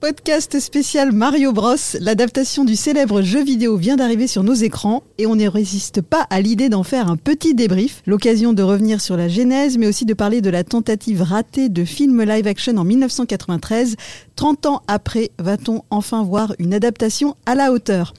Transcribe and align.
Podcast 0.00 0.60
spécial 0.60 1.10
Mario 1.10 1.52
Bros. 1.52 1.74
L'adaptation 1.98 2.64
du 2.64 2.76
célèbre 2.76 3.20
jeu 3.20 3.42
vidéo 3.42 3.76
vient 3.76 3.96
d'arriver 3.96 4.28
sur 4.28 4.44
nos 4.44 4.54
écrans 4.54 5.02
et 5.18 5.26
on 5.26 5.34
ne 5.34 5.48
résiste 5.48 6.02
pas 6.02 6.24
à 6.30 6.40
l'idée 6.40 6.68
d'en 6.68 6.84
faire 6.84 7.10
un 7.10 7.16
petit 7.16 7.52
débrief. 7.52 8.04
L'occasion 8.06 8.52
de 8.52 8.62
revenir 8.62 9.00
sur 9.00 9.16
la 9.16 9.26
genèse, 9.26 9.76
mais 9.76 9.88
aussi 9.88 10.04
de 10.04 10.14
parler 10.14 10.40
de 10.40 10.50
la 10.50 10.62
tentative 10.62 11.22
ratée 11.22 11.68
de 11.68 11.84
film 11.84 12.22
live 12.22 12.46
action 12.46 12.76
en 12.76 12.84
1993. 12.84 13.96
30 14.36 14.66
ans 14.66 14.82
après, 14.86 15.32
va-t-on 15.40 15.82
enfin 15.90 16.22
voir 16.22 16.54
une 16.60 16.74
adaptation 16.74 17.34
à 17.44 17.56
la 17.56 17.72
hauteur? 17.72 18.14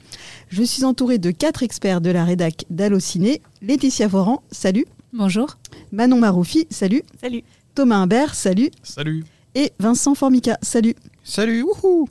Je 0.50 0.62
suis 0.62 0.84
entourée 0.84 1.16
de 1.16 1.30
quatre 1.30 1.62
experts 1.62 2.02
de 2.02 2.10
la 2.10 2.26
rédac 2.26 2.66
d'Allociné. 2.68 3.40
Laetitia 3.62 4.06
Foran, 4.10 4.42
salut. 4.52 4.84
Bonjour. 5.14 5.56
Manon 5.92 6.18
Maroufi, 6.18 6.66
salut. 6.68 7.04
Salut. 7.18 7.42
Thomas 7.74 7.96
Imbert, 7.96 8.34
salut. 8.34 8.70
Salut. 8.82 9.24
Et 9.54 9.72
Vincent 9.78 10.14
Formica, 10.14 10.58
salut. 10.60 10.94
Salut, 11.30 11.62
wouhou 11.62 12.08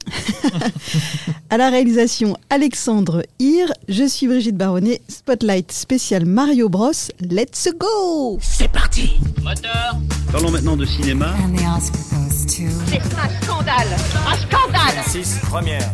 À 1.50 1.58
la 1.58 1.70
réalisation, 1.70 2.38
Alexandre 2.50 3.22
Hir. 3.38 3.68
Je 3.90 4.08
suis 4.08 4.28
Brigitte 4.28 4.56
Baronnet. 4.56 5.02
Spotlight 5.10 5.74
spécial 5.74 6.24
Mario 6.24 6.70
Bros. 6.70 6.94
Let's 7.20 7.68
go 7.78 8.40
C'est 8.42 8.72
parti 8.72 9.20
Moteur 9.44 9.98
Parlons 10.32 10.52
maintenant 10.52 10.78
de 10.78 10.86
cinéma. 10.86 11.36
To... 11.36 12.64
C'est 12.88 12.96
un 12.96 13.42
scandale 13.42 13.88
Un 14.26 14.38
scandale 14.38 15.04
6, 15.06 15.40
première. 15.50 15.92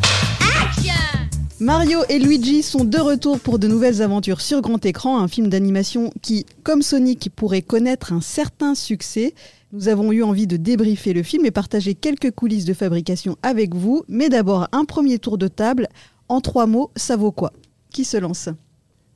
Mario 1.59 2.01
et 2.09 2.19
Luigi 2.19 2.61
sont 2.61 2.83
de 2.83 2.99
retour 2.99 3.39
pour 3.39 3.59
de 3.59 3.67
nouvelles 3.67 4.01
aventures 4.01 4.41
sur 4.41 4.61
grand 4.61 4.85
écran, 4.85 5.19
un 5.19 5.29
film 5.29 5.47
d'animation 5.47 6.11
qui, 6.21 6.45
comme 6.63 6.81
Sonic, 6.81 7.31
pourrait 7.33 7.61
connaître 7.61 8.11
un 8.11 8.19
certain 8.19 8.75
succès. 8.75 9.33
Nous 9.75 9.89
avons 9.89 10.13
eu 10.13 10.23
envie 10.23 10.47
de 10.47 10.55
débriefer 10.55 11.11
le 11.11 11.21
film 11.21 11.45
et 11.45 11.51
partager 11.51 11.95
quelques 11.95 12.31
coulisses 12.31 12.63
de 12.63 12.73
fabrication 12.73 13.35
avec 13.43 13.75
vous, 13.75 14.03
mais 14.07 14.29
d'abord 14.29 14.69
un 14.71 14.85
premier 14.85 15.19
tour 15.19 15.37
de 15.37 15.49
table. 15.49 15.89
En 16.29 16.39
trois 16.39 16.65
mots, 16.65 16.91
ça 16.95 17.17
vaut 17.17 17.33
quoi? 17.33 17.51
Qui 17.91 18.05
se 18.05 18.15
lance? 18.15 18.47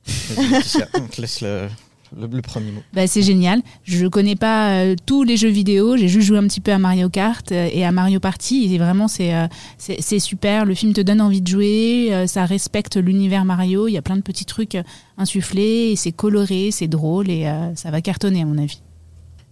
On 0.06 1.06
te 1.10 1.18
laisse 1.22 1.40
le, 1.40 1.66
le- 2.14 2.26
le 2.26 2.42
premier 2.42 2.72
mot. 2.72 2.82
Bah, 2.92 3.06
c'est 3.06 3.22
génial. 3.22 3.62
Je 3.84 4.06
connais 4.06 4.36
pas 4.36 4.82
euh, 4.82 4.96
tous 5.06 5.22
les 5.22 5.38
jeux 5.38 5.48
vidéo. 5.48 5.96
J'ai 5.96 6.08
juste 6.08 6.26
joué 6.28 6.36
un 6.36 6.46
petit 6.46 6.60
peu 6.60 6.72
à 6.72 6.78
Mario 6.78 7.08
Kart 7.08 7.50
euh, 7.52 7.70
et 7.72 7.82
à 7.86 7.90
Mario 7.90 8.20
Party. 8.20 8.74
Et 8.74 8.76
vraiment, 8.76 9.08
c'est 9.08 9.34
euh, 9.34 9.46
c'est 9.78 10.02
c'est 10.02 10.18
super. 10.18 10.66
Le 10.66 10.74
film 10.74 10.92
te 10.92 11.00
donne 11.00 11.22
envie 11.22 11.40
de 11.40 11.48
jouer. 11.48 12.08
euh, 12.12 12.26
ça 12.26 12.44
respecte 12.44 12.96
l'univers 12.98 13.46
Mario. 13.46 13.88
Il 13.88 13.92
y 13.92 13.98
a 13.98 14.02
plein 14.02 14.16
de 14.16 14.22
petits 14.22 14.44
trucs 14.44 14.76
insufflés. 15.16 15.92
et 15.92 15.96
C'est 15.96 16.12
coloré, 16.12 16.68
c'est 16.70 16.88
drôle 16.88 17.30
et 17.30 17.46
euh, 17.46 17.74
ça 17.76 17.90
va 17.90 18.02
cartonner 18.02 18.42
à 18.42 18.44
mon 18.44 18.58
avis. 18.58 18.82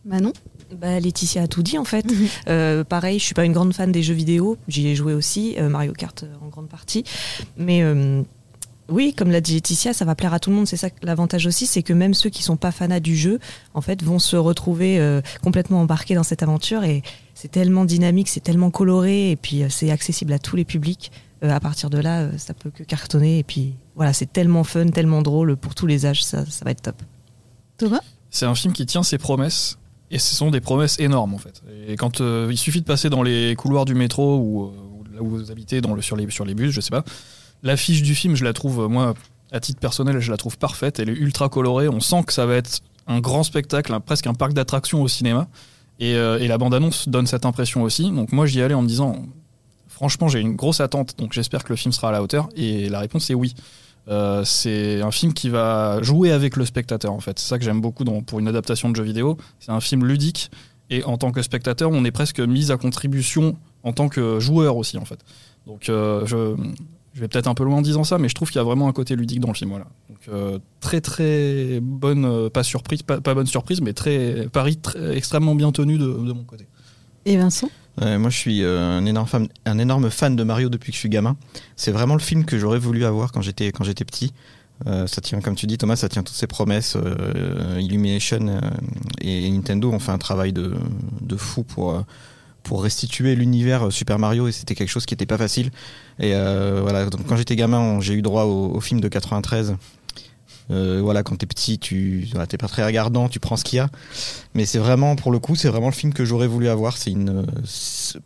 Manon? 0.05 0.33
Bah, 0.77 1.01
Laetitia 1.01 1.43
a 1.43 1.49
tout 1.49 1.63
dit 1.63 1.79
en 1.79 1.85
fait. 1.85 2.07
Euh, 2.49 2.85
pareil, 2.85 3.19
je 3.19 3.25
suis 3.25 3.35
pas 3.35 3.45
une 3.45 3.53
grande 3.53 3.73
fan 3.73 3.91
des 3.93 4.03
jeux 4.03 4.15
vidéo. 4.15 4.57
J'y 4.69 4.89
ai 4.89 4.95
joué 4.95 5.15
aussi, 5.15 5.55
euh, 5.59 5.69
Mario 5.69 5.93
Kart 5.93 6.23
euh, 6.23 6.35
en 6.43 6.49
grande 6.49 6.69
partie. 6.69 7.05
Mais 7.57 7.83
euh, 7.83 8.23
oui, 8.91 9.13
comme 9.15 9.31
l'a 9.31 9.41
dit 9.41 9.55
Laetitia, 9.55 9.93
ça 9.93 10.05
va 10.05 10.15
plaire 10.15 10.33
à 10.33 10.41
tout 10.41 10.51
le 10.51 10.57
monde. 10.57 10.67
C'est 10.67 10.77
ça 10.77 10.89
l'avantage 11.03 11.47
aussi, 11.47 11.67
c'est 11.67 11.83
que 11.83 11.93
même 11.93 12.15
ceux 12.15 12.31
qui 12.31 12.43
sont 12.43 12.57
pas 12.57 12.73
fanats 12.73 13.01
du 13.01 13.17
jeu, 13.17 13.39
en 13.75 13.81
fait, 13.81 14.03
vont 14.03 14.19
se 14.19 14.37
retrouver 14.37 14.99
euh, 14.99 15.21
complètement 15.43 15.81
embarqués 15.81 16.15
dans 16.15 16.23
cette 16.23 16.43
aventure. 16.43 16.85
Et 16.85 17.03
c'est 17.35 17.51
tellement 17.51 17.85
dynamique, 17.85 18.29
c'est 18.29 18.41
tellement 18.41 18.71
coloré, 18.71 19.31
et 19.31 19.37
puis 19.37 19.63
euh, 19.63 19.69
c'est 19.69 19.91
accessible 19.91 20.33
à 20.33 20.39
tous 20.39 20.57
les 20.57 20.65
publics. 20.65 21.13
Euh, 21.45 21.51
à 21.51 21.61
partir 21.61 21.91
de 21.91 21.99
là, 21.99 22.21
euh, 22.21 22.33
ça 22.39 22.55
peut 22.55 22.71
que 22.71 22.83
cartonner. 22.83 23.39
Et 23.39 23.45
puis 23.45 23.75
voilà, 23.95 24.13
c'est 24.13 24.33
tellement 24.33 24.65
fun, 24.65 24.89
tellement 24.89 25.23
drôle 25.23 25.57
pour 25.57 25.75
tous 25.75 25.87
les 25.87 26.07
âges. 26.07 26.25
Ça, 26.25 26.45
ça 26.47 26.65
va 26.65 26.71
être 26.71 26.83
top. 26.83 27.03
Thomas? 27.77 28.01
C'est 28.31 28.47
un 28.47 28.55
film 28.55 28.73
qui 28.73 28.87
tient 28.87 29.03
ses 29.03 29.19
promesses. 29.19 29.79
Et 30.11 30.19
ce 30.19 30.35
sont 30.35 30.51
des 30.51 30.61
promesses 30.61 30.99
énormes 30.99 31.35
en 31.35 31.39
fait. 31.39 31.63
Et 31.87 31.97
quand 31.97 32.21
euh, 32.21 32.49
il 32.51 32.57
suffit 32.57 32.81
de 32.81 32.87
passer 32.87 33.11
dans 33.11 33.23
les 33.23 33.55
couloirs 33.57 33.85
du 33.85 33.95
métro 33.95 34.39
ou, 34.39 34.65
euh, 34.65 34.71
là 35.15 35.23
où 35.23 35.29
vous 35.29 35.51
habitez, 35.51 35.81
dans 35.81 35.95
le, 35.95 36.03
sur, 36.03 36.17
les, 36.17 36.31
sur 36.31 36.45
les 36.45 36.55
bus, 36.55 36.71
je 36.71 36.81
sais 36.81 36.91
pas, 36.91 37.05
l'affiche 37.63 38.03
du 38.03 38.15
film, 38.15 38.35
je 38.35 38.45
la 38.45 38.53
trouve, 38.53 38.89
moi, 38.89 39.15
à 39.53 39.61
titre 39.61 39.81
personnel, 39.81 40.21
je 40.21 40.31
la 40.31 40.37
trouve 40.37 40.59
parfaite. 40.59 40.99
Elle 40.99 41.11
est 41.11 41.15
ultra 41.15 41.49
colorée. 41.49 41.89
On 41.89 42.01
sent 42.01 42.23
que 42.27 42.33
ça 42.33 42.47
va 42.47 42.55
être 42.57 42.81
un 43.07 43.21
grand 43.21 43.43
spectacle, 43.43 43.97
presque 44.05 44.27
un 44.27 44.35
parc 44.35 44.53
d'attractions 44.53 45.03
au 45.03 45.09
cinéma. 45.09 45.49
Et, 45.99 46.15
euh, 46.15 46.39
et 46.39 46.47
la 46.47 46.59
bande-annonce 46.59 47.09
donne 47.09 47.27
cette 47.27 47.45
impression 47.45 47.83
aussi. 47.83 48.11
Donc 48.11 48.33
moi, 48.33 48.47
j'y 48.47 48.63
allais 48.63 48.75
en 48.75 48.83
me 48.83 48.89
disant, 48.89 49.27
franchement, 49.89 50.29
j'ai 50.29 50.41
une 50.41 50.55
grosse 50.55 50.81
attente, 50.81 51.17
donc 51.19 51.33
j'espère 51.33 51.65
que 51.65 51.71
le 51.71 51.77
film 51.77 51.93
sera 51.93 52.11
à 52.11 52.13
la 52.13 52.23
hauteur. 52.23 52.49
Et 52.57 52.89
la 52.89 53.01
réponse 53.01 53.31
est 53.31 53.35
oui. 53.35 53.55
Euh, 54.09 54.43
c'est 54.45 55.03
un 55.03 55.11
film 55.11 55.35
qui 55.35 55.49
va 55.51 56.03
jouer 56.03 56.33
avec 56.33 56.57
le 56.57 56.65
spectateur 56.65 57.13
en 57.13 57.21
fait. 57.21 57.39
C'est 57.39 57.49
ça 57.49 57.59
que 57.59 57.65
j'aime 57.65 57.81
beaucoup 57.81 58.05
dans- 58.05 58.23
pour 58.23 58.39
une 58.39 58.49
adaptation 58.49 58.89
de 58.91 58.97
jeu 58.97 59.03
vidéo. 59.03 59.37
C'est 59.61 59.73
un 59.73 59.81
film 59.81 60.05
ludique 60.07 60.51
et 60.91 61.05
en 61.05 61.19
tant 61.19 61.31
que 61.31 61.43
spectateur, 61.43 61.91
on 61.91 62.05
est 62.05 62.11
presque 62.11 62.41
mis 62.41 62.73
à 62.73 62.77
contribution 62.79 63.57
en 63.83 63.93
tant 63.93 64.09
que 64.09 64.41
joueur 64.41 64.77
aussi 64.77 64.97
en 64.97 65.05
fait. 65.05 65.21
Donc 65.67 65.91
euh, 65.91 66.25
je, 66.25 66.57
vais 67.21 67.29
peut-être 67.29 67.49
un 67.49 67.55
peu 67.55 67.65
loin 67.65 67.77
en 67.77 67.83
disant 67.83 68.05
ça, 68.05 68.17
mais 68.17 68.29
je 68.29 68.35
trouve 68.35 68.49
qu'il 68.49 68.59
y 68.59 68.63
a 68.63 68.65
vraiment 68.65 68.89
un 68.89 68.93
côté 68.93 69.15
ludique 69.15 69.41
dans 69.41 69.49
le 69.49 69.55
film. 69.55 69.71
Voilà. 69.71 69.87
Donc 70.09 70.19
euh, 70.31 70.59
très 70.81 71.03
très 71.03 71.79
bonne, 71.83 72.49
pas 72.49 72.63
surprise, 72.63 73.03
pas, 73.03 73.21
pas 73.21 73.35
bonne 73.35 73.47
surprise, 73.47 73.83
mais 73.83 73.93
très 73.93 74.49
pari 74.51 74.79
extrêmement 75.13 75.55
bien 75.55 75.71
tenu 75.71 75.99
de, 75.99 76.07
de 76.07 76.33
mon 76.33 76.45
côté. 76.45 76.67
Et 77.27 77.37
Vincent? 77.37 77.69
Ouais, 78.01 78.19
moi, 78.19 78.31
je 78.31 78.37
suis 78.37 78.63
euh, 78.63 78.99
un 78.99 79.07
énorme, 79.79 80.11
fan, 80.11 80.37
de 80.37 80.43
Mario 80.45 80.69
depuis 80.69 80.93
que 80.93 80.97
je 80.97 81.01
suis 81.01 81.09
gamin. 81.09 81.37
C'est 81.77 81.91
vraiment 81.91 82.15
le 82.15 82.21
film 82.21 82.45
que 82.45 82.59
j'aurais 82.59 82.79
voulu 82.79 83.05
avoir 83.05 83.33
quand 83.33 83.43
j'étais 83.43 83.73
quand 83.73 83.85
j'étais 83.85 84.05
petit. 84.05 84.33
Euh, 84.87 85.07
ça 85.07 85.21
tient, 85.21 85.41
comme 85.41 85.57
tu 85.57 85.67
dis, 85.67 85.79
Thomas, 85.79 85.97
ça 85.97 86.09
tient 86.09 86.23
toutes 86.23 86.37
ses 86.37 86.47
promesses. 86.47 86.97
Euh, 86.97 87.79
Illumination 87.81 88.47
euh, 88.49 88.61
et 89.21 89.51
Nintendo 89.51 89.91
ont 89.91 89.99
fait 89.99 90.13
un 90.13 90.19
travail 90.19 90.53
de, 90.53 90.77
fou 91.37 91.65
pour 91.65 91.95
euh, 91.95 92.03
pour 92.63 92.83
restituer 92.83 93.35
l'univers 93.35 93.91
Super 93.91 94.19
Mario 94.19 94.47
et 94.47 94.53
c'était 94.53 94.75
quelque 94.75 94.91
chose 94.91 95.07
qui 95.07 95.15
n'était 95.15 95.27
pas 95.27 95.39
facile. 95.39 95.71
Et 96.19 96.35
euh, 96.35 96.81
voilà, 96.83 97.07
donc 97.07 97.27
quand 97.27 97.37
j'étais 97.37 97.57
gamin, 97.57 98.01
j'ai 98.01 98.15
eu 98.15 98.23
droit 98.23 98.45
au, 98.45 98.75
au 98.75 98.81
film 98.81 99.01
de 99.01 99.09
93. 99.09 99.77
Euh, 100.71 101.01
voilà, 101.03 101.23
quand 101.23 101.37
t'es 101.37 101.47
petit, 101.47 101.79
tu 101.79 102.27
voilà, 102.33 102.47
t'es 102.47 102.59
pas 102.59 102.69
très 102.69 102.85
regardant, 102.85 103.29
tu 103.29 103.41
prends 103.41 103.57
ce 103.57 103.65
qu'il 103.65 103.79
y 103.79 103.81
a. 103.81 103.89
Mais 104.55 104.67
c'est 104.67 104.79
vraiment, 104.79 105.17
pour 105.17 105.33
le 105.33 105.39
coup, 105.39 105.57
c'est 105.57 105.69
vraiment 105.69 105.89
le 105.89 105.95
film 105.95 106.13
que 106.13 106.25
j'aurais 106.25 106.47
voulu 106.47 106.69
avoir. 106.69 106.97
C'est 106.97 107.11
une, 107.11 107.47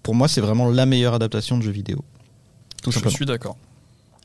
pour 0.03 0.15
moi, 0.15 0.29
c'est 0.29 0.41
vraiment 0.41 0.69
la 0.69 0.87
meilleure 0.87 1.15
adaptation 1.15 1.57
de 1.57 1.63
jeu 1.63 1.71
vidéo. 1.71 2.05
Tout 2.83 2.91
Je 2.91 2.97
simplement. 2.97 3.15
suis 3.15 3.27
d'accord. 3.27 3.57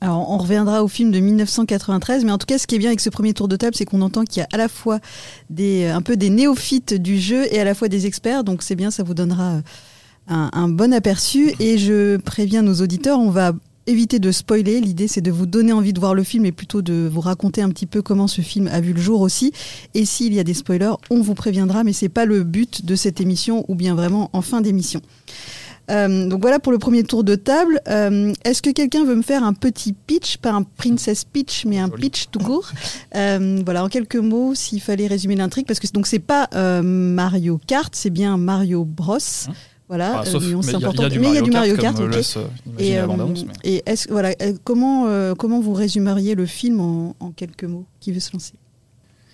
Alors, 0.01 0.29
on 0.29 0.37
reviendra 0.37 0.83
au 0.83 0.87
film 0.87 1.11
de 1.11 1.19
1993, 1.19 2.23
mais 2.23 2.31
en 2.31 2.37
tout 2.37 2.45
cas, 2.45 2.59
ce 2.59 2.67
qui 2.67 2.75
est 2.75 2.79
bien 2.79 2.89
avec 2.89 2.99
ce 2.99 3.09
premier 3.09 3.33
tour 3.33 3.47
de 3.47 3.55
table, 3.55 3.75
c'est 3.75 3.85
qu'on 3.85 4.01
entend 4.01 4.23
qu'il 4.25 4.41
y 4.41 4.43
a 4.43 4.47
à 4.53 4.57
la 4.57 4.67
fois 4.67 4.99
des, 5.49 5.87
un 5.87 6.01
peu 6.03 6.17
des 6.17 6.29
néophytes 6.29 6.93
du 6.93 7.19
jeu 7.19 7.51
et 7.51 7.59
à 7.59 7.63
la 7.63 7.73
fois 7.73 7.87
des 7.87 8.05
experts. 8.05 8.43
Donc, 8.43 8.61
c'est 8.61 8.75
bien, 8.75 8.91
ça 8.91 9.01
vous 9.01 9.15
donnera 9.15 9.61
un, 10.27 10.49
un 10.53 10.69
bon 10.69 10.93
aperçu. 10.93 11.53
Et 11.59 11.79
je 11.79 12.17
préviens 12.17 12.61
nos 12.61 12.75
auditeurs, 12.75 13.19
on 13.19 13.31
va 13.31 13.53
éviter 13.87 14.19
de 14.19 14.31
spoiler. 14.31 14.79
L'idée, 14.79 15.07
c'est 15.07 15.21
de 15.21 15.31
vous 15.31 15.45
donner 15.45 15.73
envie 15.73 15.93
de 15.93 15.99
voir 15.99 16.13
le 16.13 16.23
film 16.23 16.45
et 16.45 16.51
plutôt 16.51 16.81
de 16.81 17.09
vous 17.11 17.21
raconter 17.21 17.61
un 17.61 17.69
petit 17.69 17.85
peu 17.87 18.01
comment 18.01 18.27
ce 18.27 18.41
film 18.41 18.67
a 18.67 18.79
vu 18.81 18.93
le 18.93 19.01
jour 19.01 19.21
aussi. 19.21 19.51
Et 19.93 20.05
s'il 20.05 20.33
y 20.33 20.39
a 20.39 20.43
des 20.43 20.53
spoilers, 20.53 20.93
on 21.09 21.21
vous 21.21 21.33
préviendra, 21.33 21.83
mais 21.83 21.93
c'est 21.93 22.09
pas 22.09 22.25
le 22.25 22.43
but 22.43 22.85
de 22.85 22.95
cette 22.95 23.21
émission 23.21 23.65
ou 23.67 23.75
bien 23.75 23.95
vraiment 23.95 24.29
en 24.33 24.41
fin 24.41 24.61
d'émission. 24.61 25.01
Euh, 25.89 26.27
donc 26.27 26.41
voilà 26.41 26.59
pour 26.59 26.73
le 26.73 26.79
premier 26.79 27.03
tour 27.03 27.23
de 27.23 27.35
table. 27.35 27.79
Euh, 27.87 28.33
Est-ce 28.43 28.61
que 28.61 28.71
quelqu'un 28.71 29.05
veut 29.05 29.15
me 29.15 29.21
faire 29.21 29.43
un 29.43 29.53
petit 29.53 29.93
pitch, 29.93 30.35
pas 30.37 30.51
un 30.51 30.63
princess 30.63 31.23
pitch, 31.23 31.63
mais 31.65 31.79
un 31.79 31.87
Joli. 31.87 32.01
pitch 32.01 32.25
tout 32.29 32.39
court? 32.39 32.69
Euh, 33.15 33.61
Voilà, 33.63 33.85
en 33.85 33.87
quelques 33.87 34.17
mots, 34.17 34.53
s'il 34.53 34.81
fallait 34.81 35.07
résumer 35.07 35.35
l'intrigue, 35.37 35.65
parce 35.65 35.79
que 35.79 35.87
donc 35.93 36.05
c'est 36.05 36.19
pas 36.19 36.49
euh, 36.55 36.81
Mario 36.83 37.57
Kart, 37.67 37.95
c'est 37.95 38.09
bien 38.09 38.35
Mario 38.35 38.83
Bros. 38.83 39.17
Voilà, 39.89 40.19
Enfin, 40.19 40.29
euh, 40.35 40.39
y 40.41 40.45
a- 40.45 40.49
y, 40.49 40.53
a 40.53 40.77
importante. 40.77 41.11
du 41.11 41.19
mais 41.19 41.27
il 41.29 41.33
y 41.35 41.37
a 41.37 41.41
du 41.41 41.51
Mario 41.51 41.73
Kart, 41.75 41.81
Kart. 41.83 41.95
comme 41.97 42.07
ok. 42.09 42.15
laisse 42.15 42.35
euh, 42.37 42.41
Et, 42.77 42.97
euh, 42.99 43.07
mais- 43.63 43.81
est-ce 43.85 44.09
voilà, 44.11 44.33
euh, 44.41 44.53
comment 44.65 45.05
euh, 45.07 45.33
comment 45.33 45.61
vous 45.61 45.73
résumeriez 45.73 46.35
le 46.35 46.45
film 46.45 46.81
en, 46.81 47.15
en 47.21 47.31
quelques 47.31 47.63
mots 47.63 47.85
Qui 48.01 48.11
veut 48.11 48.19
se 48.19 48.33
lancer? 48.33 48.53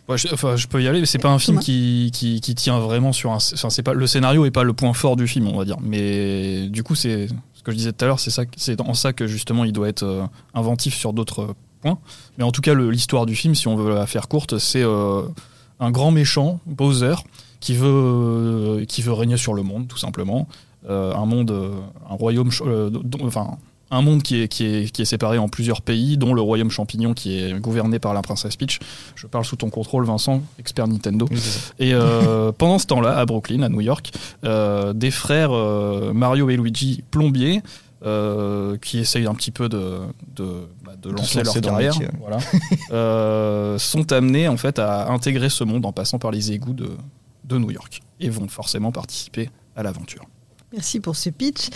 Ouais, 0.07 0.17
je, 0.17 0.27
enfin, 0.33 0.55
je 0.55 0.67
peux 0.67 0.83
y 0.83 0.87
aller, 0.87 0.99
mais 0.99 1.05
c'est 1.05 1.17
pas 1.17 1.31
un 1.31 1.39
film 1.39 1.59
qui, 1.59 2.11
qui, 2.13 2.39
qui 2.41 2.53
tient 2.55 2.77
vraiment 2.79 3.13
sur 3.13 3.31
un. 3.31 3.37
Enfin, 3.37 3.69
c'est 3.69 3.83
pas 3.83 3.93
le 3.93 4.05
scénario 4.05 4.45
est 4.45 4.51
pas 4.51 4.63
le 4.63 4.73
point 4.73 4.93
fort 4.93 5.15
du 5.15 5.27
film, 5.27 5.47
on 5.47 5.57
va 5.57 5.65
dire. 5.65 5.77
Mais 5.81 6.67
du 6.67 6.83
coup, 6.83 6.93
c'est 6.93 7.27
ce 7.53 7.63
que 7.63 7.71
je 7.71 7.77
disais 7.77 7.94
tout 7.94 8.03
à 8.03 8.07
l'heure, 8.09 8.19
c'est 8.19 8.29
ça, 8.29 8.44
c'est 8.57 8.79
en 8.81 8.94
ça 8.94 9.13
que 9.13 9.25
justement 9.27 9.63
il 9.63 9.71
doit 9.71 9.88
être 9.88 10.03
euh, 10.03 10.23
inventif 10.53 10.94
sur 10.94 11.13
d'autres 11.13 11.56
points. 11.81 11.97
Mais 12.38 12.44
en 12.44 12.51
tout 12.51 12.61
cas, 12.61 12.75
l'histoire 12.75 13.25
du 13.25 13.33
film, 13.35 13.56
si 13.56 13.67
on 13.69 13.75
veut 13.75 13.94
la 13.95 14.06
faire 14.06 14.27
courte, 14.27 14.57
c'est 14.59 14.83
euh, 14.83 15.21
un 15.79 15.89
grand 15.89 16.11
méchant, 16.11 16.59
Bowser, 16.65 17.15
qui 17.63 17.74
veut 17.74 17.88
euh, 17.88 18.86
qui 18.86 19.01
veut 19.01 19.13
régner 19.13 19.38
sur 19.38 19.54
le 19.54 19.63
monde, 19.63 19.88
tout 19.88 19.98
simplement. 19.98 20.50
Euh, 20.89 21.13
un 21.15 21.25
monde, 21.25 21.51
euh, 21.51 21.71
un 22.10 22.15
royaume, 22.15 22.50
enfin 23.24 23.57
un 23.89 24.01
monde 24.01 24.21
qui 24.21 24.42
est, 24.42 24.48
qui, 24.48 24.65
est, 24.65 24.92
qui 24.92 25.04
est 25.04 25.06
séparé 25.06 25.38
en 25.38 25.48
plusieurs 25.48 25.81
pays, 25.81 26.18
dont 26.18 26.33
le 26.33 26.42
royaume 26.42 26.71
champignon 26.71 27.13
qui 27.13 27.39
est 27.39 27.54
gouverné 27.60 28.00
par 28.00 28.13
la 28.13 28.21
princesse 28.21 28.56
Peach. 28.56 28.80
Je 29.15 29.27
parle 29.27 29.45
sous 29.45 29.56
ton 29.56 29.69
contrôle, 29.69 30.06
Vincent, 30.06 30.42
expert 30.60 30.88
Nintendo. 30.88 31.27
Oui. 31.31 31.39
Et 31.80 31.94
euh, 31.94 32.51
pendant 32.57 32.80
ce 32.80 32.88
temps-là, 32.88 33.18
à 33.18 33.25
Brooklyn, 33.25 33.62
à 33.62 33.69
New 33.69 33.81
York, 33.81 34.12
euh, 34.44 34.94
des 34.94 35.12
frères 35.12 35.51
euh, 35.54 36.12
Mario 36.12 36.50
et 36.50 36.57
Luigi 36.57 37.04
plombiers 37.12 37.62
qui 38.81 39.00
essayent 39.00 39.27
un 39.27 39.33
petit 39.33 39.51
peu 39.51 39.69
de, 39.69 40.00
de, 40.36 40.68
bah, 40.83 40.92
de 41.01 41.09
lancer 41.09 41.42
leur 41.42 41.54
carrière, 41.62 41.98
voilà, 42.19 43.77
sont 43.80 44.12
amenés 44.12 44.50
en 44.50 44.57
fait 44.57 44.77
à 44.77 45.09
intégrer 45.09 45.48
ce 45.48 45.63
monde 45.63 45.86
en 45.86 45.94
passant 45.94 46.19
par 46.19 46.31
les 46.31 46.51
égouts 46.51 46.74
de, 46.74 46.89
de 47.45 47.57
New 47.57 47.72
York 47.72 48.01
et 48.19 48.30
vont 48.30 48.48
forcément 48.48 48.92
participer 48.92 49.50
à 49.75 49.84
l'aventure. 49.84 50.25
Merci 50.72 51.00
pour 51.00 51.16
ce 51.16 51.30
pitch. 51.30 51.69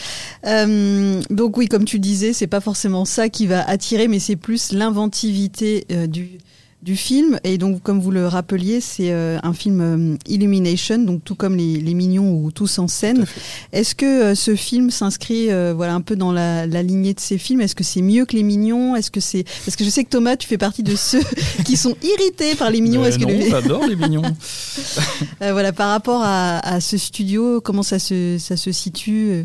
Euh, 0.45 1.21
donc 1.29 1.55
oui, 1.55 1.67
comme 1.67 1.85
tu 1.85 1.99
disais, 1.99 2.33
c'est 2.33 2.47
pas 2.47 2.61
forcément 2.61 3.05
ça 3.05 3.29
qui 3.29 3.45
va 3.45 3.67
attirer, 3.67 4.07
mais 4.07 4.19
c'est 4.19 4.35
plus 4.35 4.71
l'inventivité 4.71 5.85
euh, 5.91 6.07
du 6.07 6.39
du 6.87 6.95
film. 6.95 7.37
Et 7.43 7.57
donc, 7.57 7.83
comme 7.83 7.99
vous 7.99 8.11
le 8.11 8.27
rappeliez, 8.27 8.79
c'est 8.79 9.11
euh, 9.11 9.37
un 9.43 9.51
film 9.51 9.81
euh, 9.81 10.15
Illumination, 10.25 10.99
donc 10.99 11.21
tout 11.25 11.35
comme 11.35 11.57
les, 11.57 11.81
les 11.81 11.93
Mignons 11.93 12.31
ou 12.31 12.49
Tous 12.49 12.79
en 12.79 12.87
scène. 12.87 13.25
Est-ce 13.73 13.93
que 13.93 14.05
euh, 14.05 14.35
ce 14.35 14.55
film 14.55 14.89
s'inscrit 14.89 15.51
euh, 15.51 15.73
voilà 15.75 15.93
un 15.95 15.99
peu 15.99 16.15
dans 16.15 16.31
la, 16.31 16.65
la 16.65 16.83
lignée 16.83 17.13
de 17.13 17.19
ces 17.19 17.37
films? 17.37 17.59
Est-ce 17.59 17.75
que 17.75 17.83
c'est 17.83 18.01
mieux 18.01 18.23
que 18.25 18.37
les 18.37 18.43
Mignons? 18.43 18.95
Est-ce 18.95 19.11
que 19.11 19.19
c'est 19.19 19.43
parce 19.65 19.75
que 19.75 19.83
je 19.83 19.89
sais 19.89 20.05
que 20.05 20.09
Thomas, 20.09 20.37
tu 20.37 20.47
fais 20.47 20.57
partie 20.57 20.81
de 20.81 20.95
ceux 20.95 21.19
qui 21.65 21.75
sont 21.75 21.95
irrités 22.01 22.55
par 22.55 22.71
les 22.71 22.79
Mignons. 22.79 23.03
Est-ce 23.03 23.19
que 23.19 23.25
non, 23.25 23.37
le- 23.37 23.49
j'adore 23.49 23.85
les 23.85 23.97
mignons. 23.97 24.21
Euh, 25.41 25.51
voilà 25.51 25.73
par 25.73 25.89
rapport 25.89 26.21
à, 26.23 26.59
à 26.59 26.79
ce 26.79 26.97
studio, 26.97 27.59
comment 27.61 27.83
ça 27.83 27.99
se 27.99 28.37
ça 28.39 28.55
se 28.55 28.71
situe 28.71 29.43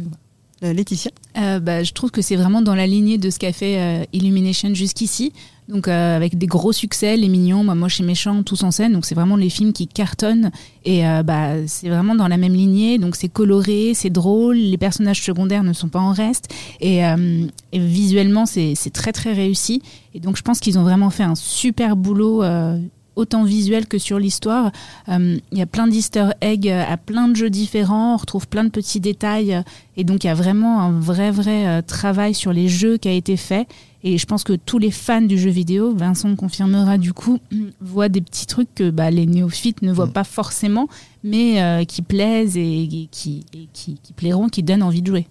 Laetitia? 0.62 1.10
Euh, 1.38 1.58
bah, 1.60 1.82
je 1.82 1.92
trouve 1.92 2.10
que 2.10 2.22
c'est 2.22 2.36
vraiment 2.36 2.62
dans 2.62 2.74
la 2.74 2.86
lignée 2.86 3.18
de 3.18 3.30
ce 3.30 3.38
qu'a 3.38 3.52
fait 3.52 3.78
euh, 3.78 4.04
Illumination 4.12 4.72
jusqu'ici. 4.74 5.32
Donc 5.72 5.88
euh, 5.88 6.16
avec 6.16 6.36
des 6.36 6.46
gros 6.46 6.72
succès, 6.72 7.16
Les 7.16 7.28
Mignons, 7.28 7.64
Moi 7.64 7.74
Moche 7.74 7.98
et 8.00 8.02
Méchant, 8.02 8.42
tous 8.42 8.62
en 8.62 8.70
scène. 8.70 8.92
Donc 8.92 9.06
c'est 9.06 9.14
vraiment 9.14 9.36
les 9.36 9.48
films 9.48 9.72
qui 9.72 9.86
cartonnent 9.88 10.50
et 10.84 11.06
euh, 11.08 11.22
bah, 11.22 11.66
c'est 11.66 11.88
vraiment 11.88 12.14
dans 12.14 12.28
la 12.28 12.36
même 12.36 12.52
lignée. 12.52 12.98
Donc 12.98 13.16
c'est 13.16 13.28
coloré, 13.28 13.92
c'est 13.94 14.10
drôle, 14.10 14.56
les 14.56 14.76
personnages 14.76 15.22
secondaires 15.22 15.62
ne 15.62 15.72
sont 15.72 15.88
pas 15.88 16.00
en 16.00 16.12
reste 16.12 16.52
et, 16.80 17.06
euh, 17.06 17.46
visuellement 17.72 18.44
c'est 18.44 18.74
très 18.92 19.12
très 19.12 19.32
réussi. 19.32 19.82
Et 20.14 20.20
donc 20.20 20.36
je 20.36 20.42
pense 20.42 20.60
qu'ils 20.60 20.78
ont 20.78 20.82
vraiment 20.82 21.10
fait 21.10 21.22
un 21.24 21.34
super 21.34 21.96
boulot. 21.96 22.42
euh, 22.42 22.78
autant 23.14 23.44
visuel 23.44 23.86
que 23.88 23.98
sur 23.98 24.18
l'histoire. 24.18 24.72
Euh, 25.10 25.36
Il 25.52 25.58
y 25.58 25.60
a 25.60 25.66
plein 25.66 25.86
d'easter 25.86 26.28
eggs 26.40 26.70
à 26.70 26.96
plein 26.96 27.28
de 27.28 27.36
jeux 27.36 27.50
différents, 27.50 28.14
on 28.14 28.16
retrouve 28.16 28.48
plein 28.48 28.64
de 28.64 28.70
petits 28.70 29.00
détails 29.00 29.62
et 29.98 30.04
donc 30.04 30.24
il 30.24 30.28
y 30.28 30.30
a 30.30 30.34
vraiment 30.34 30.80
un 30.80 30.92
vrai 30.98 31.30
vrai 31.30 31.82
travail 31.82 32.32
sur 32.32 32.54
les 32.54 32.68
jeux 32.68 32.96
qui 32.96 33.08
a 33.08 33.12
été 33.12 33.36
fait. 33.36 33.66
Et 34.04 34.18
je 34.18 34.26
pense 34.26 34.42
que 34.42 34.54
tous 34.54 34.78
les 34.78 34.90
fans 34.90 35.22
du 35.22 35.38
jeu 35.38 35.50
vidéo, 35.50 35.94
Vincent 35.94 36.28
me 36.28 36.34
confirmera 36.36 36.98
du 36.98 37.12
coup, 37.12 37.38
voient 37.80 38.08
des 38.08 38.20
petits 38.20 38.46
trucs 38.46 38.74
que 38.74 38.90
bah, 38.90 39.10
les 39.10 39.26
néophytes 39.26 39.82
ne 39.82 39.92
voient 39.92 40.06
Mm. 40.06 40.12
pas 40.12 40.24
forcément, 40.24 40.88
mais 41.22 41.62
euh, 41.62 41.84
qui 41.84 42.02
plaisent 42.02 42.56
et, 42.56 42.82
et 42.82 43.08
qui, 43.10 43.44
et 43.54 43.68
qui, 43.72 43.98
qui 44.02 44.12
plairont, 44.12 44.48
qui 44.48 44.62
donnent 44.62 44.82
envie 44.82 45.02
de 45.02 45.06
jouer. 45.06 45.28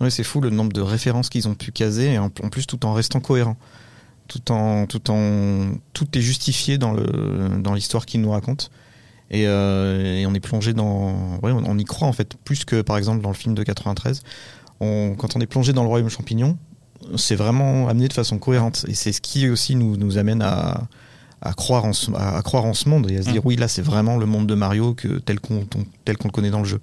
Ouais, 0.00 0.10
c'est 0.10 0.24
fou 0.24 0.40
le 0.40 0.50
nombre 0.50 0.72
de 0.72 0.80
références 0.80 1.28
qu'ils 1.28 1.46
ont 1.46 1.54
pu 1.54 1.70
caser, 1.72 2.14
et 2.14 2.18
en, 2.18 2.26
en 2.42 2.48
plus 2.48 2.66
tout 2.66 2.84
en 2.86 2.94
restant 2.94 3.20
cohérent. 3.20 3.56
Tout 4.28 4.50
en, 4.52 4.86
tout 4.86 5.10
en, 5.10 5.72
tout 5.92 6.06
est 6.16 6.20
justifié 6.20 6.78
dans 6.78 6.92
le, 6.92 7.60
dans 7.60 7.74
l'histoire 7.74 8.06
qu'ils 8.06 8.20
nous 8.20 8.30
racontent. 8.30 8.66
Et, 9.32 9.46
euh, 9.46 10.18
et 10.18 10.26
on 10.26 10.34
est 10.34 10.40
plongé 10.40 10.72
dans, 10.72 11.38
ouais, 11.42 11.52
on, 11.52 11.62
on 11.64 11.78
y 11.78 11.84
croit 11.84 12.08
en 12.08 12.12
fait 12.12 12.34
plus 12.44 12.64
que 12.64 12.80
par 12.82 12.96
exemple 12.96 13.22
dans 13.22 13.28
le 13.28 13.34
film 13.36 13.54
de 13.54 13.62
93. 13.62 14.22
On, 14.80 15.14
quand 15.16 15.36
on 15.36 15.40
est 15.40 15.46
plongé 15.46 15.72
dans 15.72 15.82
le 15.82 15.88
royaume 15.88 16.08
champignon, 16.08 16.56
c'est 17.16 17.36
vraiment 17.36 17.88
amené 17.88 18.08
de 18.08 18.12
façon 18.12 18.38
cohérente. 18.38 18.84
Et 18.88 18.94
c'est 18.94 19.12
ce 19.12 19.20
qui 19.20 19.48
aussi 19.48 19.74
nous, 19.76 19.96
nous 19.96 20.18
amène 20.18 20.42
à, 20.42 20.88
à 21.42 21.52
croire 21.52 21.84
en 21.84 21.92
ce, 21.92 22.10
à, 22.12 22.36
à 22.36 22.42
croire 22.42 22.64
en 22.64 22.74
ce 22.74 22.88
monde 22.88 23.10
et 23.10 23.16
à 23.18 23.22
se 23.22 23.30
dire 23.30 23.44
oui 23.44 23.56
là 23.56 23.68
c'est 23.68 23.82
vraiment 23.82 24.16
le 24.16 24.26
monde 24.26 24.46
de 24.46 24.54
Mario 24.54 24.94
que 24.94 25.18
tel 25.18 25.40
qu'on 25.40 25.66
tel 26.04 26.16
qu'on 26.18 26.28
le 26.28 26.32
connaît 26.32 26.50
dans 26.50 26.58
le 26.60 26.64
jeu. 26.66 26.80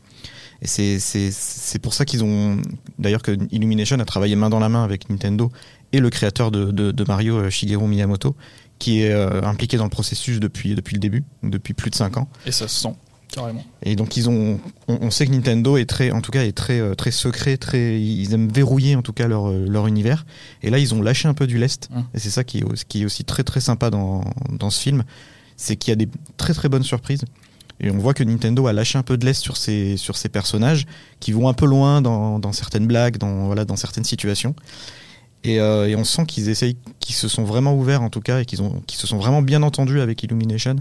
Et 0.62 0.68
c'est 0.68 1.00
c'est 1.00 1.30
c'est 1.32 1.80
pour 1.80 1.94
ça 1.94 2.06
qu'ils 2.06 2.24
ont 2.24 2.60
d'ailleurs 2.98 3.22
que 3.22 3.38
Illumination 3.52 4.00
a 4.00 4.06
travaillé 4.06 4.36
main 4.36 4.50
dans 4.50 4.60
la 4.60 4.70
main 4.70 4.84
avec 4.84 5.10
Nintendo 5.10 5.52
et 5.94 6.00
le 6.00 6.10
créateur 6.10 6.50
de, 6.52 6.72
de, 6.72 6.92
de 6.92 7.04
Mario 7.08 7.38
euh, 7.38 7.50
Shigeru 7.50 7.88
Miyamoto 7.88 8.36
qui 8.80 9.02
est 9.02 9.12
euh, 9.12 9.42
impliqué 9.44 9.78
dans 9.78 9.84
le 9.84 9.90
processus 9.90 10.40
depuis 10.40 10.74
depuis 10.74 10.96
le 10.96 11.00
début 11.00 11.24
depuis 11.44 11.74
plus 11.74 11.92
de 11.92 11.96
5 11.96 12.18
ans. 12.18 12.28
Et 12.46 12.52
ça 12.52 12.68
se 12.68 12.82
sent, 12.82 12.96
carrément. 13.32 13.64
Et 13.84 13.96
donc 13.96 14.18
ils 14.18 14.30
ont, 14.30 14.60
on, 14.88 15.00
on 15.02 15.12
sait 15.12 15.26
que 15.28 15.32
Nintendo 15.32 15.78
est 15.78 15.86
très, 15.86 16.12
en 16.12 16.22
tout 16.22 16.32
cas, 16.32 16.44
est 16.44 16.56
très, 16.56 16.80
euh, 16.80 16.96
très 16.96 17.12
secret, 17.12 17.58
très, 17.58 18.02
ils 18.02 18.34
aiment 18.34 18.50
verrouiller 18.50 18.96
en 18.96 19.02
tout 19.02 19.14
cas 19.14 19.28
leur, 19.28 19.50
euh, 19.50 19.66
leur 19.68 19.88
univers. 19.88 20.26
Et 20.64 20.70
là, 20.70 20.80
ils 20.80 20.94
ont 20.94 21.02
lâché 21.02 21.28
un 21.28 21.34
peu 21.34 21.48
du 21.48 21.58
lest. 21.58 21.90
Hum. 21.96 22.06
Et 22.14 22.20
c'est 22.20 22.30
ça 22.30 22.44
qui 22.44 22.60
est, 22.60 22.86
qui 22.86 23.02
est 23.02 23.06
aussi 23.06 23.24
très, 23.24 23.44
très 23.44 23.60
sympa 23.60 23.90
dans, 23.90 24.24
dans 24.52 24.70
ce 24.70 24.82
film, 24.82 25.04
c'est 25.56 25.76
qu'il 25.76 25.92
y 25.92 25.94
a 25.94 25.96
des 25.96 26.10
très, 26.38 26.54
très 26.54 26.70
bonnes 26.70 26.84
surprises. 26.84 27.26
Et 27.80 27.92
on 27.92 27.98
voit 27.98 28.14
que 28.14 28.24
Nintendo 28.24 28.66
a 28.68 28.74
lâché 28.74 28.98
un 28.98 29.04
peu 29.04 29.18
de 29.18 29.26
l'est 29.26 29.40
sur 29.40 29.56
ses, 29.56 29.98
sur 29.98 30.18
ses 30.18 30.30
personnages, 30.30 30.86
qui 31.20 31.32
vont 31.32 31.48
un 31.48 31.54
peu 31.54 31.66
loin 31.66 32.02
dans, 32.02 32.40
dans 32.40 32.52
certaines 32.52 32.88
blagues, 32.88 33.18
dans, 33.18 33.46
voilà, 33.46 33.66
dans 33.66 33.76
certaines 33.76 34.04
situations. 34.04 34.56
Et, 35.48 35.60
euh, 35.60 35.88
et 35.88 35.96
on 35.96 36.04
sent 36.04 36.26
qu'ils 36.26 36.50
essayent, 36.50 36.78
qu'ils 37.00 37.16
se 37.16 37.28
sont 37.28 37.44
vraiment 37.44 37.74
ouverts 37.76 38.02
en 38.02 38.10
tout 38.10 38.22
cas, 38.22 38.40
et 38.42 38.46
qu'ils 38.46 38.62
ont, 38.62 38.82
qu'ils 38.86 39.00
se 39.00 39.08
sont 39.08 39.18
vraiment 39.18 39.42
bien 39.42 39.64
entendus 39.64 40.02
avec 40.02 40.22
Illumination. 40.24 40.76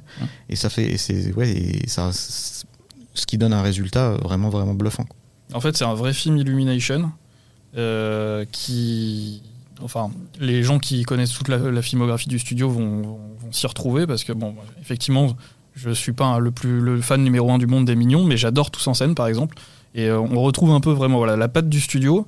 Et 0.48 0.56
ça 0.56 0.68
fait, 0.70 0.84
et 0.84 0.96
c'est, 0.98 1.32
ouais, 1.34 1.50
et 1.50 1.88
ça, 1.88 2.10
ce 2.12 3.26
qui 3.26 3.38
donne 3.38 3.52
un 3.52 3.62
résultat 3.62 4.10
vraiment, 4.22 4.48
vraiment 4.50 4.74
bluffant. 4.74 5.06
En 5.54 5.60
fait, 5.60 5.76
c'est 5.76 5.84
un 5.84 5.94
vrai 5.94 6.12
film 6.12 6.36
Illumination 6.36 7.10
euh, 7.76 8.44
qui. 8.52 9.42
Enfin, 9.82 10.10
les 10.40 10.62
gens 10.62 10.78
qui 10.78 11.02
connaissent 11.02 11.32
toute 11.32 11.48
la, 11.48 11.58
la 11.58 11.82
filmographie 11.82 12.28
du 12.30 12.38
studio 12.38 12.68
vont, 12.70 13.02
vont- 13.02 13.20
vont 13.40 13.52
s'y 13.52 13.66
retrouver 13.66 14.06
parce 14.06 14.24
que, 14.24 14.32
bon, 14.32 14.54
effectivement, 14.80 15.36
je 15.74 15.90
suis 15.90 16.12
pas 16.12 16.38
le, 16.38 16.50
plus, 16.50 16.80
le 16.80 17.00
fan 17.02 17.22
numéro 17.22 17.50
un 17.52 17.58
du 17.58 17.66
monde 17.66 17.84
des 17.84 17.94
mignons, 17.94 18.24
mais 18.24 18.38
j'adore 18.38 18.70
Tous 18.70 18.86
en 18.88 18.94
scène, 18.94 19.14
par 19.14 19.26
exemple. 19.26 19.56
Et 19.94 20.06
euh, 20.08 20.18
on 20.18 20.40
retrouve 20.40 20.70
un 20.70 20.80
peu 20.80 20.90
vraiment 20.92 21.18
voilà, 21.18 21.36
la 21.36 21.48
patte 21.48 21.68
du 21.68 21.80
studio. 21.80 22.26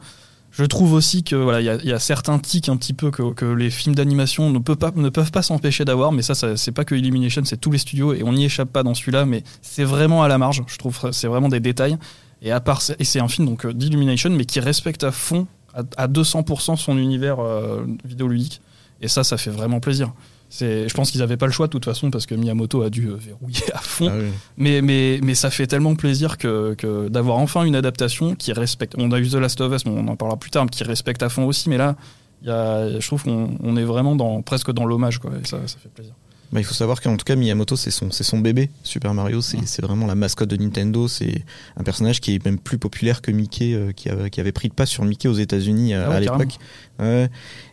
Je 0.51 0.65
trouve 0.65 0.93
aussi 0.95 1.23
que 1.23 1.37
voilà, 1.37 1.61
il 1.61 1.87
y, 1.89 1.93
a- 1.93 1.99
certains 1.99 2.39
tics 2.39 2.69
un 2.69 2.77
petit 2.77 2.95
peu 2.95 3.11
que, 3.11 3.45
les 3.45 3.71
films 3.71 3.95
d'animation 3.95 4.51
ne, 4.51 4.59
peuvent 4.59 4.77
pas- 4.77 4.93
ne 4.97 5.09
peuvent 5.09 5.31
pas 5.31 5.43
s'empêcher 5.43 5.85
d'avoir, 5.85 6.11
mais 6.11 6.23
ça, 6.23 6.35
c'est 6.57 6.73
pas 6.73 6.85
que 6.85 6.95
Illumination, 6.95 7.43
c'est 7.45 7.61
tous 7.61 7.71
les 7.71 7.79
studios 7.79 8.15
et 8.15 8.23
on 8.25 8.33
n'y 8.33 8.45
échappe 8.45 8.71
pas 8.73 8.83
dans 8.83 8.95
celui-là, 8.95 9.25
mais 9.27 9.43
c'est 9.63 9.85
vraiment 9.85 10.23
à 10.23 10.29
la 10.29 10.39
marge. 10.39 10.63
Je 10.67 10.77
trouve 10.79 10.99
c'est 11.13 11.29
vraiment 11.29 11.49
des 11.49 11.61
détails. 11.61 11.97
Et 12.43 12.51
à 12.53 12.61
part, 12.61 12.81
et 12.99 13.05
c'est 13.05 13.21
un 13.21 13.29
film 13.29 13.47
donc 13.49 13.67
d'Illumination, 13.67 14.31
mais 14.31 14.45
qui 14.45 14.61
respecte 14.61 15.05
à 15.05 15.11
fond, 15.13 15.47
à, 15.75 15.83
à 15.97 16.07
200% 16.09 16.77
son 16.77 16.97
univers 16.97 17.41
euh, 17.41 17.85
vidéoludique. 18.05 18.61
Et 19.01 19.09
ça, 19.09 19.25
ça 19.25 19.37
fait 19.37 19.51
vraiment 19.51 19.81
plaisir. 19.81 20.13
Je 20.51 20.93
pense 20.95 21.11
qu'ils 21.11 21.21
n'avaient 21.21 21.37
pas 21.37 21.47
le 21.47 21.53
choix 21.53 21.67
de 21.67 21.73
toute 21.73 21.85
façon 21.85 22.11
parce 22.11 22.27
que 22.27 22.35
Miyamoto 22.35 22.83
a 22.83 22.91
dû 22.91 23.09
euh, 23.09 23.17
verrouiller 23.17 23.73
à 23.75 23.79
fond. 23.79 24.09
Ah 24.11 24.17
oui. 24.19 24.29
Mais, 24.57 24.81
mais, 24.83 25.21
mais 25.23 25.35
ça 25.35 25.51
fait 25.51 25.67
tellement 25.67 25.95
plaisir 25.95 26.39
que, 26.39 26.75
que 26.75 27.09
d'avoir 27.09 27.39
enfin 27.39 27.65
une 27.65 27.77
adaptation 27.77 28.35
qui 28.35 28.53
respecte. 28.53 28.95
On 28.99 29.13
a 29.13 29.19
eu 29.19 29.29
The 29.29 29.35
Last 29.35 29.61
of 29.61 29.73
Us, 29.75 29.85
mais 29.85 29.93
on 29.93 30.09
en 30.09 30.17
parlera 30.17 30.39
plus 30.39 30.51
tard, 30.51 30.65
mais 30.65 30.71
qui 30.71 30.85
respecte 30.85 31.23
à 31.23 31.29
fond 31.29 31.45
aussi. 31.47 31.69
Mais 31.69 31.77
là, 31.77 31.97
il 32.43 32.49
y 32.49 32.51
a, 32.51 32.99
je 32.99 33.07
trouve 33.07 33.25
qu'on 33.25 33.57
on 33.63 33.77
est 33.77 33.85
vraiment 33.85 34.17
dans, 34.17 34.43
presque 34.43 34.73
dans 34.73 34.87
l'hommage, 34.87 35.21
ça 35.45 35.59
fait 35.67 35.89
plaisir. 35.95 36.15
Bah, 36.51 36.61
il 36.61 36.65
faut 36.65 36.75
savoir 36.75 37.03
qu'en 37.03 37.17
tout 37.19 37.25
cas 37.25 37.37
Miyamoto 37.37 37.77
c'est 37.77 37.91
son 37.91 38.11
c'est 38.11 38.25
son 38.25 38.39
bébé 38.39 38.71
Super 38.83 39.13
Mario. 39.13 39.43
C'est 39.43 39.83
vraiment 39.83 40.07
la 40.07 40.15
mascotte 40.15 40.49
de 40.49 40.57
Nintendo. 40.57 41.07
C'est 41.07 41.45
un 41.77 41.83
personnage 41.83 42.21
qui 42.21 42.35
est 42.35 42.45
même 42.45 42.59
plus 42.59 42.79
populaire 42.79 43.21
que 43.21 43.31
Mickey 43.31 43.75
euh, 43.75 43.93
qui, 43.93 44.09
avait, 44.09 44.31
qui 44.31 44.41
avait 44.41 44.53
pris 44.53 44.69
de 44.69 44.75
pas 44.75 44.87
sur 44.87 45.05
Mickey 45.05 45.29
aux 45.29 45.35
États-Unis 45.35 45.93
euh, 45.95 46.05
Ah 46.07 46.11
ouais, 46.11 46.17
à 46.17 46.21
l'époque. 46.21 46.57
Ouais. 46.99 47.29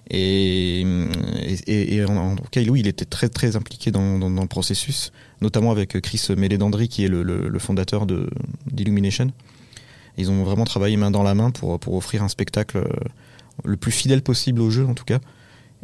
et, 0.09 0.81
et, 0.81 1.95
et 1.95 2.05
en, 2.05 2.35
tout 2.35 2.43
cas 2.51 2.61
oui 2.61 2.81
il 2.81 2.87
était 2.87 3.05
très 3.05 3.29
très 3.29 3.55
impliqué 3.55 3.91
dans, 3.91 4.19
dans, 4.19 4.29
dans 4.29 4.41
le 4.41 4.47
processus 4.47 5.11
notamment 5.41 5.71
avec 5.71 5.99
Chris 6.01 6.21
Meledandri 6.35 6.89
qui 6.89 7.05
est 7.05 7.07
le, 7.07 7.23
le, 7.23 7.47
le 7.47 7.59
fondateur 7.59 8.05
de 8.05 8.29
d'Illumination. 8.69 9.31
Ils 10.17 10.29
ont 10.31 10.43
vraiment 10.43 10.65
travaillé 10.65 10.97
main 10.97 11.11
dans 11.11 11.23
la 11.23 11.33
main 11.33 11.51
pour 11.51 11.79
pour 11.79 11.95
offrir 11.95 12.23
un 12.23 12.29
spectacle 12.29 12.77
euh, 12.77 12.87
le 13.63 13.77
plus 13.77 13.91
fidèle 13.91 14.21
possible 14.21 14.59
au 14.61 14.69
jeu 14.69 14.85
en 14.85 14.93
tout 14.93 15.05
cas 15.05 15.19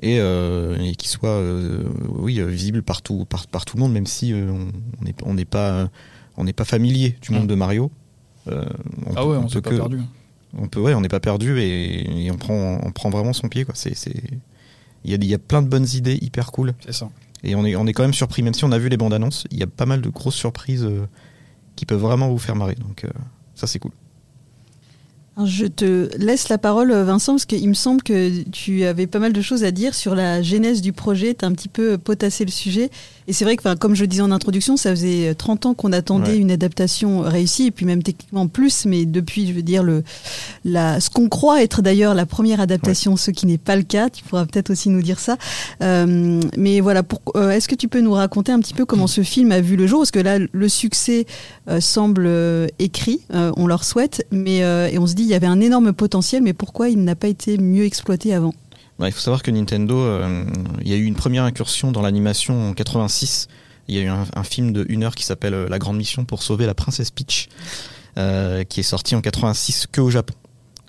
et, 0.01 0.19
euh, 0.19 0.77
et 0.79 0.95
qui 0.95 1.07
soit 1.07 1.29
euh, 1.29 1.83
oui 2.09 2.39
euh, 2.39 2.45
visible 2.47 2.81
partout 2.81 3.25
par, 3.25 3.47
par 3.47 3.65
tout 3.65 3.77
le 3.77 3.81
monde 3.81 3.93
même 3.93 4.07
si 4.07 4.33
euh, 4.33 4.51
on 4.99 5.03
n'est 5.03 5.15
on 5.23 5.33
n'est 5.33 5.45
pas 5.45 5.89
on 6.37 6.43
n'est 6.43 6.53
pas 6.53 6.65
familier 6.65 7.15
du 7.21 7.31
monde 7.31 7.47
de 7.47 7.55
Mario. 7.55 7.91
On 8.47 8.51
ah 8.51 8.63
peut- 9.15 9.21
ouais, 9.27 9.37
on 9.37 9.45
on 9.45 9.47
peut 9.47 9.61
pas 9.61 9.69
que- 9.69 9.75
perdu. 9.75 9.99
on 10.57 10.67
peut 10.67 10.79
ouais 10.79 10.93
on 10.95 11.01
n'est 11.01 11.07
pas 11.09 11.19
perdu 11.19 11.59
et, 11.59 12.25
et 12.25 12.31
on 12.31 12.37
prend 12.37 12.79
on 12.83 12.91
prend 12.91 13.09
vraiment 13.09 13.33
son 13.33 13.49
pied 13.49 13.65
quoi. 13.65 13.75
C'est 13.75 13.95
c'est 13.95 14.15
il 15.03 15.11
y 15.11 15.13
a, 15.13 15.17
il 15.17 15.25
y 15.25 15.33
a 15.33 15.39
plein 15.39 15.61
de 15.61 15.67
bonnes 15.67 15.87
idées 15.93 16.17
hyper 16.21 16.51
cool. 16.51 16.73
C'est 16.85 16.93
ça. 16.93 17.09
et 17.43 17.53
on 17.55 17.65
est 17.65 17.75
on 17.75 17.85
est 17.85 17.93
quand 17.93 18.03
même 18.03 18.13
surpris 18.13 18.41
même 18.43 18.53
si 18.55 18.63
on 18.65 18.71
a 18.71 18.77
vu 18.79 18.89
les 18.89 18.97
bandes 18.97 19.13
annonces 19.13 19.45
il 19.51 19.59
y 19.59 19.63
a 19.63 19.67
pas 19.67 19.85
mal 19.85 20.01
de 20.01 20.09
grosses 20.09 20.35
surprises 20.35 20.87
qui 21.75 21.85
peuvent 21.85 21.99
vraiment 22.01 22.29
vous 22.29 22.39
faire 22.39 22.55
marrer. 22.55 22.75
Donc 22.75 23.05
ça 23.55 23.67
c'est 23.67 23.77
cool 23.79 23.91
je 25.45 25.65
te 25.65 26.09
laisse 26.17 26.49
la 26.49 26.57
parole, 26.57 26.91
Vincent, 26.91 27.33
parce 27.33 27.45
qu'il 27.45 27.67
me 27.69 27.73
semble 27.73 28.01
que 28.03 28.41
tu 28.51 28.83
avais 28.85 29.07
pas 29.07 29.19
mal 29.19 29.33
de 29.33 29.41
choses 29.41 29.63
à 29.63 29.71
dire 29.71 29.93
sur 29.95 30.15
la 30.15 30.41
genèse 30.41 30.81
du 30.81 30.93
projet. 30.93 31.33
Tu 31.33 31.45
as 31.45 31.47
un 31.47 31.53
petit 31.53 31.69
peu 31.69 31.97
potassé 31.97 32.45
le 32.45 32.51
sujet. 32.51 32.89
Et 33.27 33.33
c'est 33.33 33.45
vrai 33.45 33.55
que, 33.55 33.73
comme 33.75 33.95
je 33.95 34.01
le 34.01 34.07
disais 34.07 34.21
en 34.23 34.31
introduction, 34.31 34.77
ça 34.77 34.89
faisait 34.91 35.33
30 35.35 35.65
ans 35.67 35.73
qu'on 35.73 35.91
attendait 35.93 36.31
Ouais. 36.31 36.37
une 36.37 36.51
adaptation 36.51 37.21
réussie, 37.21 37.67
et 37.67 37.71
puis 37.71 37.85
même 37.85 38.03
techniquement 38.03 38.47
plus. 38.47 38.85
Mais 38.85 39.05
depuis, 39.05 39.47
je 39.47 39.53
veux 39.53 39.61
dire, 39.61 39.83
le, 39.83 40.03
la, 40.65 40.99
ce 40.99 41.09
qu'on 41.09 41.29
croit 41.29 41.61
être 41.63 41.81
d'ailleurs 41.81 42.13
la 42.13 42.25
première 42.25 42.59
adaptation, 42.59 43.15
ce 43.17 43.31
qui 43.31 43.45
n'est 43.45 43.57
pas 43.57 43.75
le 43.75 43.83
cas, 43.83 44.09
tu 44.09 44.23
pourras 44.23 44.45
peut-être 44.45 44.69
aussi 44.71 44.89
nous 44.89 45.01
dire 45.01 45.19
ça. 45.19 45.37
Euh, 45.81 46.41
mais 46.57 46.79
voilà, 46.81 47.03
euh, 47.35 47.51
est-ce 47.51 47.67
que 47.67 47.75
tu 47.75 47.87
peux 47.87 48.01
nous 48.01 48.13
raconter 48.13 48.51
un 48.51 48.59
petit 48.59 48.73
peu 48.73 48.85
comment 48.85 49.07
ce 49.07 49.21
film 49.21 49.51
a 49.51 49.61
vu 49.61 49.75
le 49.75 49.87
jour? 49.87 49.99
Parce 50.01 50.11
que 50.11 50.19
là, 50.19 50.37
le 50.51 50.69
succès 50.69 51.25
euh, 51.69 51.79
semble 51.79 52.25
euh, 52.27 52.67
écrit, 52.79 53.21
euh, 53.33 53.51
on 53.57 53.67
leur 53.67 53.83
souhaite, 53.83 54.25
mais 54.31 54.63
euh, 54.63 54.89
et 54.91 54.97
on 54.99 55.07
se 55.07 55.13
dit 55.13 55.30
y 55.31 55.35
avait 55.35 55.47
un 55.47 55.59
énorme 55.61 55.93
potentiel, 55.93 56.41
mais 56.43 56.53
pourquoi 56.53 56.89
il 56.89 57.03
n'a 57.03 57.15
pas 57.15 57.27
été 57.27 57.57
mieux 57.57 57.85
exploité 57.85 58.33
avant 58.33 58.53
Ouais, 58.99 59.09
il 59.09 59.11
faut 59.11 59.19
savoir 59.21 59.41
que 59.41 59.49
Nintendo, 59.51 59.97
euh, 59.97 60.45
il 60.81 60.87
y 60.87 60.93
a 60.93 60.97
eu 60.97 61.05
une 61.05 61.15
première 61.15 61.43
incursion 61.43 61.91
dans 61.91 62.01
l'animation 62.01 62.69
en 62.69 62.73
86. 62.73 63.47
Il 63.87 63.95
y 63.95 63.99
a 63.99 64.01
eu 64.03 64.07
un, 64.07 64.25
un 64.35 64.43
film 64.43 64.71
de 64.73 64.85
une 64.89 65.03
heure 65.03 65.15
qui 65.15 65.23
s'appelle 65.25 65.53
euh, 65.55 65.67
La 65.69 65.79
Grande 65.79 65.97
Mission 65.97 66.23
pour 66.23 66.43
sauver 66.43 66.65
la 66.67 66.75
princesse 66.75 67.09
Peach. 67.09 67.49
euh, 68.17 68.63
qui 68.63 68.81
est 68.81 68.83
sorti 68.83 69.15
en 69.15 69.21
86 69.21 69.87
que 69.91 70.01
au 70.01 70.09
Japon. 70.09 70.33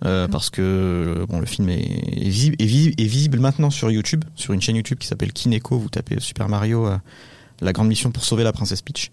Euh, 0.05 0.27
parce 0.27 0.51
que 0.51 1.25
bon, 1.29 1.39
le 1.39 1.47
film 1.47 1.69
est, 1.69 1.79
est, 1.81 2.29
visi- 2.29 2.55
est 2.59 2.65
visi- 2.67 2.95
est 2.99 3.05
visible 3.07 3.39
maintenant 3.39 3.71
sur 3.71 3.91
YouTube, 3.91 4.25
sur 4.35 4.53
une 4.53 4.61
chaîne 4.61 4.75
YouTube 4.77 4.99
qui 4.99 5.07
s'appelle 5.07 5.33
Kineko. 5.33 5.79
Vous 5.79 5.89
tapez 5.89 6.19
Super 6.19 6.49
Mario, 6.49 6.87
euh, 6.89 6.97
la 7.61 7.73
grande 7.73 7.87
mission 7.87 8.11
pour 8.11 8.25
sauver 8.25 8.43
la 8.43 8.53
princesse 8.53 8.83
Peach, 8.83 9.13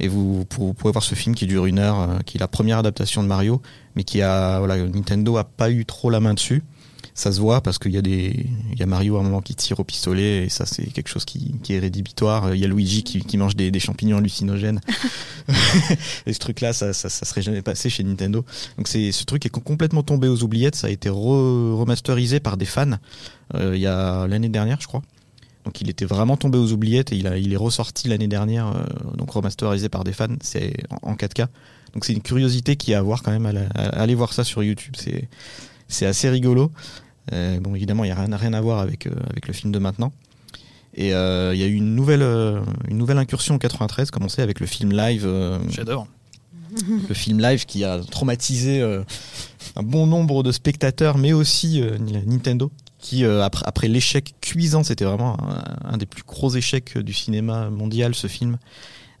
et 0.00 0.08
vous, 0.08 0.46
pouvez 0.46 0.90
voir 0.92 1.02
ce 1.04 1.14
film 1.14 1.34
qui 1.34 1.46
dure 1.46 1.66
une 1.66 1.78
heure, 1.78 2.00
euh, 2.00 2.18
qui 2.24 2.38
est 2.38 2.40
la 2.40 2.48
première 2.48 2.78
adaptation 2.78 3.22
de 3.22 3.28
Mario, 3.28 3.60
mais 3.96 4.04
qui 4.04 4.22
a 4.22 4.58
voilà, 4.58 4.76
Nintendo 4.78 5.36
a 5.36 5.44
pas 5.44 5.70
eu 5.70 5.84
trop 5.84 6.10
la 6.10 6.20
main 6.20 6.34
dessus. 6.34 6.62
Ça 7.14 7.30
se 7.30 7.40
voit 7.40 7.60
parce 7.60 7.78
qu'il 7.78 7.92
y 7.92 7.98
a 7.98 8.02
des, 8.02 8.46
il 8.72 8.78
y 8.78 8.82
a 8.82 8.86
Mario 8.86 9.18
à 9.18 9.20
un 9.20 9.22
moment 9.22 9.42
qui 9.42 9.54
tire 9.54 9.78
au 9.78 9.84
pistolet 9.84 10.44
et 10.44 10.48
ça 10.48 10.64
c'est 10.64 10.86
quelque 10.86 11.08
chose 11.08 11.26
qui, 11.26 11.56
qui 11.62 11.74
est 11.74 11.78
rédhibitoire. 11.78 12.54
Il 12.54 12.60
y 12.60 12.64
a 12.64 12.68
Luigi 12.68 13.02
qui, 13.02 13.20
qui 13.20 13.36
mange 13.36 13.54
des, 13.54 13.70
des 13.70 13.80
champignons 13.80 14.16
hallucinogènes. 14.16 14.80
et 16.26 16.32
ce 16.32 16.38
truc-là, 16.38 16.72
ça, 16.72 16.94
ça, 16.94 17.10
ça 17.10 17.26
serait 17.26 17.42
jamais 17.42 17.60
passé 17.60 17.90
chez 17.90 18.02
Nintendo. 18.02 18.44
Donc 18.78 18.88
c'est 18.88 19.12
ce 19.12 19.24
truc 19.24 19.44
est 19.44 19.50
complètement 19.50 20.02
tombé 20.02 20.26
aux 20.28 20.42
oubliettes. 20.42 20.74
Ça 20.76 20.86
a 20.86 20.90
été 20.90 21.10
re- 21.10 21.74
remasterisé 21.74 22.40
par 22.40 22.56
des 22.56 22.64
fans 22.64 22.92
euh, 23.54 23.72
il 23.74 23.82
y 23.82 23.86
a 23.86 24.26
l'année 24.26 24.48
dernière, 24.48 24.80
je 24.80 24.86
crois. 24.86 25.02
Donc 25.64 25.80
il 25.80 25.90
était 25.90 26.06
vraiment 26.06 26.36
tombé 26.36 26.58
aux 26.58 26.72
oubliettes 26.72 27.12
et 27.12 27.16
il, 27.16 27.26
a, 27.26 27.36
il 27.36 27.52
est 27.52 27.56
ressorti 27.56 28.08
l'année 28.08 28.26
dernière, 28.26 28.68
euh, 28.68 28.84
donc 29.16 29.30
remasterisé 29.30 29.88
par 29.88 30.02
des 30.04 30.12
fans. 30.12 30.28
C'est 30.40 30.72
en, 31.02 31.10
en 31.10 31.14
4K. 31.14 31.46
Donc 31.94 32.04
c'est 32.04 32.12
une 32.12 32.22
curiosité 32.22 32.76
qu'il 32.76 32.92
y 32.92 32.94
a 32.94 32.98
à 32.98 33.02
voir 33.02 33.22
quand 33.22 33.30
même. 33.30 33.46
Aller 33.74 34.14
voir 34.14 34.32
ça 34.32 34.44
sur 34.44 34.62
YouTube, 34.62 34.94
c'est 34.96 35.28
c'est 35.88 36.06
assez 36.06 36.30
rigolo. 36.30 36.70
Euh, 37.32 37.60
bon, 37.60 37.74
évidemment, 37.74 38.04
il 38.04 38.08
n'y 38.08 38.12
a 38.12 38.20
rien, 38.20 38.34
rien 38.36 38.52
à 38.52 38.60
voir 38.60 38.80
avec, 38.80 39.06
euh, 39.06 39.12
avec 39.30 39.46
le 39.46 39.52
film 39.52 39.72
de 39.72 39.78
maintenant. 39.78 40.12
Et 40.94 41.14
euh, 41.14 41.54
il 41.54 41.60
y 41.60 41.64
a 41.64 41.66
eu 41.66 41.74
une 41.74 41.94
nouvelle, 41.94 42.22
euh, 42.22 42.60
une 42.88 42.98
nouvelle 42.98 43.18
incursion 43.18 43.54
en 43.54 43.58
93, 43.58 44.10
commencé 44.10 44.42
avec 44.42 44.60
le 44.60 44.66
film 44.66 44.92
live, 44.92 45.24
euh, 45.24 45.58
Chef-d'œuvre. 45.70 46.06
le 47.08 47.14
film 47.14 47.40
live 47.40 47.66
qui 47.66 47.84
a 47.84 48.00
traumatisé 48.00 48.80
euh, 48.80 49.02
un 49.76 49.82
bon 49.82 50.06
nombre 50.06 50.42
de 50.42 50.52
spectateurs, 50.52 51.18
mais 51.18 51.32
aussi 51.32 51.80
euh, 51.82 51.98
Nintendo, 51.98 52.70
qui 52.98 53.24
euh, 53.24 53.44
après, 53.44 53.64
après 53.66 53.88
l'échec 53.88 54.34
cuisant, 54.40 54.82
c'était 54.82 55.04
vraiment 55.04 55.36
un, 55.42 55.92
un 55.94 55.96
des 55.98 56.06
plus 56.06 56.22
gros 56.24 56.54
échecs 56.54 56.96
du 56.98 57.12
cinéma 57.12 57.70
mondial, 57.70 58.14
ce 58.14 58.26
film. 58.26 58.58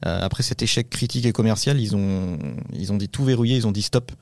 Euh, 0.06 0.20
après 0.22 0.42
cet 0.42 0.62
échec 0.62 0.90
critique 0.90 1.26
et 1.26 1.32
commercial, 1.32 1.80
ils 1.80 1.94
ont, 1.94 2.38
ils 2.72 2.92
ont 2.92 2.96
dit 2.96 3.08
tout 3.08 3.24
verrouillé, 3.24 3.56
ils 3.56 3.66
ont 3.66 3.72
dit 3.72 3.82
stop. 3.82 4.12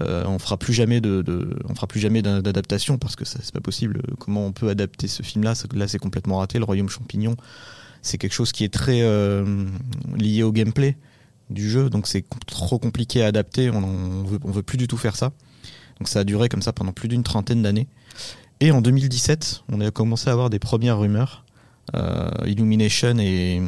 Euh, 0.00 0.24
on 0.26 0.38
fera 0.38 0.56
plus 0.56 0.72
jamais 0.72 1.00
de, 1.00 1.22
de- 1.22 1.58
on 1.68 1.74
fera 1.74 1.86
plus 1.88 1.98
jamais 2.00 2.22
d'a- 2.22 2.40
d'adaptation 2.40 2.98
parce 2.98 3.16
que 3.16 3.24
ça, 3.24 3.40
c'est 3.42 3.52
pas 3.52 3.60
possible. 3.60 4.00
Comment 4.20 4.46
on 4.46 4.52
peut 4.52 4.68
adapter 4.68 5.08
ce 5.08 5.22
film-là? 5.22 5.54
Là, 5.74 5.88
c'est 5.88 5.98
complètement 5.98 6.38
raté. 6.38 6.58
Le 6.58 6.64
Royaume 6.64 6.88
Champignon, 6.88 7.34
c'est 8.00 8.16
quelque 8.16 8.32
chose 8.32 8.52
qui 8.52 8.62
est 8.64 8.72
très 8.72 9.00
euh, 9.02 9.64
lié 10.16 10.44
au 10.44 10.52
gameplay 10.52 10.96
du 11.50 11.68
jeu, 11.68 11.88
donc 11.90 12.06
c'est 12.06 12.24
trop 12.46 12.78
compliqué 12.78 13.22
à 13.22 13.26
adapter. 13.26 13.70
On, 13.70 13.82
on 13.82 14.22
veut, 14.24 14.38
on 14.44 14.50
veut 14.52 14.62
plus 14.62 14.78
du 14.78 14.86
tout 14.86 14.96
faire 14.98 15.16
ça. 15.16 15.32
Donc 15.98 16.06
ça 16.08 16.20
a 16.20 16.24
duré 16.24 16.48
comme 16.48 16.62
ça 16.62 16.72
pendant 16.72 16.92
plus 16.92 17.08
d'une 17.08 17.24
trentaine 17.24 17.62
d'années. 17.62 17.88
Et 18.60 18.70
en 18.70 18.80
2017, 18.80 19.64
on 19.72 19.80
a 19.80 19.90
commencé 19.90 20.28
à 20.30 20.32
avoir 20.32 20.48
des 20.50 20.58
premières 20.60 20.98
rumeurs. 20.98 21.44
Euh, 21.96 22.28
Illumination 22.46 23.18
et, 23.18 23.62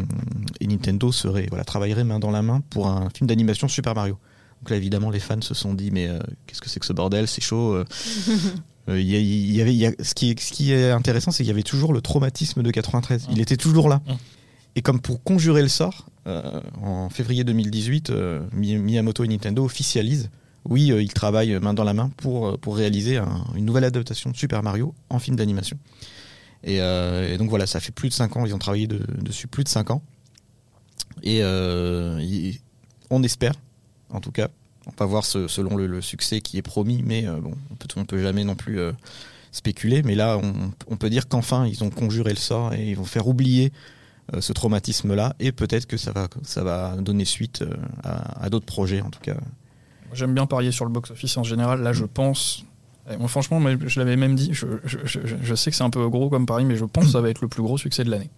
et 0.61 0.67
Nintendo 0.67 1.11
seraient, 1.12 1.47
voilà, 1.49 1.65
travailleraient 1.65 2.05
main 2.05 2.19
dans 2.19 2.31
la 2.31 2.43
main 2.43 2.61
pour 2.71 2.89
un 2.89 3.09
film 3.11 3.27
d'animation 3.29 3.67
Super 3.69 3.95
Mario. 3.95 4.19
Donc 4.61 4.71
là, 4.71 4.77
évidemment, 4.77 5.11
les 5.11 5.21
fans 5.21 5.41
se 5.41 5.55
sont 5.55 5.73
dit, 5.73 5.91
mais 5.91 6.07
euh, 6.07 6.19
qu'est-ce 6.47 6.61
que 6.61 6.69
c'est 6.69 6.81
que 6.81 6.87
ce 6.87 6.93
bordel? 6.93 7.27
C'est 7.29 7.41
chaud. 7.41 7.75
euh. 7.75 7.85
Il 8.89 9.03
y 9.09 9.15
a- 9.15 9.19
il 9.21 9.53
y 9.55 9.61
avait, 9.61 9.73
il 9.73 9.79
y 9.79 9.87
a- 9.87 9.93
ce, 10.03 10.15
qui 10.15 10.31
est, 10.31 10.41
ce 10.41 10.50
qui 10.53 10.73
est 10.73 10.91
intéressant, 10.91 11.31
c'est 11.31 11.45
qu'il 11.45 11.49
y 11.49 11.53
avait 11.53 11.62
toujours 11.62 11.93
le 11.93 12.00
traumatisme 12.00 12.62
de 12.62 12.71
93. 12.73 13.29
Il 13.31 13.41
était 13.41 13.57
toujours 13.57 13.89
là. 13.89 14.00
Et 14.75 14.83
comme 14.83 15.00
pour 15.00 15.23
conjurer 15.23 15.62
le 15.62 15.69
sort, 15.69 16.07
euh, 16.27 16.61
en 16.83 17.09
février 17.09 17.45
2018, 17.45 18.11
euh, 18.11 18.41
Mi- 18.53 18.79
Miyamoto 18.79 19.23
et 19.23 19.29
Nintendo 19.29 19.65
officialisent, 19.65 20.31
oui, 20.65 20.91
euh, 20.91 21.03
ils 21.03 21.12
travaillent 21.12 21.57
main 21.61 21.73
dans 21.75 21.85
la 21.85 21.95
main 21.95 22.11
pour, 22.17 22.59
pour 22.59 22.77
réaliser 22.77 23.17
un- 23.19 23.45
une 23.55 23.65
nouvelle 23.65 23.85
adaptation 23.85 24.31
de 24.31 24.37
Super 24.37 24.62
Mario 24.62 24.93
en 25.09 25.19
film 25.21 25.37
d'animation. 25.37 25.79
Et, 26.64 26.81
euh, 26.81 27.33
et 27.33 27.38
donc 27.38 27.49
voilà, 27.49 27.67
ça 27.67 27.81
fait 27.81 27.93
plus 27.93 28.09
de 28.09 28.14
5 28.14 28.37
ans, 28.37 28.45
ils 28.45 28.55
ont 28.55 28.59
travaillé 28.59 28.87
de- 28.87 29.05
dessus 29.23 29.47
plus 29.47 29.64
de 29.64 29.69
5 29.69 29.90
ans. 29.90 30.02
Et 31.23 31.40
euh, 31.43 32.21
on 33.11 33.23
espère, 33.23 33.55
en 34.11 34.21
tout 34.21 34.33
cas, 34.33 34.49
on 34.87 34.93
va 34.99 35.07
voir 35.07 35.25
selon 35.25 35.76
le, 35.76 36.00
succès 36.00 36.40
qui 36.40 36.59
est 36.59 36.62
promis, 36.62 37.02
mais 37.05 37.26
euh, 37.26 37.37
bon, 37.40 37.55
on 37.71 37.75
peut, 37.75 37.88
on 37.97 38.05
peut 38.05 38.21
jamais 38.21 38.45
non 38.45 38.55
plus 38.55 38.81
spéculer. 39.52 40.02
Mais 40.02 40.14
là, 40.14 40.38
on, 40.88 40.97
peut 40.97 41.11
dire 41.11 41.29
qu'enfin, 41.29 41.67
ils 41.67 41.83
ont 41.83 41.90
conjuré 41.90 42.31
le 42.31 42.38
sort 42.38 42.73
et 42.75 42.90
ils 42.90 42.97
vont 42.97 43.05
faire 43.05 43.26
oublier 43.26 43.73
ce 44.38 44.52
traumatisme-là. 44.52 45.35
Et 45.40 45.52
peut-être 45.52 45.87
que 45.87 45.97
ça 45.97 46.12
va, 46.12 46.29
ça 46.43 46.62
va 46.62 46.97
donner 46.97 47.25
suite 47.25 47.64
à, 48.05 48.49
d'autres 48.49 48.67
projets, 48.67 49.00
en 49.00 49.11
tout 49.11 49.21
cas. 49.21 49.37
J'aime 50.12 50.35
bien 50.35 50.47
parier 50.47 50.73
sur 50.73 50.85
le 50.85 50.90
box-office 50.93 51.37
en 51.37 51.43
général. 51.43 51.83
Là, 51.83 51.93
je 51.93 52.05
pense. 52.05 52.64
Franchement, 53.26 53.61
je 53.87 53.99
l'avais 53.99 54.17
même 54.17 54.35
dit. 54.35 54.50
Je, 54.52 55.55
sais 55.55 55.71
que 55.71 55.76
c'est 55.76 55.83
un 55.85 55.90
peu 55.90 56.09
gros 56.09 56.29
comme 56.31 56.47
pari, 56.47 56.64
mais 56.64 56.76
je 56.76 56.85
pense 56.85 57.05
que 57.07 57.11
ça 57.11 57.21
va 57.21 57.31
être 57.31 57.40
le 57.40 57.49
plus 57.49 57.62
gros 57.62 57.79
succès 57.79 58.05
de 58.05 58.11
l'année, 58.11 58.31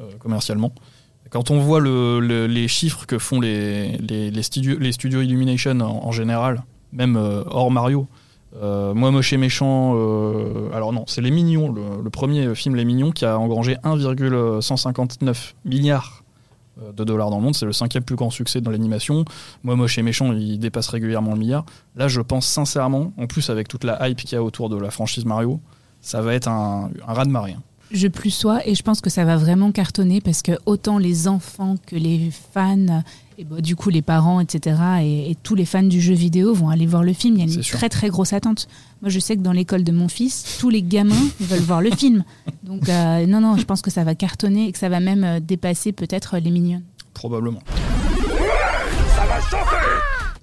euh, 0.00 0.10
commercialement. 0.18 0.72
Quand 1.30 1.50
on 1.50 1.58
voit 1.58 1.80
le- 1.80 2.20
le- 2.20 2.46
les 2.46 2.68
chiffres 2.68 3.06
que 3.06 3.18
font 3.18 3.40
les, 3.40 3.96
les, 3.98 4.42
studios, 4.42 4.78
Illumination 4.80 5.80
en, 5.80 6.12
général, 6.12 6.64
même 6.92 7.16
euh, 7.16 7.42
hors 7.46 7.70
Mario, 7.70 8.06
euh, 8.62 8.94
moi 8.94 9.10
moche 9.10 9.32
et 9.32 9.36
méchant, 9.36 9.94
alors 10.72 10.92
non, 10.92 11.04
c'est 11.06 11.20
Les 11.20 11.30
Mignons, 11.30 11.72
le, 11.72 12.02
le 12.02 12.10
premier 12.10 12.54
film 12.54 12.76
Les 12.76 12.84
Mignons 12.84 13.10
qui 13.10 13.24
a 13.24 13.38
engrangé 13.38 13.76
1,159 13.82 15.54
milliards 15.64 16.23
de 16.96 17.04
dollars 17.04 17.30
dans 17.30 17.38
le 17.38 17.42
monde. 17.42 17.54
C'est 17.54 17.66
le 17.66 17.72
cinquième 17.72 18.04
plus 18.04 18.16
grand 18.16 18.30
succès 18.30 18.60
dans 18.60 18.70
l'animation. 18.70 19.24
Moi, 19.62 19.76
moche 19.76 19.98
et 19.98 20.02
méchant, 20.02 20.32
il 20.32 20.58
dépasse 20.58 20.88
régulièrement 20.88 21.32
le 21.32 21.38
milliard. 21.38 21.64
Là, 21.96 22.08
je 22.08 22.20
pense 22.20 22.46
sincèrement, 22.46 23.12
en 23.16 23.26
plus 23.26 23.50
avec 23.50 23.68
toute 23.68 23.84
la 23.84 24.08
hype 24.08 24.18
qu'il 24.18 24.32
y 24.32 24.36
a 24.36 24.42
autour 24.42 24.68
de 24.68 24.76
la 24.76 24.90
franchise 24.90 25.24
Mario, 25.24 25.60
ça 26.00 26.20
va 26.20 26.34
être 26.34 26.48
un, 26.48 26.90
un 27.06 27.12
raz 27.12 27.24
de 27.24 27.30
marée. 27.30 27.56
Je 27.90 28.08
plus 28.08 28.30
sois 28.30 28.66
et 28.66 28.74
je 28.74 28.82
pense 28.82 29.00
que 29.00 29.10
ça 29.10 29.24
va 29.24 29.36
vraiment 29.36 29.70
cartonner 29.70 30.20
parce 30.20 30.42
que 30.42 30.52
autant 30.66 30.98
les 30.98 31.28
enfants 31.28 31.76
que 31.86 31.96
les 31.96 32.30
fans 32.52 33.02
et 33.38 33.44
bah, 33.44 33.60
du 33.60 33.76
coup 33.76 33.90
les 33.90 34.02
parents 34.02 34.40
etc 34.40 34.76
et, 35.02 35.30
et 35.30 35.34
tous 35.34 35.54
les 35.54 35.64
fans 35.64 35.82
du 35.82 36.00
jeu 36.00 36.14
vidéo 36.14 36.54
vont 36.54 36.68
aller 36.68 36.86
voir 36.86 37.02
le 37.02 37.12
film. 37.12 37.36
Il 37.36 37.38
y 37.38 37.42
a 37.42 37.54
une 37.54 37.62
sûr. 37.62 37.78
très 37.78 37.88
très 37.88 38.08
grosse 38.08 38.32
attente. 38.32 38.68
Moi 39.02 39.10
je 39.10 39.18
sais 39.18 39.36
que 39.36 39.42
dans 39.42 39.52
l'école 39.52 39.84
de 39.84 39.92
mon 39.92 40.08
fils 40.08 40.58
tous 40.60 40.70
les 40.70 40.82
gamins 40.82 41.14
veulent 41.40 41.60
voir 41.60 41.80
le 41.80 41.90
film. 41.90 42.24
Donc 42.62 42.88
euh, 42.88 43.26
non 43.26 43.40
non 43.40 43.56
je 43.56 43.64
pense 43.64 43.82
que 43.82 43.90
ça 43.90 44.04
va 44.04 44.14
cartonner 44.14 44.68
et 44.68 44.72
que 44.72 44.78
ça 44.78 44.88
va 44.88 45.00
même 45.00 45.24
euh, 45.24 45.40
dépasser 45.40 45.92
peut-être 45.92 46.38
les 46.38 46.50
mignons. 46.50 46.82
Probablement. 47.12 47.60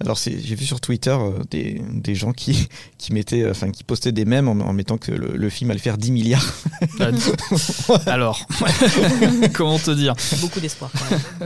Alors 0.02 0.18
c'est- 0.18 0.40
j'ai 0.40 0.56
vu 0.56 0.66
sur 0.66 0.82
Twitter 0.82 1.12
euh, 1.18 1.32
des, 1.50 1.82
des 1.94 2.16
gens 2.16 2.32
qui, 2.34 2.68
qui 2.98 3.14
mettaient, 3.14 3.44
euh, 3.44 3.52
enfin 3.52 3.70
qui 3.72 3.84
postaient 3.84 4.12
des 4.12 4.26
mèmes 4.26 4.48
en, 4.48 4.54
en 4.54 4.74
mettant 4.74 4.98
que 4.98 5.12
le, 5.12 5.36
le 5.36 5.50
film 5.50 5.72
allait 5.72 5.80
faire 5.80 5.98
10 5.98 6.12
milliards. 6.12 6.54
Alors, 8.06 8.46
comment 9.54 9.78
te 9.80 9.92
dire? 9.92 10.14
Beaucoup 10.42 10.60
d'espoir. 10.60 10.92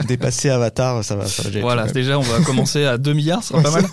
Dépasser 0.06 0.50
Avatar, 0.50 1.04
ça 1.04 1.16
va, 1.16 1.26
ça 1.26 1.42
va 1.42 1.48
déjà 1.50 1.60
Voilà, 1.60 1.86
déjà, 1.90 2.18
on 2.18 2.22
va 2.22 2.40
commencer 2.40 2.84
à 2.84 2.98
2 2.98 3.12
milliards, 3.12 3.42
ce 3.42 3.48
sera 3.50 3.62
pas 3.62 3.70
mal. 3.70 3.84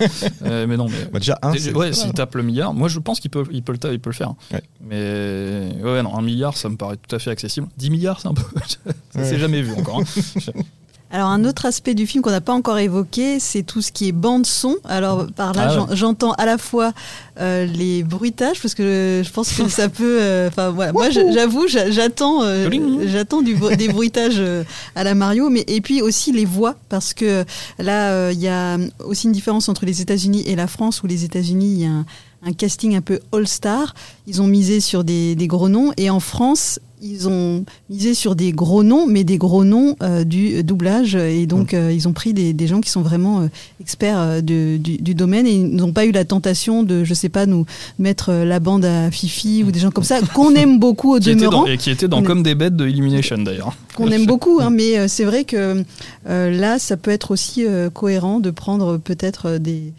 Euh, 0.45 0.67
mais 0.67 0.77
non, 0.77 0.87
mais. 0.87 1.05
Bah, 1.11 1.19
déjà 1.19 1.37
un, 1.41 1.51
Déjà, 1.51 1.65
c'est- 1.71 1.75
ouais, 1.75 1.93
c'est 1.93 2.01
s'il 2.03 2.13
tape 2.13 2.35
le 2.35 2.43
milliard, 2.43 2.73
moi 2.73 2.87
je 2.87 2.99
pense 2.99 3.19
qu'il 3.19 3.31
peut, 3.31 3.43
il 3.51 3.63
peut, 3.63 3.71
le, 3.73 3.77
ta- 3.77 3.91
il 3.91 3.99
peut 3.99 4.09
le 4.09 4.15
faire. 4.15 4.33
Ouais. 4.51 4.61
Mais 4.81 5.71
ouais, 5.83 6.01
non, 6.03 6.17
un 6.17 6.21
milliard, 6.21 6.55
ça 6.57 6.69
me 6.69 6.75
paraît 6.77 6.97
tout 6.97 7.15
à 7.15 7.19
fait 7.19 7.31
accessible. 7.31 7.67
10 7.77 7.89
milliards, 7.89 8.19
c'est 8.21 8.27
un 8.27 8.33
peu. 8.33 8.43
ça 8.67 9.19
Ouais. 9.19 9.25
s'est 9.29 9.39
jamais 9.39 9.61
vu 9.61 9.73
encore. 9.73 10.01
hein. 10.01 10.51
Alors 11.13 11.29
un 11.29 11.45
autre 11.45 11.65
aspect 11.67 11.93
du 11.93 12.07
film 12.07 12.23
qu'on 12.23 12.31
n'a 12.31 12.41
pas 12.41 12.53
encore 12.53 12.79
évoqué, 12.79 13.39
c'est 13.39 13.61
tout 13.61 13.83
ce 13.83 13.91
qui 13.91 14.07
est 14.07 14.11
bande 14.11 14.47
son. 14.47 14.77
Alors 14.83 15.27
par 15.35 15.53
là, 15.53 15.67
Ah 15.69 15.81
ouais. 15.83 15.95
j'entends 15.95 16.31
à 16.33 16.45
la 16.47 16.57
fois 16.57 16.91
euh, 17.39 17.65
les 17.67 18.01
bruitages 18.01 18.59
parce 18.59 18.73
que 18.73 19.21
je 19.23 19.31
pense 19.31 19.51
que 19.53 19.69
ça 19.69 19.89
peut. 19.99 20.17
euh, 20.19 20.47
Enfin 20.47 20.71
moi 20.71 21.09
j'avoue, 21.11 21.67
j'a- 21.67 21.91
j'attends, 21.91 22.41
euh, 22.43 22.67
Bling. 22.67 23.07
j'attends 23.07 23.43
du 23.43 23.53
des 23.77 23.89
bruitages 23.89 24.41
à 24.95 25.03
la 25.03 25.13
Mario, 25.13 25.49
mais 25.51 25.63
et 25.67 25.81
puis 25.81 26.01
aussi 26.01 26.31
les 26.31 26.45
voix 26.45 26.75
parce 26.89 27.13
que 27.13 27.45
là 27.77 28.31
il 28.31 28.39
y 28.39 28.47
a 28.47 28.77
aussi 29.05 29.27
une 29.27 29.33
différence 29.33 29.69
entre 29.69 29.85
les 29.85 30.01
États-Unis 30.01 30.43
et 30.47 30.55
la 30.55 30.65
France 30.65 31.03
où 31.03 31.07
les 31.07 31.23
États-Unis 31.25 31.73
il 31.73 31.79
y 31.79 31.85
a 31.85 31.89
un, 31.91 32.05
un 32.45 32.53
casting 32.53 32.95
un 32.95 33.01
peu 33.01 33.19
all-star. 33.31 33.93
Ils 34.27 34.41
ont 34.41 34.47
misé 34.47 34.79
sur 34.79 35.03
des, 35.03 35.35
des 35.35 35.47
gros 35.47 35.69
noms 35.69 35.91
et 35.97 36.09
en 36.09 36.19
France 36.19 36.79
ils 37.05 37.27
ont 37.27 37.65
misé 37.89 38.13
sur 38.13 38.33
des 38.33 38.53
gros 38.53 38.81
noms, 38.81 39.05
mais 39.07 39.25
des 39.25 39.37
gros 39.37 39.65
noms 39.65 39.97
euh, 40.01 40.23
du 40.23 40.63
doublage. 40.63 41.15
Et 41.15 41.45
donc, 41.47 41.73
euh, 41.73 41.91
ils 41.91 42.07
ont 42.07 42.13
pris 42.13 42.33
des, 42.33 42.53
des 42.53 42.65
gens 42.65 42.79
qui 42.79 42.89
sont 42.89 43.01
vraiment 43.01 43.41
euh, 43.41 43.47
experts 43.81 44.17
euh, 44.21 44.39
de- 44.39 44.77
du, 44.77 44.99
du 44.99 45.13
domaine 45.13 45.45
et 45.45 45.51
ils 45.51 45.75
n'ont 45.75 45.91
pas 45.91 46.05
eu 46.05 46.13
la 46.13 46.23
tentation 46.23 46.81
de, 46.81 47.03
je 47.03 47.13
sais 47.13 47.27
pas, 47.27 47.45
nous 47.45 47.65
mettre 47.99 48.29
euh, 48.29 48.45
la 48.45 48.61
bande 48.61 48.85
à 48.85 49.11
Fifi 49.11 49.65
ou 49.67 49.71
des 49.71 49.81
gens 49.81 49.91
comme 49.91 50.05
ça, 50.05 50.21
qu'on 50.33 50.55
aime 50.55 50.79
beaucoup 50.79 51.13
au 51.13 51.19
qui 51.19 51.31
était 51.31 51.35
demeurant 51.41 51.63
dans, 51.63 51.67
et 51.67 51.77
qui 51.77 51.89
était 51.89 52.07
dans 52.07 52.19
On 52.19 52.23
Comme 52.23 52.41
des 52.41 52.55
bêtes 52.55 52.77
de 52.77 52.87
Illumination 52.87 53.37
d'ailleurs. 53.37 53.75
qu'on 53.95 54.07
aime 54.09 54.25
beaucoup, 54.25 54.61
hein, 54.61 54.69
mais 54.69 54.97
euh, 54.97 55.09
c'est 55.09 55.25
vrai 55.25 55.43
que 55.43 55.83
euh, 56.29 56.51
là, 56.57 56.79
ça 56.79 56.95
peut 56.95 57.11
être 57.11 57.31
aussi 57.31 57.65
euh, 57.65 57.89
cohérent 57.89 58.39
de 58.39 58.49
prendre 58.49 58.95
peut-être 58.95 59.57
des, 59.57 59.91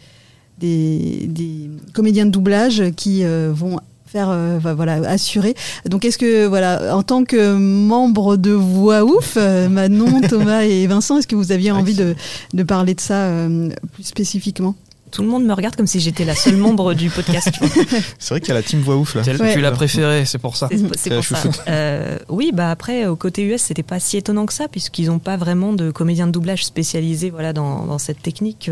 des, 0.59 1.25
des 1.27 1.69
comédiens 1.93 2.25
de 2.25 2.31
doublage 2.31 2.83
qui 2.95 3.23
euh, 3.23 3.51
vont 3.53 3.79
faire 4.07 4.29
euh, 4.29 4.59
voilà 4.59 4.93
assurer 5.09 5.55
donc 5.89 6.05
est-ce 6.05 6.17
que 6.17 6.45
voilà 6.45 6.95
en 6.95 7.03
tant 7.03 7.23
que 7.25 7.53
membre 7.55 8.37
de 8.37 8.51
voix 8.51 9.03
ouf 9.03 9.33
euh, 9.37 9.67
Manon 9.67 10.21
Thomas 10.29 10.61
et 10.61 10.87
Vincent 10.87 11.17
est-ce 11.17 11.27
que 11.27 11.35
vous 11.35 11.51
aviez 11.51 11.71
envie 11.71 11.95
de, 11.95 12.15
de 12.53 12.63
parler 12.63 12.93
de 12.93 13.01
ça 13.01 13.25
euh, 13.25 13.69
plus 13.93 14.03
spécifiquement? 14.03 14.75
Tout 15.11 15.21
le 15.21 15.29
monde 15.29 15.45
me 15.45 15.53
regarde 15.53 15.75
comme 15.77 15.87
si 15.87 16.01
j'étais 16.01 16.25
la 16.25 16.35
seule 16.35 16.57
membre 16.57 16.93
du 16.93 17.09
podcast. 17.09 17.49
tu. 17.53 17.59
C'est 18.19 18.29
vrai 18.33 18.39
qu'il 18.41 18.49
y 18.49 18.51
a 18.51 18.55
la 18.55 18.63
team 18.63 18.81
voix 18.81 18.97
ouf 18.97 19.15
là. 19.15 19.21
Tu 19.23 19.31
Ouais. 19.31 19.55
l'as 19.61 19.71
préféré, 19.71 20.25
c'est 20.25 20.39
pour 20.39 20.57
ça. 20.57 20.67
C'est 20.97 21.13
pour 21.15 21.23
ça. 21.23 21.41
Euh, 21.69 22.17
oui, 22.27 22.51
bah 22.53 22.69
après, 22.69 23.05
au 23.05 23.15
côté 23.15 23.43
US, 23.43 23.61
c'était 23.61 23.83
pas 23.83 24.01
si 24.01 24.17
étonnant 24.17 24.45
que 24.45 24.51
ça, 24.51 24.67
puisqu'ils 24.67 25.05
n'ont 25.07 25.19
pas 25.19 25.37
vraiment 25.37 25.71
de 25.71 25.89
comédiens 25.89 26.27
de 26.27 26.33
doublage 26.33 26.65
spécialisés 26.65 27.29
voilà, 27.29 27.53
dans, 27.53 27.85
dans 27.85 27.97
cette 27.97 28.21
technique. 28.21 28.69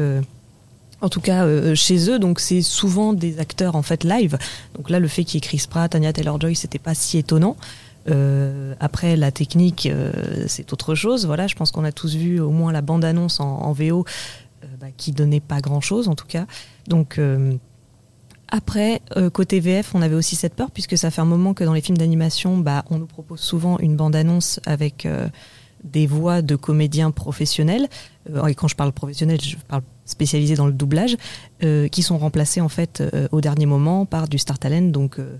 En 1.04 1.10
tout 1.10 1.22
cas, 1.22 1.46
euh, 1.46 1.76
chez 1.76 2.10
eux, 2.10 2.18
donc 2.18 2.40
c'est 2.40 2.62
souvent 2.62 3.14
des 3.14 3.40
acteurs 3.40 3.76
en 3.76 3.82
fait 3.82 4.04
live. 4.04 4.38
Donc 4.76 4.90
là, 4.90 5.00
le 5.00 5.08
fait 5.08 5.24
qu'il 5.24 5.36
y 5.36 5.38
ait 5.38 5.42
Chris 5.48 5.66
Pratt, 5.70 5.94
Anya 5.94 6.14
Taylor-Joy, 6.14 6.56
c'était 6.56 6.80
pas 6.80 6.96
si 6.96 7.18
étonnant. 7.18 7.58
Euh, 8.10 8.74
après, 8.80 9.16
la 9.16 9.32
technique, 9.32 9.86
euh, 9.86 10.12
c'est 10.48 10.74
autre 10.74 10.96
chose. 10.96 11.26
Voilà, 11.26 11.48
je 11.48 11.56
pense 11.56 11.72
qu'on 11.72 11.84
a 11.84 11.92
tous 11.92 12.16
vu 12.16 12.40
au 12.40 12.50
moins 12.50 12.72
la 12.72 12.82
bande-annonce 12.82 13.40
en, 13.40 13.60
en 13.62 13.72
VO, 13.74 14.06
euh, 14.64 14.68
bah, 14.80 14.88
qui 14.96 15.12
donnait 15.12 15.40
pas 15.40 15.62
grand-chose 15.62 16.08
en 16.08 16.16
tout 16.16 16.28
cas. 16.28 16.46
Donc 16.88 17.18
euh, 17.18 17.54
après, 18.56 19.02
euh, 19.18 19.32
côté 19.32 19.60
VF, 19.60 19.96
on 19.96 20.04
avait 20.04 20.14
aussi 20.14 20.36
cette 20.36 20.54
peur, 20.54 20.70
puisque 20.70 20.96
ça 20.96 21.10
fait 21.10 21.22
un 21.22 21.26
moment 21.26 21.56
que 21.56 21.64
dans 21.64 21.74
les 21.74 21.82
films 21.82 21.98
d'animation, 21.98 22.56
bah, 22.56 22.86
on 22.92 23.00
nous 23.00 23.08
propose 23.08 23.40
souvent 23.40 23.80
une 23.80 23.96
bande-annonce 23.96 24.60
avec 24.68 25.08
euh, 25.08 25.28
des 25.84 26.08
voix 26.08 26.42
de 26.42 26.56
comédiens 26.56 27.12
professionnels. 27.12 27.88
Euh, 28.30 28.46
et 28.48 28.56
quand 28.56 28.68
je 28.68 28.76
parle 28.76 28.92
professionnel, 28.92 29.40
je 29.42 29.58
parle 29.68 29.84
spécialisé 30.06 30.56
dans 30.56 30.68
le 30.68 30.74
doublage, 30.74 31.18
euh, 31.64 31.88
qui 31.88 32.04
sont 32.04 32.18
remplacés 32.18 32.62
en 32.62 32.70
fait 32.70 33.02
euh, 33.02 33.28
au 33.32 33.42
dernier 33.42 33.66
moment 33.66 34.06
par 34.06 34.28
du 34.28 34.38
star 34.38 34.60
talent. 34.60 34.90
Donc 34.90 35.20
euh, 35.20 35.38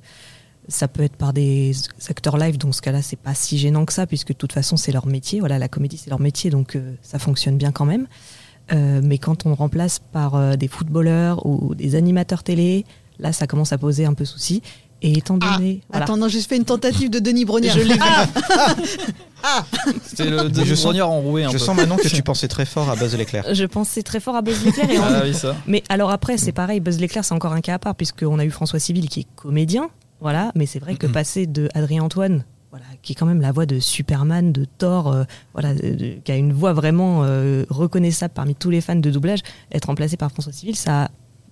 ça 0.68 0.88
peut 0.88 1.04
être 1.04 1.18
par 1.18 1.34
des 1.34 1.74
acteurs 2.10 2.38
live, 2.38 2.58
dans 2.58 2.72
ce 2.72 2.82
cas-là, 2.82 3.02
c'est 3.02 3.20
pas 3.20 3.34
si 3.34 3.58
gênant 3.58 3.86
que 3.86 3.92
ça, 3.92 4.08
puisque 4.08 4.30
de 4.30 4.38
toute 4.38 4.54
façon, 4.54 4.78
c'est 4.78 4.94
leur 4.94 5.06
métier. 5.06 5.40
Voilà, 5.40 5.60
la 5.60 5.68
comédie, 5.68 5.98
c'est 5.98 6.10
leur 6.10 6.22
métier, 6.22 6.50
donc 6.50 6.76
euh, 6.76 6.94
ça 7.02 7.20
fonctionne 7.20 7.58
bien 7.58 7.72
quand 7.72 7.86
même. 7.86 8.08
Mais 8.72 9.18
quand 9.18 9.46
on 9.46 9.54
remplace 9.54 10.00
par 10.00 10.58
des 10.58 10.70
footballeurs 10.70 11.46
ou 11.46 11.76
des 11.76 11.96
animateurs 11.96 12.44
télé, 12.44 12.86
là, 13.20 13.34
ça 13.34 13.46
commence 13.46 13.74
à 13.74 13.78
poser 13.78 14.06
un 14.06 14.14
peu 14.14 14.26
souci. 14.26 14.64
Et 15.04 15.18
étant 15.18 15.38
donné. 15.38 15.82
voilà. 15.90 16.06
Attends, 16.06 16.18
non, 16.18 16.28
j'ai 16.30 16.40
fait 16.42 16.56
une 16.58 16.64
tentative 16.66 17.10
de 17.10 17.20
Denis 17.20 17.44
Brognard. 17.46 17.76
Je 17.78 17.82
l'ai 17.84 17.94
vu. 17.94 18.00
C'était 20.06 20.30
le 20.30 20.48
Mais 20.50 20.54
je 20.64 20.64
je 20.64 20.76
sens- 20.76 20.96
enroué 21.02 21.44
un 21.44 21.50
Je 21.50 21.54
peu. 21.54 21.60
sens 21.60 21.76
maintenant 21.76 21.98
que 21.98 22.08
tu 22.08 22.24
pensais 22.24 22.48
très 22.48 22.66
fort 22.66 22.90
à 22.90 22.96
Buzz 22.96 23.16
l'éclair. 23.16 23.46
Je 23.54 23.66
pensais 23.66 24.02
très 24.04 24.20
fort 24.20 24.36
à 24.36 24.42
Buzz 24.42 24.64
l'éclair. 24.64 24.90
et 24.90 24.98
Ah 24.98 25.22
oui, 25.26 25.34
ça. 25.34 25.56
Mais 25.68 25.84
alors 25.90 26.12
après, 26.12 26.38
c'est 26.38 26.52
pareil, 26.54 26.80
Buzz 26.80 27.00
l'éclair, 27.00 27.26
c'est 27.26 27.34
encore 27.34 27.54
un 27.54 27.62
cas 27.62 27.76
à 27.76 27.80
part, 27.80 27.96
puisqu'on 27.96 28.40
a 28.40 28.46
eu 28.46 28.52
François 28.52 28.80
Civil 28.80 29.10
qui 29.10 29.22
est 29.22 29.28
comédien, 29.36 29.90
voilà, 30.22 30.52
mais 30.56 30.66
c'est 30.66 30.80
vrai 30.80 30.96
que 30.96 31.08
passer 31.08 31.46
de 31.48 31.68
Adrien 31.74 32.04
Antoine, 32.04 32.46
voilà, 32.72 32.86
qui 33.02 33.12
est 33.12 33.16
quand 33.16 33.26
même 33.26 33.42
la 33.42 33.52
voix 33.52 33.66
de 33.66 33.80
Superman, 33.80 34.54
de 34.54 34.66
Thor, 34.66 35.12
euh, 35.12 35.24
voilà, 35.54 35.74
de- 35.74 35.94
de- 35.96 36.14
qui 36.24 36.32
a 36.32 36.36
une 36.38 36.54
voix 36.54 36.72
vraiment 36.72 37.24
euh, 37.24 37.66
reconnaissable 37.70 38.34
parmi 38.34 38.56
tous 38.56 38.70
les 38.70 38.80
fans 38.80 38.96
de 38.96 39.12
doublage, 39.12 39.40
être 39.74 39.86
remplacé 39.86 40.16
par 40.16 40.32
François 40.32 40.54
Civil, 40.54 40.76
ça, 40.78 41.10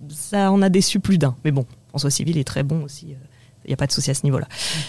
ça 0.08 0.50
en 0.50 0.62
a 0.62 0.70
déçu 0.70 0.98
plus 0.98 1.18
d'un. 1.18 1.36
Mais 1.44 1.50
bon, 1.50 1.66
François 1.90 2.10
Civil 2.10 2.38
est 2.38 2.44
très 2.44 2.62
bon 2.62 2.82
aussi. 2.84 3.08
Il 3.64 3.68
n'y 3.68 3.74
a 3.74 3.76
pas 3.76 3.86
de 3.86 3.92
souci 3.92 4.10
à 4.10 4.14
ce 4.14 4.24
niveau-là. 4.24 4.46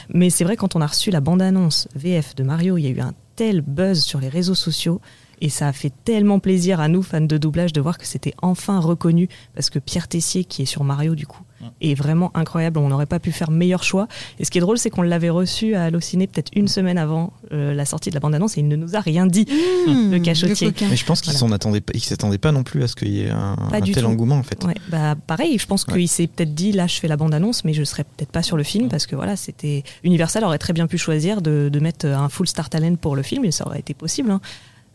Mais 0.09 0.29
c'est 0.29 0.43
vrai, 0.43 0.55
quand 0.55 0.75
on 0.75 0.81
a 0.81 0.87
reçu 0.87 1.11
la 1.11 1.21
bande-annonce 1.21 1.87
VF 1.95 2.35
de 2.35 2.43
Mario, 2.43 2.77
il 2.77 2.83
y 2.83 2.87
a 2.87 2.91
eu 2.91 2.99
un 2.99 3.13
tel 3.35 3.61
buzz 3.61 4.03
sur 4.03 4.19
les 4.19 4.29
réseaux 4.29 4.55
sociaux. 4.55 5.01
Et 5.41 5.49
ça 5.49 5.67
a 5.67 5.73
fait 5.73 5.91
tellement 6.05 6.39
plaisir 6.39 6.79
à 6.79 6.87
nous, 6.87 7.01
fans 7.03 7.19
de 7.21 7.37
doublage, 7.37 7.73
de 7.73 7.81
voir 7.81 7.97
que 7.97 8.05
c'était 8.05 8.33
enfin 8.41 8.79
reconnu. 8.79 9.27
Parce 9.55 9.69
que 9.69 9.79
Pierre 9.79 10.07
Tessier, 10.07 10.43
qui 10.45 10.61
est 10.61 10.65
sur 10.65 10.83
Mario, 10.83 11.15
du 11.15 11.27
coup, 11.27 11.41
est 11.81 11.93
vraiment 11.95 12.31
incroyable. 12.35 12.77
On 12.79 12.89
n'aurait 12.89 13.05
pas 13.05 13.19
pu 13.19 13.31
faire 13.31 13.49
meilleur 13.51 13.83
choix. 13.83 14.07
Et 14.39 14.45
ce 14.45 14.51
qui 14.51 14.57
est 14.57 14.61
drôle, 14.61 14.77
c'est 14.77 14.89
qu'on 14.89 15.01
l'avait 15.01 15.29
reçu 15.29 15.75
à 15.75 15.83
Allociné 15.85 16.27
peut-être 16.27 16.51
une 16.55 16.67
semaine 16.67 16.97
avant 16.97 17.33
euh, 17.51 17.73
la 17.73 17.85
sortie 17.85 18.09
de 18.09 18.15
la 18.15 18.19
bande-annonce 18.19 18.57
et 18.57 18.61
il 18.61 18.67
ne 18.67 18.75
nous 18.75 18.95
a 18.95 18.99
rien 18.99 19.25
dit. 19.25 19.45
Mmh, 19.87 20.11
Le 20.11 20.19
cachotier. 20.19 20.73
Mais 20.89 20.95
je 20.95 21.05
pense 21.05 21.21
qu'ils 21.21 21.31
Voilà. 21.33 21.39
s'en 21.39 21.51
attendaient 21.51 21.81
pas, 21.81 21.91
ils 21.95 22.01
s'attendaient 22.03 22.37
pas 22.37 22.51
non 22.51 22.63
plus 22.63 22.83
à 22.83 22.87
ce 22.87 22.95
qu'il 22.95 23.09
y 23.09 23.21
ait 23.21 23.29
un, 23.29 23.55
Pas 23.69 23.77
un 23.77 23.81
du 23.81 23.91
tel 23.93 24.03
tout. 24.03 24.09
engouement 24.09 24.35
en 24.37 24.43
fait. 24.43 24.61
Ouais, 24.63 24.75
bah 24.89 25.15
pareil, 25.27 25.57
je 25.57 25.65
pense 25.65 25.85
Ouais. 25.87 25.93
qu'il 25.93 26.07
s'est 26.09 26.27
peut-être 26.27 26.53
dit 26.53 26.71
là 26.73 26.87
je 26.87 26.95
fais 26.99 27.07
la 27.07 27.17
bande-annonce, 27.17 27.63
mais 27.65 27.73
je 27.73 27.83
serais 27.83 28.03
peut-être 28.03 28.31
pas 28.31 28.43
sur 28.43 28.55
le 28.57 28.63
film 28.63 28.87
parce 28.89 29.05
que 29.07 29.15
voilà, 29.15 29.35
c'était 29.35 29.83
Universal 30.03 30.43
aurait 30.43 30.57
très 30.57 30.73
bien 30.73 30.87
pu 30.87 30.97
choisir 30.97 31.41
de, 31.41 31.69
de 31.71 31.79
mettre 31.79 32.05
un 32.07 32.29
full 32.29 32.47
star 32.47 32.69
talent 32.69 32.95
pour 32.95 33.15
le 33.15 33.23
film 33.23 33.45
et 33.45 33.51
ça 33.51 33.65
aurait 33.67 33.79
été 33.79 33.93
possible. 33.93 34.31
hein. 34.31 34.41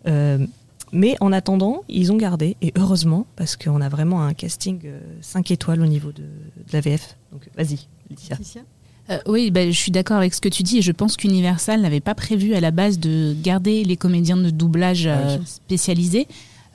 Euh, 0.09 0.47
mais 0.93 1.17
en 1.21 1.33
attendant, 1.33 1.83
ils 1.89 2.13
ont 2.13 2.17
gardé 2.17 2.57
et 2.63 2.73
heureusement 2.77 3.27
parce 3.37 3.57
qu'on 3.57 3.81
a 3.81 3.89
vraiment 3.91 4.23
un 4.23 4.33
casting 4.33 4.81
5 5.21 5.51
étoiles 5.51 5.83
au 5.83 5.87
niveau 5.87 6.13
de, 6.13 6.23
de 6.23 6.73
la 6.73 6.81
VF. 6.81 7.17
Donc 7.31 7.43
vas-y, 7.57 7.87
Laetitia. 8.09 8.39
Euh, 9.11 9.19
oui, 9.27 9.51
bah, 9.51 9.67
je 9.67 9.77
suis 9.77 9.91
d'accord 9.91 10.17
avec 10.19 10.35
ce 10.35 10.41
que 10.41 10.49
tu 10.49 10.63
dis 10.63 10.79
et 10.79 10.83
je 10.83 10.93
pense 10.93 11.17
qu'Universal 11.17 11.81
n'avait 11.81 12.01
pas 12.01 12.15
prévu 12.15 12.55
à 12.55 12.61
la 12.61 12.71
base 12.71 12.99
de 12.99 13.35
garder 13.43 13.85
les 13.85 13.97
comédiens 13.97 14.37
de 14.37 14.51
doublage 14.51 15.07
euh, 15.07 15.39
spécialisés. 15.45 16.27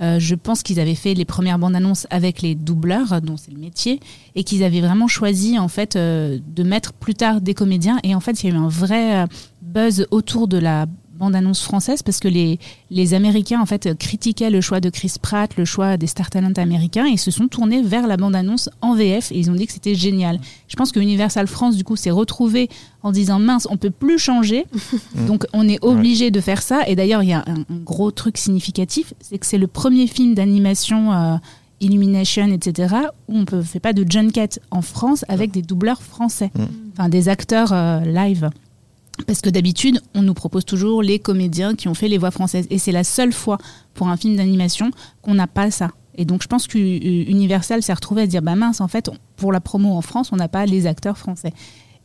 Euh, 0.02 0.20
je 0.20 0.36
pense 0.36 0.64
qu'ils 0.64 0.80
avaient 0.80 0.96
fait 0.96 1.14
les 1.14 1.26
premières 1.26 1.60
bandes 1.60 1.76
annonces 1.76 2.08
avec 2.10 2.42
les 2.42 2.56
doubleurs, 2.56 3.22
dont 3.22 3.38
c'est 3.38 3.52
le 3.52 3.60
métier, 3.60 4.00
et 4.36 4.44
qu'ils 4.44 4.64
avaient 4.64 4.82
vraiment 4.82 5.08
choisi 5.08 5.60
en 5.60 5.68
fait 5.68 5.96
euh, 5.96 6.40
de 6.56 6.64
mettre 6.64 6.94
plus 6.94 7.14
tard 7.16 7.42
des 7.42 7.54
comédiens. 7.54 8.00
Et 8.04 8.16
en 8.16 8.20
fait, 8.20 8.44
il 8.44 8.50
y 8.50 8.52
a 8.52 8.56
eu 8.56 8.58
un 8.58 8.68
vrai 8.68 9.24
euh, 9.24 9.26
buzz 9.62 10.08
autour 10.12 10.48
de 10.48 10.58
la 10.58 10.88
bande 11.24 11.36
annonce 11.36 11.62
française 11.64 12.02
parce 12.04 12.20
que 12.20 12.28
les, 12.28 12.60
les 12.92 13.14
Américains 13.14 13.62
en 13.62 13.66
fait 13.66 13.98
critiquaient 13.98 14.50
le 14.50 14.62
choix 14.62 14.80
de 14.80 14.90
Chris 14.90 15.14
Pratt, 15.22 15.50
le 15.58 15.66
choix 15.66 15.98
des 15.98 16.08
star 16.08 16.30
talents 16.30 16.54
américains, 16.58 17.06
et 17.08 17.12
ils 17.12 17.18
se 17.20 17.32
sont 17.32 17.48
tournés 17.48 17.82
vers 17.82 18.08
la 18.08 18.18
bande 18.18 18.36
annonce 18.36 18.70
en 18.82 18.94
VF 18.96 19.32
et 19.32 19.38
ils 19.40 19.50
ont 19.52 19.56
dit 19.56 19.66
que 19.68 19.74
c'était 19.74 19.96
génial. 19.96 20.40
Je 20.68 20.76
pense 20.76 20.92
que 20.92 21.00
Universal 21.00 21.48
France 21.48 21.76
du 21.76 21.84
coup 21.84 21.96
s'est 21.96 22.12
retrouvé 22.12 22.70
en 23.02 23.12
disant 23.12 23.40
mince, 23.40 23.68
on 23.70 23.78
peut 23.78 23.90
plus 23.92 24.20
changer, 24.20 24.66
donc 25.28 25.46
on 25.54 25.68
est 25.68 25.84
obligé 25.84 26.32
de 26.32 26.40
faire 26.42 26.62
ça. 26.62 26.88
Et 26.88 26.96
d'ailleurs, 26.96 27.24
il 27.24 27.30
y 27.30 27.34
a 27.34 27.44
un, 27.48 27.62
un 27.62 27.78
gros 27.84 28.12
truc 28.12 28.38
significatif, 28.38 29.14
c'est 29.22 29.38
que 29.40 29.46
c'est 29.46 29.58
le 29.58 29.68
premier 29.68 30.08
film 30.08 30.36
d'animation. 30.36 31.12
euh, 31.14 31.38
Illumination, 31.82 32.48
etc., 32.54 32.96
où 33.28 33.40
on 33.52 33.58
ne 33.58 33.62
fait 33.62 33.82
pas 33.82 33.92
de 33.92 34.10
junket 34.10 34.62
en 34.72 34.82
France 34.82 35.26
avec 35.28 35.52
des 35.52 35.62
doubleurs 35.62 36.02
français, 36.02 36.50
Mm. 36.56 36.64
enfin 36.94 37.10
des 37.10 37.28
acteurs 37.28 37.74
euh, 37.74 38.00
live. 38.06 38.50
Parce 39.28 39.42
que 39.42 39.50
d'habitude, 39.50 40.02
on 40.16 40.24
nous 40.24 40.34
propose 40.34 40.66
toujours 40.66 41.04
les 41.04 41.20
comédiens 41.20 41.76
qui 41.76 41.88
ont 41.88 41.94
fait 41.94 42.08
les 42.08 42.18
voix 42.18 42.32
françaises. 42.32 42.66
Et 42.70 42.80
c'est 42.80 42.92
la 42.92 43.04
seule 43.04 43.32
fois 43.32 43.58
pour 43.94 44.08
un 44.08 44.18
film 44.18 44.36
d'animation 44.36 44.92
qu'on 45.22 45.36
n'a 45.36 45.48
pas 45.48 45.72
ça. 45.72 45.92
Et 46.16 46.26
donc 46.26 46.44
je 46.44 46.48
pense 46.48 46.68
qu'Universal 46.68 47.82
s'est 47.82 47.94
retrouvé 47.94 48.24
à 48.24 48.28
dire, 48.28 48.42
bah 48.42 48.56
mince, 48.56 48.82
en 48.82 48.88
fait, 48.88 49.10
pour 49.36 49.52
la 49.52 49.60
promo 49.60 49.94
en 49.94 50.02
France, 50.02 50.32
on 50.32 50.36
n'a 50.36 50.48
pas 50.48 50.66
les 50.66 50.88
acteurs 50.88 51.18
français. 51.18 51.54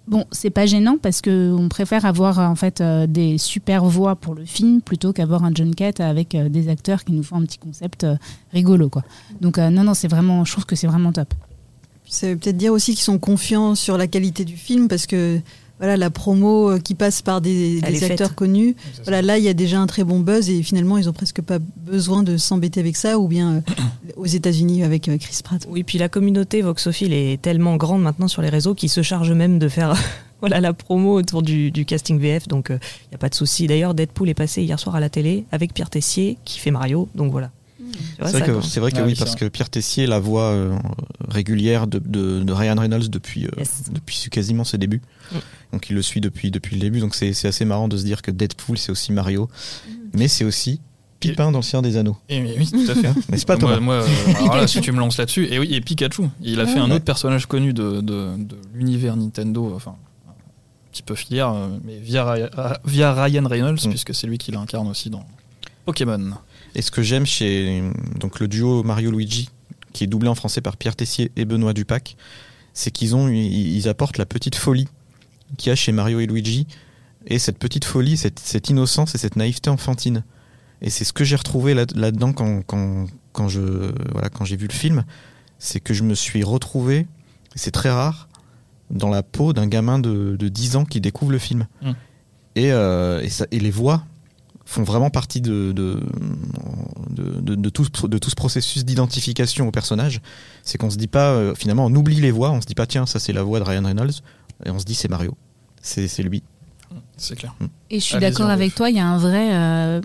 Bon, 0.07 0.25
c'est 0.33 0.49
pas 0.49 0.65
gênant 0.65 0.97
parce 0.97 1.21
que 1.21 1.53
on 1.53 1.69
préfère 1.69 2.07
avoir 2.07 2.39
en 2.39 2.55
fait 2.55 2.81
euh, 2.81 3.07
des 3.07 3.37
super 3.37 3.85
voix 3.85 4.17
pour 4.17 4.35
le 4.35 4.47
film 4.47 4.81
plutôt 4.81 5.13
qu'avoir 5.13 5.45
un 5.45 5.53
junket 5.55 6.01
avec 6.01 6.35
euh, 6.35 6.49
des 6.49 6.71
acteurs 6.71 7.05
qui 7.05 7.13
nous 7.13 7.23
font 7.23 7.37
un 7.37 7.43
petit 7.43 7.59
concept 7.59 8.05
euh, 8.05 8.17
rigolo 8.51 8.89
quoi. 8.89 9.03
Donc 9.43 9.59
euh, 9.59 9.69
non 9.69 9.85
non, 9.85 9.93
c'est 9.93 10.09
vraiment 10.09 10.47
je 10.47 10.53
trouve 10.53 10.65
que 10.65 10.77
c'est 10.77 10.87
vraiment 10.87 11.13
top. 11.13 11.35
Ça 12.07 12.29
veut 12.29 12.39
peut-être 12.39 12.57
dire 12.57 12.73
aussi 12.73 12.95
qu'ils 12.95 13.05
sont 13.05 13.19
confiants 13.19 13.75
sur 13.75 13.99
la 13.99 14.07
qualité 14.07 14.47
du 14.47 14.57
film 14.57 14.89
parce 14.89 15.07
que 15.07 15.41
voilà 15.79 15.97
la 15.97 16.11
promo 16.11 16.71
euh, 16.71 16.79
qui 16.79 16.95
passe 16.95 17.23
par 17.23 17.41
des, 17.41 17.81
acteurs 17.83 18.29
faite. 18.29 18.35
connus. 18.35 18.75
Voilà, 19.05 19.23
là 19.23 19.39
il 19.39 19.45
y 19.45 19.49
a 19.49 19.55
déjà 19.55 19.81
un 19.81 19.87
très 19.87 20.05
bon 20.05 20.21
buzz 20.21 20.51
et 20.51 20.63
finalement 20.63 20.99
ils 20.99 21.09
ont 21.09 21.13
presque 21.13 21.41
pas 21.41 21.59
besoin 21.59 22.23
de 22.23 22.37
s'embêter 22.37 22.81
avec 22.81 22.97
ça 22.97 23.19
ou 23.19 23.29
bien 23.29 23.55
euh, 23.55 23.61
aux 24.17 24.27
États-Unis 24.27 24.83
avec 24.83 25.09
euh, 25.09 25.19
Chris 25.19 25.41
Pratt. 25.43 25.67
Oui, 25.71 25.85
puis 25.85 25.99
la 25.99 26.09
communauté 26.09 26.63
Voxophile 26.63 27.13
est 27.13 27.41
tellement 27.41 27.77
grande 27.77 28.03
maintenant 28.03 28.29
sur 28.29 28.43
les 28.43 28.49
réseaux 28.49 28.75
qu'ils 28.75 28.91
se 28.91 29.03
chargent 29.03 29.33
même 29.33 29.59
de 29.59 29.69
faire 29.69 29.95
voilà, 30.41 30.61
la 30.61 30.73
promo 30.73 31.15
autour 31.15 31.43
du, 31.43 31.71
du 31.71 31.85
casting 31.85 32.19
VF, 32.19 32.49
donc 32.49 32.69
il 32.71 33.09
n'y 33.11 33.15
a 33.15 33.19
pas 33.19 33.29
de 33.29 33.35
souci. 33.35 33.67
D'ailleurs, 33.67 33.95
Deadpool 33.95 34.29
est 34.29 34.35
passé 34.35 34.63
hier 34.63 34.79
soir 34.79 34.97
à 34.97 35.01
la 35.01 35.09
télé 35.09 35.45
avec 35.53 35.75
Pierre 35.75 35.91
Tessier 35.91 36.39
qui 36.45 36.59
fait 36.59 36.71
Mario, 36.71 37.09
donc 37.15 37.31
voilà. 37.31 37.51
C'est 37.79 38.31
vrai, 38.33 38.43
que, 38.43 38.51
vrai 38.81 38.93
Ah 38.97 39.03
oui, 39.07 39.15
parce 39.17 39.33
ça. 39.33 39.37
que 39.37 39.45
Pierre 39.47 39.71
Tessier, 39.71 40.07
la 40.07 40.19
voix 40.19 40.51
euh, 40.51 40.77
régulière 41.29 41.87
de, 41.87 41.99
de- 42.01 42.43
de 42.43 42.53
Ryan 42.53 42.75
Reynolds 42.77 43.09
depuis, 43.09 43.47
euh, 43.47 43.51
Yes. 43.59 43.85
depuis 43.93 44.29
quasiment 44.31 44.65
ses 44.65 44.79
débuts. 44.79 45.01
Mm. 45.33 45.37
Donc 45.73 45.91
il 45.91 45.95
le 45.95 46.03
suit 46.03 46.21
depuis, 46.21 46.51
depuis 46.51 46.75
le 46.75 46.81
début. 46.81 46.99
Donc 47.01 47.15
c'est, 47.15 47.33
c'est 47.33 47.47
assez 47.49 47.65
marrant 47.65 47.87
de 47.89 47.97
se 47.97 48.05
dire 48.05 48.21
que 48.23 48.31
Deadpool, 48.33 48.79
c'est 48.79 48.91
aussi 48.91 49.13
Mario. 49.13 49.45
Mm. 49.89 49.93
Mais 50.15 50.29
c'est 50.29 50.45
aussi 50.45 50.81
Pipin 51.21 51.51
dans 51.53 51.59
le 51.59 51.63
Seigneur 51.63 51.83
des 51.83 51.97
Anneaux. 51.97 52.17
Et 52.29 52.41
oui, 52.59 52.69
tout 52.71 52.91
à 52.91 52.95
fait. 52.95 53.11
N'est-ce 53.31 53.47
pas 53.47 53.57
Thomas? 53.57 53.79
moi, 53.81 53.95
euh, 53.95 54.07
alors 54.41 54.57
là, 54.57 54.67
si 54.67 54.81
tu 54.81 54.91
me 54.93 54.99
lances 54.99 55.19
là-dessus, 55.19 55.47
et 55.51 55.59
oui, 55.61 55.73
et 55.75 55.81
Pikachu, 55.81 56.23
il 56.43 56.61
a 56.61 56.67
fait 56.67 56.79
un 56.81 56.91
autre 56.91 57.05
personnage 57.05 57.47
connu 57.47 57.73
de, 57.73 58.01
de, 58.01 58.37
de 58.37 58.57
l'univers 58.75 59.17
Nintendo, 59.17 59.73
enfin 59.75 59.95
un 60.29 60.33
petit 60.93 61.03
peu 61.03 61.15
filière, 61.15 61.55
mais 61.85 61.99
via, 61.99 62.49
via 62.85 63.13
Ryan 63.25 63.47
Reynolds, 63.47 63.79
Mm. 63.87 63.91
puisque 63.91 64.15
c'est 64.15 64.27
lui 64.27 64.39
qui 64.39 64.51
l'incarne 64.53 64.89
aussi 64.89 65.11
dans 65.11 65.25
Pokémon. 65.85 66.33
Et 66.75 66.83
ce 66.83 66.91
que 66.91 67.03
j'aime 67.03 67.27
chez 67.27 67.83
donc 68.21 68.41
le 68.41 68.49
duo 68.49 68.83
Mario-Luigi, 68.83 69.51
qui 69.93 70.05
est 70.05 70.07
doublé 70.07 70.29
en 70.29 70.35
français 70.35 70.61
par 70.61 70.77
Pierre 70.77 70.97
Tessier 70.97 71.33
et 71.37 71.45
Benoît 71.45 71.73
Dupac, 71.73 72.17
c'est 72.75 72.91
qu'ils 72.91 73.17
ont, 73.17 73.29
ils 73.29 73.89
apportent 73.89 74.19
la 74.19 74.27
petite 74.27 74.55
folie 74.55 74.87
qu'il 75.57 75.71
y 75.71 75.73
a 75.73 75.77
chez 75.77 75.93
Mario 75.93 76.21
et 76.21 76.27
Luigi. 76.27 76.67
Et 77.27 77.39
cette 77.39 77.59
petite 77.59 77.85
folie, 77.85 78.17
cette, 78.17 78.39
cette 78.39 78.69
innocence 78.71 79.15
et 79.15 79.19
cette 79.19 79.37
naïveté 79.37 79.71
enfantine. 79.71 80.25
Et 80.81 80.91
c'est 80.91 81.05
ce 81.05 81.13
que 81.13 81.25
j'ai 81.25 81.37
retrouvé 81.37 81.75
là- 81.75 81.87
là-dedans 81.95 82.33
quand, 82.33 82.63
quand, 82.63 83.07
quand, 83.33 83.49
je, 83.49 83.61
voilà, 84.13 84.29
quand 84.29 84.45
j'ai 84.45 84.57
vu 84.57 84.67
le 84.69 84.73
film. 84.73 85.05
C'est 85.59 85.81
que 85.81 85.93
je 85.93 86.05
me 86.05 86.15
suis 86.15 86.45
retrouvé, 86.45 86.99
et 86.99 87.07
c'est 87.57 87.73
très 87.73 87.91
rare, 87.91 88.29
dans 88.91 89.09
la 89.09 89.25
peau 89.25 89.53
d'un 89.53 89.67
gamin 89.67 89.99
de, 89.99 90.37
de 90.39 90.49
10 90.49 90.77
ans 90.77 90.85
qui 90.85 91.01
découvre 91.01 91.33
le 91.33 91.39
film. 91.39 91.67
Mm. 91.83 91.91
Et, 92.55 92.73
euh, 92.73 93.21
et, 93.23 93.29
ça, 93.29 93.47
et 93.51 93.59
les 93.59 93.71
voix 93.73 94.05
font 94.71 94.83
vraiment 94.83 95.09
partie 95.09 95.41
de, 95.41 95.73
de, 95.73 95.99
de, 97.09 97.41
de- 97.41 97.55
de 97.55 97.69
tout, 97.71 97.87
ce, 97.87 98.07
de 98.07 98.19
tout 98.19 98.29
ce 98.29 98.35
processus 98.37 98.85
d'identification 98.85 99.67
au 99.67 99.71
personnage. 99.71 100.21
C'est 100.63 100.77
qu'on 100.77 100.91
se 100.91 100.99
dit 100.99 101.07
pas, 101.07 101.31
euh, 101.31 101.55
finalement, 101.55 101.87
on 101.87 101.95
oublie 101.95 102.21
les 102.21 102.31
voix, 102.31 102.51
on 102.51 102.61
se 102.61 102.67
dit 102.67 102.75
pas, 102.75 102.87
tiens, 102.87 103.07
ça 103.07 103.19
c'est 103.19 103.33
la 103.33 103.43
voix 103.43 103.61
de 103.61 103.65
Ryan 103.65 103.85
Reynolds, 103.85 104.21
et 104.67 104.71
on 104.71 104.79
se 104.79 104.85
dit 104.85 104.95
c'est 104.95 105.09
Mario. 105.09 105.35
C'est 105.81 106.07
c'est 106.07 106.23
lui. 106.23 106.43
C'est 107.17 107.35
clair. 107.37 107.55
Et 107.91 107.99
je 107.99 108.05
suis 108.05 108.19
d'accord 108.19 108.51
avec 108.51 108.75
toi, 108.75 108.91
il 108.91 108.97
y 108.97 109.01
a 109.01 109.07
un 109.07 109.19
vrai, 109.19 109.49
euh, 109.55 110.01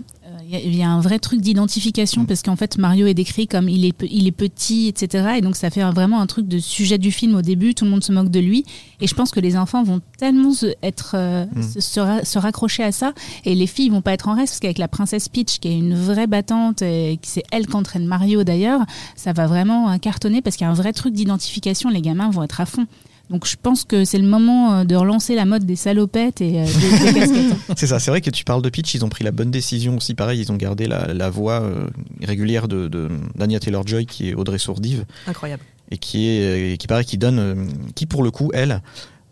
il 0.48 0.74
y 0.76 0.82
a- 0.82 0.90
un 0.90 1.00
vrai 1.00 1.18
truc 1.18 1.40
d'identification 1.40 2.22
Mm. 2.22 2.26
parce 2.26 2.42
qu'en 2.42 2.56
fait 2.56 2.78
Mario 2.78 3.06
est 3.06 3.14
décrit 3.14 3.46
comme 3.46 3.68
il 3.68 3.84
est, 3.84 3.94
il 4.10 4.26
est 4.26 4.32
petit, 4.32 4.88
etc. 4.88 5.34
Et 5.38 5.40
donc 5.40 5.56
ça 5.56 5.70
fait 5.70 5.82
vraiment 5.90 6.20
un 6.20 6.26
truc 6.26 6.46
de 6.48 6.58
sujet 6.58 6.98
du 6.98 7.10
film 7.12 7.34
au 7.34 7.42
début, 7.42 7.74
tout 7.74 7.84
le 7.84 7.90
monde 7.90 8.04
se 8.04 8.12
moque 8.12 8.30
de 8.30 8.40
lui. 8.40 8.64
Et 9.00 9.06
je 9.06 9.14
pense 9.14 9.30
que 9.30 9.40
les 9.40 9.56
enfants 9.56 9.82
vont 9.82 10.00
tellement 10.18 10.52
se, 10.52 10.66
être, 10.82 11.12
euh, 11.14 11.46
Mm. 11.54 11.62
se, 11.62 11.80
se 11.80 12.00
ra- 12.00 12.24
se 12.24 12.38
raccrocher 12.38 12.82
à 12.82 12.92
ça, 12.92 13.12
et 13.44 13.54
les 13.54 13.66
filles 13.66 13.88
vont 13.90 14.02
pas 14.02 14.12
être 14.12 14.28
en 14.28 14.34
reste 14.34 14.52
parce 14.54 14.60
qu'avec 14.60 14.78
la 14.78 14.88
princesse 14.88 15.28
Peach, 15.28 15.58
qui 15.60 15.68
est 15.68 15.78
une 15.78 15.94
vraie 15.94 16.26
battante, 16.26 16.82
et 16.82 17.18
c'est 17.22 17.42
elle 17.50 17.66
qui 17.66 17.76
entraîne 17.76 18.06
Mario 18.06 18.44
d'ailleurs, 18.44 18.80
ça 19.16 19.32
va 19.32 19.46
vraiment 19.46 19.90
euh, 19.90 19.98
cartonner 19.98 20.42
parce 20.42 20.56
qu'il 20.56 20.64
y 20.64 20.68
a 20.68 20.70
un 20.70 20.74
vrai 20.74 20.92
truc 20.92 21.14
d'identification. 21.14 21.90
Les 21.90 22.02
gamins 22.02 22.30
vont 22.30 22.42
être 22.42 22.60
à 22.60 22.66
fond. 22.66 22.86
Donc 23.30 23.46
je 23.46 23.56
pense 23.60 23.84
que 23.84 24.04
c'est 24.04 24.18
le 24.18 24.26
moment 24.28 24.74
euh, 24.80 24.84
de 24.84 24.94
relancer 24.94 25.34
la 25.34 25.44
mode 25.46 25.64
des 25.64 25.76
salopettes 25.76 26.40
et 26.42 26.60
euh, 26.60 26.66
des, 26.66 27.12
des 27.12 27.20
casquettes. 27.20 27.56
C'est 27.76 27.86
ça, 27.86 27.98
c'est 27.98 28.10
vrai 28.10 28.20
que 28.20 28.30
tu 28.30 28.44
parles 28.44 28.60
de 28.62 28.68
Peach, 28.68 28.94
ils 28.94 29.04
ont 29.04 29.08
pris 29.08 29.24
la 29.24 29.30
bonne 29.32 29.50
décision 29.50 29.96
aussi. 29.96 30.14
Pareil, 30.14 30.40
ils 30.40 30.52
ont 30.52 30.56
gardé 30.56 30.86
la, 30.86 31.12
la 31.14 31.30
voix 31.30 31.62
euh, 31.62 31.86
régulière 32.22 32.68
de, 32.68 32.86
de 32.88 33.08
d'Anya 33.34 33.60
Taylor-Joy, 33.60 34.04
qui 34.06 34.28
est 34.28 34.34
Audrey 34.34 34.58
Sourdive, 34.58 35.04
Incroyable. 35.26 35.62
et 35.90 35.96
qui 35.98 36.28
est, 36.28 36.72
et 36.74 36.76
qui 36.76 36.86
paraît, 36.86 37.04
qui 37.04 37.16
donne, 37.16 37.38
euh, 37.38 37.54
qui 37.94 38.04
pour 38.06 38.22
le 38.22 38.30
coup, 38.30 38.50
elle, 38.52 38.82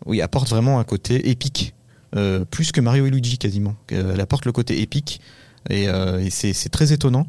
oui, 0.07 0.21
apporte 0.21 0.49
vraiment 0.49 0.79
un 0.79 0.83
côté 0.83 1.29
épique, 1.29 1.73
euh, 2.15 2.45
plus 2.45 2.71
que 2.71 2.81
Mario 2.81 3.05
et 3.05 3.11
Luigi 3.11 3.37
quasiment. 3.37 3.75
Euh, 3.91 4.11
Elle 4.15 4.21
apporte 4.21 4.45
le 4.45 4.51
côté 4.51 4.81
épique, 4.81 5.21
et, 5.69 5.87
euh, 5.87 6.19
et 6.19 6.29
c'est, 6.31 6.53
c'est 6.53 6.69
très 6.69 6.93
étonnant, 6.93 7.27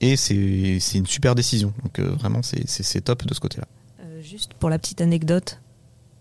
et 0.00 0.16
c'est, 0.16 0.78
c'est 0.80 0.98
une 0.98 1.06
super 1.06 1.36
décision. 1.36 1.72
Donc 1.84 1.98
euh, 2.00 2.10
vraiment, 2.18 2.42
c'est, 2.42 2.68
c'est, 2.68 2.82
c'est 2.82 3.00
top 3.00 3.24
de 3.26 3.32
ce 3.32 3.38
côté-là. 3.40 3.66
Euh, 4.02 4.20
juste 4.22 4.54
pour 4.54 4.70
la 4.70 4.78
petite 4.78 5.00
anecdote, 5.00 5.60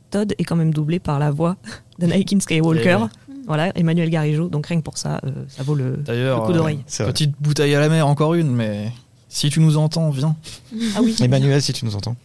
Todd 0.10 0.34
est 0.38 0.44
quand 0.44 0.56
même 0.56 0.74
doublé 0.74 1.00
par 1.00 1.20
la 1.20 1.32
voix 1.32 1.58
d'Anakin 2.00 2.40
Skywalker. 2.40 2.96
Ouais. 2.96 3.08
Voilà, 3.48 3.72
Emmanuel 3.76 4.10
Garigeau. 4.10 4.48
Donc 4.48 4.68
rien 4.68 4.78
que 4.78 4.84
pour 4.84 4.98
ça, 4.98 5.20
euh, 5.24 5.32
ça 5.48 5.64
vaut 5.64 5.74
le, 5.76 6.04
coup 6.46 6.54
d'oreille. 6.54 6.82
C'est 6.86 7.04
vrai. 7.04 7.12
petite 7.14 7.34
bouteille 7.40 7.74
à 7.74 7.80
la 7.80 7.90
mer, 7.90 8.06
encore 8.08 8.36
une, 8.36 8.52
mais 8.52 8.92
si 9.28 9.50
tu 9.50 9.60
nous 9.60 9.78
entends, 9.78 10.10
viens. 10.10 10.36
Ah 10.96 11.00
oui. 11.02 11.16
Emmanuel, 11.22 11.62
si 11.62 11.74
tu 11.74 11.86
nous 11.86 11.96
entends. 11.96 12.16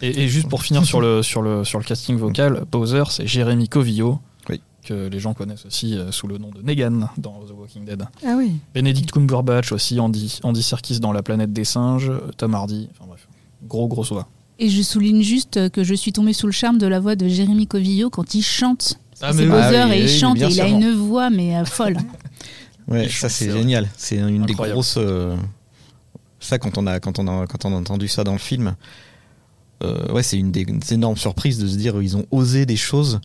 Et, 0.00 0.22
et 0.22 0.28
juste 0.28 0.48
pour 0.48 0.62
finir 0.62 0.84
sur 0.84 1.00
le, 1.00 1.22
sur, 1.22 1.42
le, 1.42 1.64
sur 1.64 1.78
le 1.78 1.84
casting 1.84 2.16
vocal, 2.16 2.64
Bowser, 2.70 3.04
c'est 3.10 3.26
Jérémy 3.26 3.68
Covillo, 3.68 4.18
Oui. 4.48 4.60
que 4.84 5.08
les 5.08 5.20
gens 5.20 5.34
connaissent 5.34 5.66
aussi 5.66 5.96
euh, 5.96 6.10
sous 6.10 6.26
le 6.26 6.38
nom 6.38 6.50
de 6.50 6.60
Negan 6.62 7.08
dans 7.18 7.40
The 7.40 7.52
Walking 7.56 7.84
Dead. 7.84 8.04
Ah 8.24 8.34
oui. 8.36 8.52
Benedict 8.74 9.12
Cumberbatch 9.12 9.70
aussi, 9.72 10.00
Andy, 10.00 10.40
Andy 10.42 10.62
Serkis 10.62 10.98
dans 10.98 11.12
La 11.12 11.22
planète 11.22 11.52
des 11.52 11.64
singes, 11.64 12.10
euh, 12.10 12.30
Tom 12.36 12.54
Hardy, 12.54 12.88
enfin 12.92 13.06
bref, 13.08 13.28
gros 13.68 13.86
gros 13.86 14.02
voix. 14.02 14.28
Et 14.62 14.68
je 14.68 14.80
souligne 14.82 15.22
juste 15.22 15.70
que 15.70 15.82
je 15.82 15.92
suis 15.94 16.12
tombée 16.12 16.32
sous 16.32 16.46
le 16.46 16.52
charme 16.52 16.78
de 16.78 16.86
la 16.86 17.00
voix 17.00 17.16
de 17.16 17.26
Jérémy 17.26 17.66
Covillo 17.66 18.10
quand 18.10 18.34
il 18.36 18.42
chante. 18.42 18.94
Ah, 19.20 19.32
c'est 19.32 19.38
mais 19.44 19.46
Bowser 19.48 19.76
Ah 19.76 19.86
oui, 19.88 19.94
et 19.94 19.98
il 19.98 20.02
oui, 20.04 20.08
chante 20.18 20.40
et 20.40 20.46
il 20.46 20.60
a 20.60 20.68
une 20.68 20.92
voix 20.92 21.30
mais 21.30 21.56
euh, 21.56 21.64
folle. 21.64 21.96
Ouais, 22.88 23.08
ça 23.08 23.28
c'est 23.28 23.50
génial. 23.50 23.88
C'est 23.96 24.16
une 24.16 24.44
des 24.44 24.54
grosses. 24.54 24.96
euh, 24.98 25.36
Ça, 26.40 26.58
quand 26.58 26.76
on 26.78 26.86
a 26.86 26.98
quand 27.00 27.18
on 27.20 27.26
a 27.28 27.46
quand 27.46 27.64
on 27.64 27.72
a 27.72 27.76
entendu 27.76 28.08
ça 28.08 28.24
dans 28.24 28.32
le 28.32 28.38
film, 28.38 28.74
euh, 29.82 30.12
ouais, 30.12 30.22
c'est 30.22 30.36
une 30.38 30.50
des 30.52 30.66
énormes 30.90 31.16
surprises 31.16 31.58
de 31.58 31.66
se 31.68 31.76
dire 31.76 32.00
ils 32.02 32.16
ont 32.16 32.26
osé 32.32 32.66
des 32.66 32.76
choses 32.76 33.20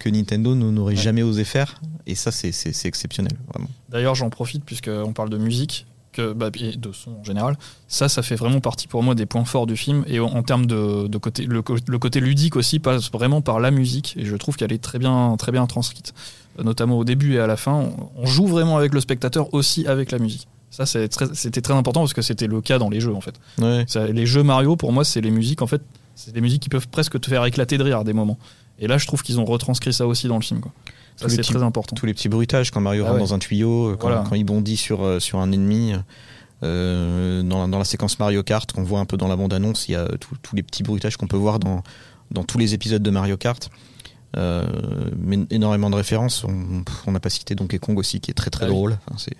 que 0.00 0.08
Nintendo 0.08 0.54
n'aurait 0.54 0.94
Ouais. 0.94 1.00
jamais 1.00 1.22
osé 1.22 1.44
faire. 1.44 1.80
Et 2.06 2.14
ça, 2.16 2.30
c'est 2.32 2.50
c'est 2.52 2.72
c'est 2.72 2.88
exceptionnel, 2.88 3.32
vraiment. 3.52 3.68
D'ailleurs, 3.88 4.14
j'en 4.16 4.30
profite 4.30 4.64
puisqu'on 4.64 5.12
parle 5.12 5.30
de 5.30 5.38
musique 5.38 5.86
que, 6.12 6.32
bah, 6.32 6.50
et 6.60 6.76
de 6.76 6.92
son 6.92 7.12
en 7.20 7.24
général. 7.24 7.56
Ça, 7.86 8.08
ça 8.08 8.22
fait 8.22 8.34
vraiment 8.36 8.60
partie 8.60 8.88
pour 8.88 9.02
moi 9.02 9.14
des 9.14 9.26
points 9.26 9.44
forts 9.44 9.66
du 9.66 9.76
film. 9.76 10.04
Et 10.06 10.20
en, 10.20 10.26
en 10.26 10.42
termes 10.42 10.66
de, 10.66 11.06
de 11.06 11.18
côté, 11.18 11.44
le, 11.44 11.62
côté 11.62 12.20
ludique 12.20 12.56
aussi 12.56 12.78
passe 12.78 13.10
vraiment 13.12 13.40
par 13.40 13.60
la 13.60 13.70
musique. 13.70 14.14
Et 14.16 14.24
je 14.24 14.36
trouve 14.36 14.56
qu'elle 14.56 14.72
est 14.72 14.82
très 14.82 14.98
bien, 14.98 15.36
très 15.38 15.52
bien 15.52 15.66
transcrite. 15.66 16.14
Notamment 16.62 16.98
au 16.98 17.04
début 17.04 17.34
et 17.34 17.38
à 17.40 17.46
la 17.46 17.56
fin, 17.56 17.72
on, 17.72 18.10
on 18.16 18.26
joue 18.26 18.46
vraiment 18.46 18.76
avec 18.76 18.92
le 18.92 19.00
spectateur 19.00 19.52
aussi 19.54 19.86
avec 19.86 20.10
la 20.10 20.18
musique. 20.18 20.48
Ça, 20.70 20.84
très- 21.08 21.34
c'était 21.34 21.60
très 21.62 21.74
important 21.74 22.00
parce 22.00 22.12
que 22.14 22.22
c'était 22.22 22.46
le 22.46 22.60
cas 22.60 22.78
dans 22.78 22.90
les 22.90 23.00
jeux 23.00 23.14
en 23.14 23.20
fait. 23.20 23.34
Ouais. 23.58 23.84
Ça, 23.86 24.06
les 24.06 24.26
jeux 24.26 24.42
Mario, 24.42 24.76
pour 24.76 24.92
moi, 24.92 25.04
c'est 25.04 25.20
les 25.20 25.30
musiques 25.30 25.62
en 25.62 25.66
fait. 25.66 25.82
C'est 26.14 26.32
des 26.32 26.40
musiques 26.40 26.62
qui 26.62 26.68
peuvent 26.68 26.88
presque 26.88 27.20
te 27.20 27.28
faire 27.30 27.44
éclater 27.44 27.78
de 27.78 27.84
rire 27.84 27.98
à 28.00 28.04
des 28.04 28.12
moments. 28.12 28.38
Et 28.80 28.86
là, 28.88 28.98
je 28.98 29.06
trouve 29.06 29.22
qu'ils 29.22 29.38
ont 29.40 29.44
retranscrit 29.44 29.92
ça 29.92 30.06
aussi 30.06 30.26
dans 30.28 30.36
le 30.36 30.42
film. 30.42 30.60
Quoi. 30.60 30.72
Ça, 31.18 31.24
Tous 31.24 31.30
les 31.30 31.36
c'est 31.36 31.42
petits- 31.42 31.52
très 31.54 31.62
important. 31.64 31.96
Tous 31.96 32.06
les 32.06 32.14
petits 32.14 32.28
bruitages 32.28 32.70
quand 32.70 32.80
Mario 32.80 33.02
Ah 33.04 33.08
rentre 33.10 33.20
ouais. 33.22 33.28
dans 33.28 33.34
un 33.34 33.38
tuyau, 33.40 33.88
euh, 33.90 33.96
quand, 33.96 34.06
Voilà. 34.08 34.24
quand 34.28 34.36
il 34.36 34.44
bondit 34.44 34.76
sur 34.76 35.02
euh, 35.04 35.18
sur 35.20 35.40
un 35.40 35.50
ennemi. 35.52 35.92
euh, 36.64 37.42
dans, 37.42 37.68
dans 37.68 37.78
la 37.78 37.84
séquence 37.84 38.18
Mario 38.18 38.42
Kart 38.42 38.70
qu'on 38.72 38.82
voit 38.82 38.98
un 39.00 39.04
peu 39.04 39.16
dans 39.16 39.28
la 39.28 39.36
bande-annonce, 39.36 39.88
il 39.88 39.92
y 39.92 39.94
a 39.94 40.08
tous 40.42 40.56
les 40.56 40.62
petits 40.64 40.82
bruitages 40.82 41.16
qu'on 41.16 41.28
peut 41.28 41.36
voir 41.36 41.58
dans, 41.60 41.82
dans 42.32 42.42
tous 42.44 42.58
les 42.58 42.74
épisodes 42.74 43.02
de 43.02 43.10
Mario 43.10 43.36
Kart. 43.36 43.70
Euh, 44.36 44.66
mais 45.16 45.38
énormément 45.50 45.88
de 45.90 45.94
références. 45.96 46.44
On 47.06 47.12
n'a 47.12 47.20
pas 47.20 47.30
cité 47.30 47.54
Donkey 47.54 47.78
Kong 47.78 47.96
aussi, 47.98 48.20
qui 48.20 48.30
est 48.30 48.34
très 48.34 48.50
très 48.50 48.64
Ah 48.66 48.68
oui. 48.68 48.74
drôle. 48.74 48.98
Enfin, 49.06 49.18
c'est 49.18 49.36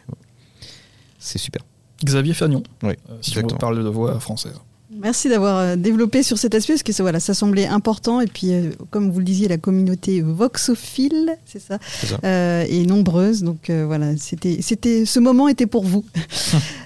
c'est 1.18 1.38
super. 1.38 1.62
Xavier 2.04 2.32
Fagnon, 2.34 2.62
Oui, 2.84 2.94
euh, 3.10 3.18
si 3.20 3.30
exactement. 3.32 3.56
on 3.56 3.58
parle 3.58 3.82
de 3.84 3.88
voix 3.88 4.18
française. 4.20 4.54
Merci 4.90 5.28
d'avoir 5.28 5.58
euh, 5.58 5.76
développé 5.76 6.22
sur 6.22 6.38
cet 6.38 6.54
aspect 6.54 6.72
parce 6.72 6.82
que 6.82 6.92
ça, 6.92 7.02
voilà, 7.02 7.20
ça 7.20 7.34
semblait 7.34 7.66
important. 7.66 8.22
Et 8.22 8.26
puis 8.26 8.54
euh, 8.54 8.70
comme 8.90 9.10
vous 9.10 9.18
le 9.18 9.24
disiez 9.24 9.46
la 9.46 9.58
communauté 9.58 10.22
voxophile 10.22 11.36
c'est 11.44 11.60
ça, 11.60 11.78
euh, 12.24 12.64
est 12.66 12.86
nombreuse. 12.86 13.42
Donc 13.42 13.68
euh, 13.68 13.84
voilà 13.86 14.16
c'était 14.16 14.58
c'était 14.62 15.04
ce 15.04 15.20
moment 15.20 15.46
était 15.48 15.66
pour 15.66 15.84
vous. 15.84 16.04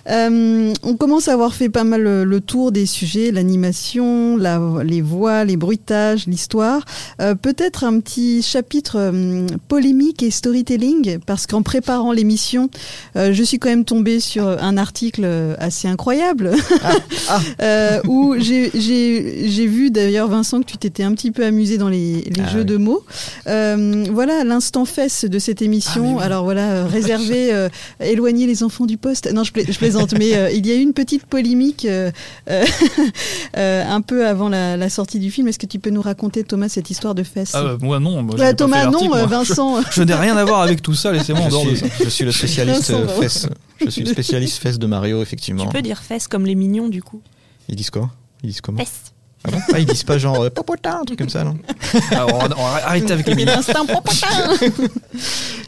On 0.09 0.97
commence 0.99 1.29
à 1.29 1.33
avoir 1.33 1.55
fait 1.55 1.69
pas 1.69 1.85
mal 1.85 2.03
le, 2.03 2.25
le 2.25 2.41
tour 2.41 2.73
des 2.73 2.87
sujets 2.87 3.31
l'animation 3.31 4.37
la, 4.37 4.61
les 4.83 5.01
voix 5.01 5.45
les 5.45 5.57
bruitages 5.57 6.27
l'histoire. 6.27 6.85
Peut-être 7.19 7.85
un 7.85 8.01
petit 8.01 8.43
chapitre 8.43 9.13
polémique 9.69 10.25
et 10.25 10.33
storytelling 10.33 11.19
parce 11.25 11.47
qu'en 11.47 11.63
préparant 11.63 12.11
l'émission 12.11 12.69
je 13.15 13.43
suis 13.45 13.61
quand 13.61 13.69
même 13.69 13.85
tombée 13.85 14.19
sur 14.19 14.47
un 14.49 14.77
article 14.77 15.25
assez 15.59 15.87
incroyable 15.87 16.51
euh, 17.93 18.01
où 18.09 18.35
j'ai- 18.39 18.71
j'ai 18.75 19.49
j'ai 19.49 19.67
vu 19.67 19.91
d'ailleurs 19.91 20.29
Vincent 20.29 20.61
que 20.61 20.67
tu 20.67 20.77
t'étais 20.79 21.03
un 21.03 21.13
petit 21.15 21.31
peu 21.31 21.45
amusé 21.45 21.79
dans 21.79 21.89
les, 21.89 22.23
les 22.23 22.43
Ah 22.45 22.49
jeux 22.51 22.61
oui. 22.61 22.65
de 22.67 22.77
mots. 22.77 23.05
Euh, 23.47 24.05
voilà 24.13 24.45
l'instant 24.45 24.85
fesse 24.85 25.25
de 25.25 25.39
cette 25.39 25.63
émission. 25.63 26.15
Ah, 26.15 26.19
oui. 26.19 26.23
Alors 26.25 26.45
voilà, 26.45 26.71
euh, 26.73 26.87
réservé, 26.87 27.49
euh, 27.53 27.69
éloigner 28.01 28.47
les 28.47 28.63
enfants 28.63 28.87
du 28.87 28.97
poste. 28.97 29.31
Non, 29.33 29.45
je, 29.45 29.53
pla- 29.53 29.63
je 29.69 29.77
plaisante, 29.79 30.15
mais 30.19 30.35
euh, 30.35 30.51
il 30.51 30.67
y 30.67 30.71
a 30.73 30.75
eu 30.75 30.81
une 30.81 30.93
petite 30.95 31.25
polémique 31.27 31.85
euh, 31.85 32.11
euh, 32.51 32.65
euh, 33.57 33.85
un 33.89 34.01
peu 34.01 34.27
avant 34.27 34.49
la, 34.49 34.77
la 34.77 34.89
sortie 34.91 35.19
du 35.19 35.31
film. 35.31 35.49
Est-ce 35.49 35.59
que 35.59 35.67
tu 35.67 35.79
peux 35.79 35.91
nous 35.91 36.03
raconter 36.03 36.45
Thomas 36.45 36.69
cette 36.69 36.91
histoire 36.91 37.15
de 37.15 37.23
fesses 37.23 37.53
Ah, 37.55 37.63
euh, 37.63 37.79
moi 37.81 38.01
non. 38.01 38.23
Moi, 38.23 38.37
pas 38.37 38.55
Thomas 38.55 38.87
non, 38.87 39.05
euh, 39.05 39.09
moi. 39.09 39.27
Vincent. 39.27 39.81
Je, 39.83 39.87
je 39.93 40.03
n'ai 40.03 40.15
rien 40.15 40.37
à 40.37 40.45
voir 40.45 40.63
avec 40.63 40.83
tout 40.83 40.95
ça, 40.95 41.13
laissez-moi 41.13 41.43
en 41.43 41.47
Je 41.47 41.51
dehors 41.51 41.65
de 41.67 41.75
suis, 41.75 41.89
ça. 41.89 41.95
je 42.05 42.09
suis 42.09 42.25
le 42.25 42.33
spécialiste 42.33 42.91
euh, 42.91 43.07
fesses. 43.09 43.47
Je 43.85 43.91
suis 43.91 44.03
le 44.03 44.11
spécialiste 44.11 44.59
fesses 44.59 44.79
de 44.79 44.87
Mario, 44.87 45.23
effectivement. 45.23 45.65
Tu 45.67 45.71
peux 45.71 45.83
dire 45.83 45.99
fesses 45.99 46.29
comme 46.29 46.47
les 46.47 46.55
mignons 46.55 46.89
du 46.89 47.03
coup. 47.03 47.21
Ils 47.73 47.77
disent 47.77 47.91
quoi? 47.91 48.11
Ils 48.45 48.51
disent 48.51 48.61
comment? 48.61 48.79
Ah, 49.45 49.51
bon? 49.51 49.59
Ah, 49.75 49.79
ils 49.81 49.87
disent 49.87 50.05
pas 50.05 50.19
genre 50.19 50.41
euh, 50.43 50.51
popotin, 50.51 51.01
un 51.01 51.05
truc 51.05 51.19
comme 51.19 51.29
ça, 51.29 51.43
non? 51.43 51.59
Alors, 52.13 52.33
on 52.35 52.39
va- 52.47 52.55
on 52.57 52.63
va 52.63 52.87
arrêter 52.87 53.13
avec 53.13 53.27
les 53.27 53.45
l'instinct 53.45 53.85
popotin. 53.87 54.29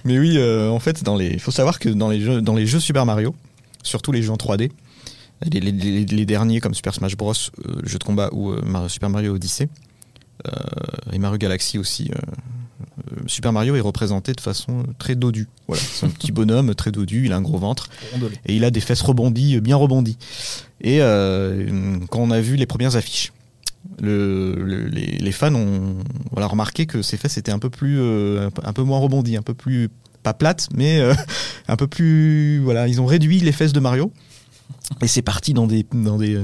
Mais 0.04 0.18
oui, 0.18 0.34
euh, 0.36 0.68
en 0.70 0.78
fait, 0.78 1.02
dans 1.02 1.16
les, 1.16 1.28
il 1.28 1.40
faut 1.40 1.50
savoir 1.50 1.78
que 1.80 1.88
dans 1.88 2.08
les 2.08 2.20
jeux, 2.20 2.40
dans 2.40 2.54
les 2.54 2.66
jeux 2.66 2.78
Super 2.78 3.04
Mario, 3.06 3.34
surtout 3.82 4.12
les 4.12 4.22
jeux 4.22 4.30
en 4.30 4.36
3D, 4.36 4.70
les, 5.50 5.60
les- 5.60 5.72
les- 5.72 6.04
les 6.04 6.26
derniers 6.26 6.60
comme 6.60 6.74
Super 6.74 6.94
Smash 6.94 7.16
Bros, 7.16 7.32
euh, 7.32 7.80
jeu 7.84 7.98
de 7.98 8.04
combat 8.04 8.28
ou 8.32 8.52
euh, 8.52 8.88
Super 8.88 9.08
Mario 9.10 9.34
Odyssey 9.34 9.68
euh, 10.46 10.50
et 11.12 11.18
Mario 11.18 11.38
Galaxy 11.38 11.78
aussi. 11.78 12.10
Euh, 13.12 13.16
Super 13.26 13.52
Mario 13.52 13.76
est 13.76 13.80
représenté 13.80 14.32
de 14.32 14.40
façon 14.40 14.84
très 14.98 15.14
dodue. 15.14 15.48
Voilà, 15.68 15.82
c'est 15.82 16.06
un 16.06 16.10
petit 16.10 16.32
bonhomme 16.32 16.74
très 16.74 16.90
dodu, 16.92 17.26
il 17.26 17.32
a 17.32 17.36
un 17.36 17.42
gros 17.42 17.58
ventre 17.58 17.88
et 18.46 18.54
il 18.56 18.64
a 18.64 18.70
des 18.70 18.80
fesses 18.80 19.02
rebondies, 19.02 19.56
euh, 19.56 19.60
bien 19.60 19.76
rebondies. 19.76 20.18
Et 20.80 21.00
euh, 21.00 21.98
quand 22.10 22.20
on 22.20 22.30
a 22.30 22.40
vu 22.40 22.56
les 22.56 22.66
premières 22.66 22.96
affiches, 22.96 23.32
le, 24.00 24.54
le- 24.64 24.86
les, 24.88 25.18
les 25.18 25.32
fans 25.32 25.54
ont 25.54 25.96
voilà, 26.32 26.46
remarqué 26.46 26.86
que 26.86 27.02
ces 27.02 27.16
fesses 27.16 27.36
étaient 27.38 27.52
un 27.52 27.58
peu 27.58 27.70
plus, 27.70 27.98
euh, 28.00 28.48
un 28.64 28.72
peu- 28.72 28.82
moins 28.82 28.98
rebondies, 28.98 29.36
un 29.36 29.42
peu 29.42 29.54
plus 29.54 29.88
pas 30.22 30.32
plates, 30.34 30.68
mais 30.74 31.00
euh, 31.00 31.14
un 31.68 31.76
peu 31.76 31.86
plus 31.86 32.60
voilà, 32.60 32.88
ils 32.88 33.00
ont 33.00 33.06
réduit 33.06 33.40
les 33.40 33.52
fesses 33.52 33.72
de 33.74 33.80
Mario. 33.80 34.10
Et 35.02 35.08
c'est 35.08 35.22
parti 35.22 35.52
dans 35.52 35.66
des 35.66 35.84
dans 35.92 36.16
des 36.18 36.38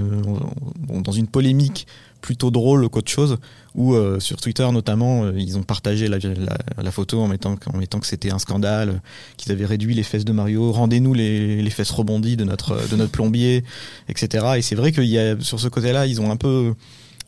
dans 0.88 1.12
une 1.12 1.26
polémique 1.26 1.86
plutôt 2.20 2.50
drôle 2.50 2.88
qu'autre 2.90 3.10
chose 3.10 3.38
où 3.74 3.94
euh, 3.94 4.18
sur 4.20 4.40
Twitter 4.40 4.68
notamment 4.72 5.24
euh, 5.24 5.32
ils 5.36 5.56
ont 5.56 5.62
partagé 5.62 6.08
la, 6.08 6.18
la, 6.18 6.58
la 6.82 6.90
photo 6.90 7.20
en 7.20 7.28
mettant 7.28 7.56
en 7.72 7.76
mettant 7.76 8.00
que 8.00 8.06
c'était 8.06 8.30
un 8.30 8.38
scandale 8.38 8.88
euh, 8.88 8.98
qu'ils 9.36 9.52
avaient 9.52 9.66
réduit 9.66 9.94
les 9.94 10.02
fesses 10.02 10.24
de 10.24 10.32
Mario 10.32 10.72
rendez-nous 10.72 11.14
les, 11.14 11.62
les 11.62 11.70
fesses 11.70 11.90
rebondies 11.90 12.36
de 12.36 12.44
notre 12.44 12.88
de 12.88 12.96
notre 12.96 13.12
plombier 13.12 13.64
etc 14.08 14.54
et 14.56 14.62
c'est 14.62 14.74
vrai 14.74 14.92
qu'il 14.92 15.04
y 15.04 15.18
a 15.18 15.40
sur 15.40 15.60
ce 15.60 15.68
côté 15.68 15.92
là 15.92 16.06
ils 16.06 16.20
ont 16.20 16.30
un 16.30 16.36
peu 16.36 16.74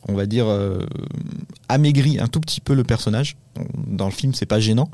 on 0.07 0.13
va 0.13 0.25
dire, 0.25 0.47
euh, 0.47 0.85
amaigri 1.69 2.19
un 2.19 2.27
tout 2.27 2.39
petit 2.39 2.61
peu 2.61 2.73
le 2.73 2.83
personnage. 2.83 3.37
Dans 3.87 4.05
le 4.05 4.11
film, 4.11 4.33
c'est 4.33 4.45
pas 4.45 4.59
gênant, 4.59 4.89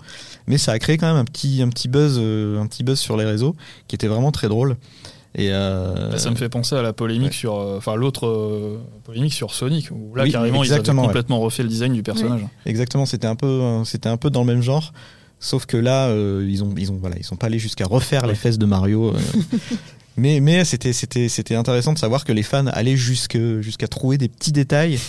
mais 0.47 0.57
ça 0.57 0.71
a 0.73 0.79
créé 0.79 0.97
quand 0.97 1.07
même 1.07 1.15
un 1.15 1.25
petit, 1.25 1.61
un 1.61 1.69
petit 1.69 1.87
buzz, 1.87 2.17
euh, 2.19 2.59
un 2.59 2.67
petit 2.67 2.83
buzz 2.83 2.99
sur 2.99 3.17
les 3.17 3.25
réseaux 3.25 3.55
qui 3.87 3.95
était 3.95 4.07
vraiment 4.07 4.31
très 4.31 4.49
drôle. 4.49 4.77
Et 5.39 5.51
euh, 5.51 6.17
Ça 6.17 6.29
me 6.31 6.35
fait 6.35 6.49
penser 6.49 6.75
à 6.75 6.81
la 6.81 6.91
polémique 6.93 7.29
ouais. 7.29 7.33
sur, 7.33 7.55
euh, 7.57 7.77
enfin 7.77 7.95
l'autre 7.95 8.27
euh, 8.27 8.77
polémique 9.03 9.33
sur 9.33 9.53
Sonic, 9.53 9.89
où 9.91 10.13
là 10.15 10.23
Oui, 10.23 10.31
carrément 10.31 10.63
ils 10.63 10.73
avaient 10.73 10.87
ouais. 10.89 10.95
complètement 10.95 11.39
refait 11.39 11.63
le 11.63 11.69
design 11.69 11.93
du 11.93 12.03
personnage. 12.03 12.41
Exactement, 12.65 13.05
c'était 13.05 13.27
un 13.27 13.35
peu, 13.35 13.61
c'était 13.85 14.09
un 14.09 14.17
peu 14.17 14.29
dans 14.29 14.41
le 14.41 14.47
même 14.47 14.61
genre. 14.61 14.91
Sauf 15.39 15.65
que 15.65 15.77
là, 15.77 16.07
euh, 16.07 16.45
ils 16.49 16.63
ont, 16.63 16.73
ils 16.77 16.91
ont, 16.91 16.97
voilà, 16.99 17.15
ils 17.17 17.23
sont 17.23 17.37
pas 17.37 17.47
allés 17.47 17.59
jusqu'à 17.59 17.85
refaire 17.85 18.27
les 18.27 18.35
fesses 18.35 18.57
de 18.57 18.65
Mario. 18.65 19.13
euh. 19.15 19.19
mais, 20.17 20.41
mais 20.41 20.65
c'était, 20.65 20.91
c'était, 20.91 21.29
c'était 21.29 21.55
intéressant 21.55 21.93
de 21.93 21.97
savoir 21.99 22.25
que 22.25 22.33
les 22.33 22.43
fans 22.43 22.67
allaient 22.67 22.97
jusque, 22.97 23.37
jusqu'à 23.61 23.87
trouver 23.87 24.17
des 24.17 24.27
petits 24.27 24.51
détails 24.51 24.99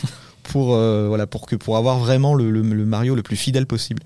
pour, 0.44 0.74
euh, 0.76 1.06
voilà, 1.08 1.26
pour 1.26 1.46
que, 1.46 1.56
pour 1.56 1.76
avoir 1.76 1.98
vraiment 1.98 2.34
le, 2.34 2.48
le- 2.50 2.62
le 2.62 2.84
Mario 2.86 3.16
le 3.16 3.22
plus 3.24 3.34
fidèle 3.36 3.66
possible. 3.66 4.02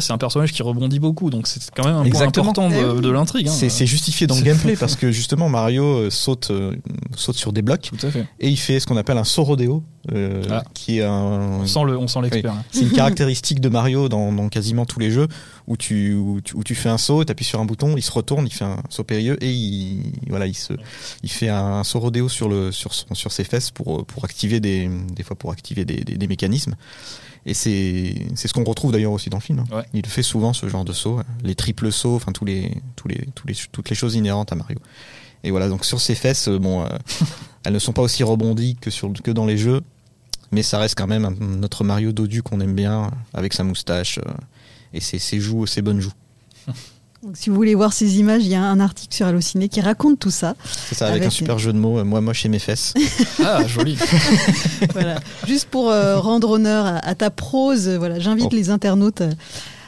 C'est 0.00 0.12
un 0.12 0.18
personnage 0.18 0.52
qui 0.52 0.62
rebondit 0.62 0.98
beaucoup, 0.98 1.30
donc 1.30 1.46
c'est 1.46 1.60
quand 1.74 1.84
même 1.84 1.94
un 1.96 2.04
Exactement. 2.04 2.52
point 2.52 2.64
important 2.64 2.76
Eh 2.92 2.96
de, 2.96 3.00
de 3.00 3.10
l'intrigue. 3.10 3.48
hein. 3.48 3.52
C'est, 3.52 3.86
justifié 3.86 4.26
dans 4.26 4.34
le 4.36 4.42
gameplay 4.42 4.76
parce 4.80 4.96
que 4.96 5.10
justement 5.12 5.48
Mario 5.48 5.84
euh, 5.84 6.10
saute, 6.10 6.50
euh, 6.50 6.74
saute 7.16 7.36
sur 7.36 7.52
des 7.52 7.62
blocs 7.62 7.90
Tout 7.98 8.06
à 8.06 8.10
fait. 8.10 8.26
et 8.40 8.48
il 8.48 8.56
fait 8.56 8.80
ce 8.80 8.86
qu'on 8.86 8.96
appelle 8.96 9.18
un 9.18 9.24
saut 9.24 9.44
rodéo, 9.44 9.82
euh, 10.12 10.42
Ah. 10.50 10.64
qui 10.74 10.98
est 10.98 11.04
un, 11.04 11.12
On 11.12 11.66
sent 11.66 11.84
le, 11.86 11.96
on 11.98 12.06
sent 12.08 12.20
l'expert. 12.22 12.52
hein. 12.52 12.62
C'est 12.70 12.82
une 12.82 12.90
caractéristique 12.92 13.60
de 13.60 13.68
Mario 13.68 14.08
dans, 14.08 14.32
dans 14.32 14.48
quasiment 14.48 14.84
tous 14.86 14.98
les 15.00 15.10
jeux 15.10 15.28
où 15.66 15.76
tu, 15.76 16.14
où 16.14 16.40
tu, 16.42 16.54
où 16.56 16.62
tu 16.64 16.74
fais 16.74 16.88
un 16.90 16.98
saut, 16.98 17.24
tu 17.24 17.32
appuies 17.32 17.44
sur 17.44 17.60
un 17.60 17.64
bouton, 17.64 17.96
il 17.96 18.02
se 18.02 18.10
retourne, 18.12 18.46
il 18.46 18.52
fait 18.52 18.64
un 18.64 18.82
saut 18.90 19.04
périlleux 19.04 19.42
et 19.42 19.50
il, 19.50 20.02
voilà, 20.28 20.46
il, 20.46 20.54
se, 20.54 20.72
il 21.22 21.30
fait 21.30 21.48
un 21.48 21.82
saut 21.84 22.00
rodéo 22.00 22.28
sur, 22.28 22.48
le, 22.48 22.70
sur, 22.72 22.92
son- 22.92 23.14
sur 23.14 23.32
ses 23.32 23.44
fesses 23.44 23.70
pour, 23.70 24.04
pour 24.04 24.24
activer 24.24 24.60
des, 24.60 24.90
des 25.14 25.22
fois 25.22 25.36
pour 25.36 25.50
activer 25.52 25.84
des, 25.84 26.04
des, 26.04 26.16
des 26.16 26.26
mécanismes. 26.26 26.74
Et 27.46 27.52
c'est 27.54 28.14
ce 28.34 28.52
qu'on 28.54 28.64
retrouve 28.64 28.92
d'ailleurs 28.92 29.12
aussi 29.12 29.28
dans 29.30 29.36
le 29.38 29.42
film. 29.42 29.58
hein. 29.70 29.76
Ouais. 29.76 29.84
Il 29.92 30.06
fait 30.06 30.22
souvent 30.22 30.52
ce 30.54 30.66
genre 30.68 30.84
de 30.84 30.92
saut, 30.94 31.20
les 31.42 31.54
triples 31.54 31.92
sauts, 31.92 32.16
enfin 32.16 32.32
tous 32.32 32.44
les, 32.46 32.70
tous 32.96 33.08
les, 33.08 33.26
tous 33.34 33.46
les, 33.46 33.54
toutes 33.70 33.90
les 33.90 33.96
choses 33.96 34.14
inhérentes 34.14 34.52
à 34.52 34.54
Mario. 34.56 34.78
Et 35.42 35.50
voilà, 35.50 35.68
donc 35.68 35.84
sur 35.84 36.00
ses 36.00 36.14
fesses, 36.14 36.48
euh, 36.48 36.58
bon, 36.58 36.82
euh, 36.84 36.88
elles 37.64 37.74
ne 37.74 37.78
sont 37.78 37.92
pas 37.92 38.00
aussi 38.02 38.22
rebondies 38.24 38.76
que, 38.80 38.90
sur, 38.90 39.12
que 39.12 39.30
dans 39.30 39.44
les 39.44 39.58
jeux, 39.58 39.82
mais 40.52 40.62
ça 40.62 40.78
reste 40.78 40.94
quand 40.96 41.06
même 41.06 41.26
un- 41.26 41.34
notre 41.58 41.84
Mario 41.84 42.12
dodu 42.12 42.42
qu'on 42.42 42.60
aime 42.60 42.74
bien, 42.74 43.10
avec 43.34 43.52
sa 43.52 43.62
moustache 43.64 44.18
euh, 44.18 44.30
et 44.94 45.00
ses, 45.00 45.18
ses 45.18 45.38
joues, 45.40 45.66
ses 45.66 45.82
bonnes 45.82 46.00
joues. 46.00 46.12
Donc, 47.22 47.36
si 47.38 47.48
vous 47.48 47.56
voulez 47.56 47.74
voir 47.74 47.94
ces 47.94 48.18
images, 48.18 48.42
il 48.44 48.50
y 48.50 48.54
a 48.54 48.62
un 48.62 48.80
article 48.80 49.14
sur 49.14 49.26
Allociné 49.26 49.70
qui 49.70 49.80
raconte 49.80 50.18
tout 50.18 50.30
ça. 50.30 50.56
C'est 50.88 50.94
ça, 50.94 51.06
avec, 51.06 51.22
Avec 51.22 51.26
un 51.28 51.30
super 51.30 51.58
jeu 51.58 51.72
de 51.72 51.78
mots, 51.78 51.98
euh, 51.98 52.04
moi 52.04 52.20
moche 52.20 52.44
et 52.44 52.50
mes 52.50 52.58
fesses. 52.58 52.92
Ah, 53.42 53.66
joli. 53.66 53.96
Voilà. 54.92 55.20
Juste 55.46 55.68
pour 55.70 55.90
euh, 55.90 56.18
rendre 56.20 56.50
honneur 56.50 56.84
à, 56.84 56.96
à 56.98 57.14
ta 57.14 57.30
prose, 57.30 57.88
euh, 57.88 57.98
voilà, 57.98 58.18
j'invite 58.18 58.48
Oh. 58.52 58.54
les 58.54 58.68
internautes 58.70 59.22
euh, 59.22 59.32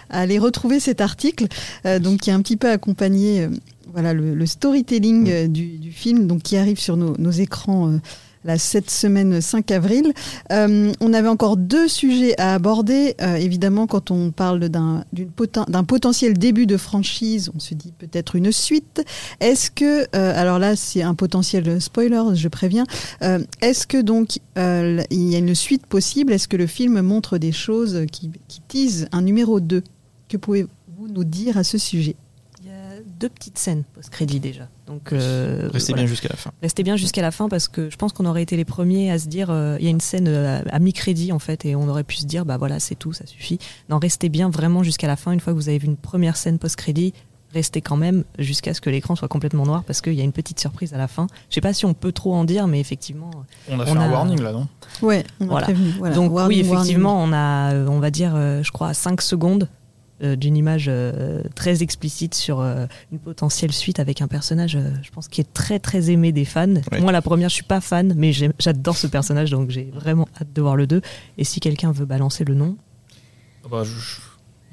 à 0.09 0.21
aller 0.21 0.39
retrouver 0.39 0.81
cet 0.81 1.01
article, 1.03 1.47
euh, 1.85 1.99
donc 1.99 2.21
qui 2.21 2.31
a 2.31 2.35
un 2.35 2.41
petit 2.41 2.57
peu 2.57 2.71
accompagné 2.71 3.43
euh, 3.43 3.49
voilà, 3.93 4.15
le, 4.15 4.35
le 4.35 4.47
storytelling 4.47 5.29
euh, 5.31 5.47
du, 5.47 5.77
du 5.79 5.93
film, 5.93 6.27
donc 6.27 6.43
qui 6.43 6.57
arrive 6.57 6.79
sur 6.81 6.97
nos, 6.97 7.17
nos 7.19 7.31
écrans. 7.33 7.99
Là, 8.47 8.59
cette 8.59 8.91
semaine 8.91 9.41
5 9.41 9.71
avril. 9.71 10.13
Euh, 10.53 10.93
on 11.01 11.13
avait 11.13 11.29
encore 11.29 11.57
deux 11.57 11.89
sujets 11.89 12.39
à 12.41 12.55
aborder. 12.55 13.15
Euh, 13.21 13.37
évidemment, 13.37 13.87
quand 13.87 14.11
on 14.11 14.31
parle 14.31 14.69
d'un 14.69 15.05
potentiel 15.87 16.39
début 16.39 16.67
de 16.67 16.77
franchise, 16.77 17.51
on 17.55 17.59
se 17.59 17.75
dit 17.75 17.93
peut-être 17.99 18.37
une 18.37 18.53
suite. 18.53 19.05
Est-ce 19.41 19.71
que, 19.71 20.03
euh, 20.15 20.41
alors 20.41 20.59
là, 20.59 20.77
c'est 20.77 21.03
un 21.03 21.15
potentiel 21.15 21.81
spoiler, 21.81 22.23
je 22.35 22.49
préviens. 22.49 22.85
Est-ce 23.61 23.87
que 23.87 24.01
donc 24.01 24.39
il 24.57 25.07
y 25.11 25.35
a 25.35 25.39
une 25.39 25.55
suite 25.55 25.87
possible? 25.87 26.33
Est-ce 26.33 26.49
que 26.49 26.57
le 26.57 26.67
film 26.67 27.01
montre 27.03 27.39
des 27.39 27.53
choses 27.53 28.05
qui, 28.11 28.31
qui 28.49 28.61
teasent 28.69 29.09
un 29.13 29.23
numéro 29.23 29.61
2 29.61 29.83
Que 30.29 30.37
pouvez-vous 30.37 31.09
nous 31.09 31.25
dire 31.25 31.59
à 31.59 31.65
ce 31.65 31.79
sujet? 31.79 32.17
Il 32.63 32.69
y 32.69 32.71
a 32.71 33.03
deux 33.19 33.29
petites 33.29 33.59
scènes 33.59 33.85
post-crédit 33.95 34.41
déjà. 34.41 34.69
Donc, 34.87 35.13
euh, 35.13 35.69
Restez 35.73 35.93
voilà. 35.93 36.03
bien 36.05 36.09
jusqu'à 36.09 36.29
la 36.29 36.37
fin. 36.37 36.53
Restez 36.63 36.83
bien 36.85 36.97
jusqu'à 36.97 37.23
la 37.23 37.31
fin 37.33 37.49
parce 37.49 37.67
que 37.69 37.91
je 37.91 37.97
pense 37.97 38.13
qu'on 38.13 38.25
aurait 38.27 38.43
été 38.43 38.57
les 38.57 38.65
premiers 38.65 39.11
à 39.11 39.19
se 39.19 39.27
dire 39.27 39.49
euh, 39.51 39.77
il 39.81 39.85
y 39.85 39.89
a 39.89 39.91
une 39.91 40.01
scène 40.01 40.29
euh, 40.29 40.63
à 40.71 40.79
mi-crédit 40.79 41.33
en 41.33 41.39
fait 41.41 41.65
et 41.65 41.75
on 41.75 41.89
aurait 41.89 42.05
pu 42.05 42.17
se 42.17 42.27
dire 42.27 42.45
bah 42.45 42.57
voilà 42.57 42.79
c'est 42.79 42.95
tout 42.95 43.13
ça 43.13 43.27
suffit. 43.27 43.59
Non 43.89 43.99
restez 43.99 44.29
bien 44.29 44.49
vraiment 44.49 44.83
jusqu'à 44.85 45.09
la 45.09 45.17
fin 45.17 45.33
une 45.33 45.41
fois 45.41 45.53
que 45.53 45.59
vous 45.59 45.69
avez 45.69 45.79
vu 45.79 45.87
une 45.87 45.97
première 45.97 46.37
scène 46.37 46.59
post-crédit 46.61 47.15
restez 47.53 47.81
quand 47.81 47.97
même 47.97 48.25
jusqu'à 48.39 48.75
ce 48.75 48.81
que 48.83 48.91
l'écran 48.91 49.17
soit 49.17 49.29
complètement 49.29 49.65
noir 49.65 49.83
parce 49.85 50.03
qu'il 50.03 50.13
y 50.13 50.21
a 50.21 50.25
une 50.25 50.33
petite 50.33 50.61
surprise 50.61 50.93
à 50.95 50.99
la 50.99 51.09
fin. 51.09 51.27
Je 51.49 51.55
sais 51.55 51.61
pas 51.61 51.73
si 51.73 51.87
on 51.87 51.95
peut 51.95 52.13
trop 52.13 52.35
en 52.35 52.45
dire 52.45 52.67
mais 52.67 52.79
effectivement 52.81 53.31
On 53.71 53.81
a 53.81 53.85
On 53.85 53.87
fait 53.87 53.91
un 53.99 54.11
warning 54.11 54.41
là, 54.43 54.53
non? 54.53 54.69
Ouais, 55.03 55.25
on 55.41 55.47
a 55.47 55.49
Voilà. 55.49 55.65
prévenu. 55.65 55.91
Voilà. 55.99 56.15
Donc 56.15 56.33
Warning, 56.33 56.59
oui, 56.59 56.63
warning. 56.69 56.81
effectivement, 56.83 57.23
on 57.23 57.33
a, 57.33 57.75
on 57.75 57.99
va 57.99 58.11
dire, 58.11 58.35
euh, 58.37 58.63
je 58.63 58.71
crois, 58.73 58.93
5 58.95 59.21
secondes 59.23 59.69
d'une 60.23 60.57
image 60.57 60.87
euh, 60.89 61.43
très 61.55 61.83
explicite 61.83 62.35
sur 62.35 62.61
euh, 62.61 62.87
une 63.13 63.19
potentielle 63.19 63.73
suite 63.73 64.01
avec 64.01 64.23
un 64.23 64.29
personnage, 64.29 64.77
euh, 64.77 64.91
je 65.03 65.11
pense, 65.11 65.29
qui 65.29 65.41
est 65.43 65.53
très 65.53 65.79
très 65.79 66.11
aimé 66.11 66.33
des 66.33 66.45
fans. 66.45 66.75
Ouais. 66.93 67.01
Moi, 67.01 67.13
la 67.13 67.21
première, 67.23 67.49
je 67.51 67.55
suis 67.55 67.63
pas 67.65 67.81
fan, 67.83 68.15
mais 68.17 68.33
j'adore 68.33 68.97
ce 68.97 69.07
personnage, 69.07 69.51
donc 69.51 69.71
j'ai 69.71 69.91
vraiment 69.95 70.27
hâte 70.41 70.53
de 70.55 70.63
voir 70.63 70.77
le 70.77 70.87
2. 70.87 71.03
Et 71.39 71.45
si 71.45 71.61
quelqu'un 71.61 71.93
veut 71.93 72.07
balancer 72.07 72.45
le 72.45 72.55
nom, 72.55 72.77
Ah 73.65 73.69
bah, 73.71 73.83
je- 73.85 73.91
je- 73.91 74.21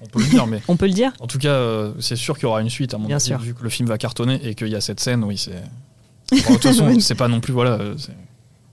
On 0.02 0.06
peut 0.08 0.20
le 0.20 0.30
dire, 0.30 0.48
mais 0.48 0.62
on 0.68 0.76
peut 0.78 0.88
le 0.88 0.94
dire? 0.94 1.12
en 1.20 1.28
tout 1.28 1.40
cas, 1.40 1.50
euh, 1.54 1.94
c'est 2.00 2.16
sûr 2.16 2.36
qu'il 2.36 2.44
y 2.44 2.46
aura 2.48 2.62
une 2.62 2.70
suite 2.70 2.94
à 2.94 2.98
mon 2.98 3.08
Bien 3.08 3.16
avis, 3.18 3.26
sûr. 3.26 3.40
vu 3.40 3.54
que 3.54 3.64
le 3.64 3.70
film 3.70 3.88
va 3.90 3.98
cartonner 3.98 4.40
et 4.48 4.56
qu'il 4.56 4.68
y 4.70 4.76
a 4.76 4.82
cette 4.82 5.00
scène. 5.00 5.24
Oui, 5.24 5.38
c'est. 5.38 5.62
Bon, 6.32 6.38
de 6.38 6.44
toute 6.54 6.64
façon, 6.64 7.00
c'est 7.00 7.16
pas 7.16 7.28
non 7.28 7.40
plus 7.42 7.54
voilà. 7.54 7.78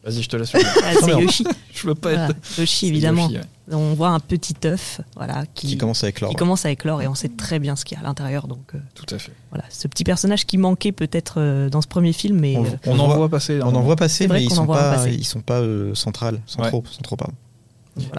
Vas-y, 0.05 0.23
je 0.23 0.29
te 0.29 0.37
laisse. 0.37 0.53
Ah, 0.55 0.93
C'est. 1.01 1.11
Yoshi. 1.21 1.45
Je 1.75 1.87
veux 1.87 1.95
pas 1.95 2.11
Voilà, 2.11 2.29
être. 2.31 2.59
Yoshi, 2.59 2.87
évidemment. 2.89 3.29
Yoshi, 3.29 3.37
ouais. 3.69 3.75
On 3.75 3.95
voit 3.95 4.09
un 4.09 4.19
petit 4.21 4.55
œuf, 4.65 5.01
voilà, 5.15 5.45
qui, 5.55 5.69
Qui 5.69 5.79
commence 5.79 6.03
avec 6.03 6.21
l'or. 6.21 6.31
qui 6.31 6.37
commence 6.37 6.65
à 6.67 6.71
éclore 6.71 7.01
et 7.03 7.07
on 7.07 7.15
sait 7.15 7.29
très 7.29 7.59
bien 7.59 7.77
ce 7.77 7.85
qu'il 7.85 7.97
y 7.97 8.01
a 8.01 8.05
à 8.05 8.07
l'intérieur. 8.07 8.49
Donc 8.49 8.75
euh, 8.75 8.79
Tout 8.95 9.07
à 9.15 9.19
fait. 9.19 9.33
voilà, 9.51 9.65
ce 9.71 9.87
petit 9.89 10.03
personnage 10.05 10.47
qui 10.47 10.59
manquait 10.59 10.91
peut-être 10.93 11.35
euh, 11.39 11.69
dans 11.71 11.81
ce 11.81 11.87
premier 11.87 12.13
film, 12.13 12.39
mais 12.41 12.57
On- 12.57 12.65
euh, 12.65 12.69
On, 12.87 12.99
en 12.99 13.09
voit 13.09 13.29
passer. 13.29 13.61
On 13.63 13.75
en 13.75 13.81
voit 13.83 13.97
passer, 13.97 14.27
mais 14.27 14.43
ils 14.43 14.51
sont 14.53 14.65
voit 14.65 14.77
pas, 14.79 14.93
passer. 14.95 15.13
ils 15.15 15.25
sont 15.25 15.41
pas 15.43 15.61
euh, 15.61 15.95
centrales, 15.95 16.41
centraux, 16.47 16.83
centraux, 16.91 17.17
pardon. 17.17 17.35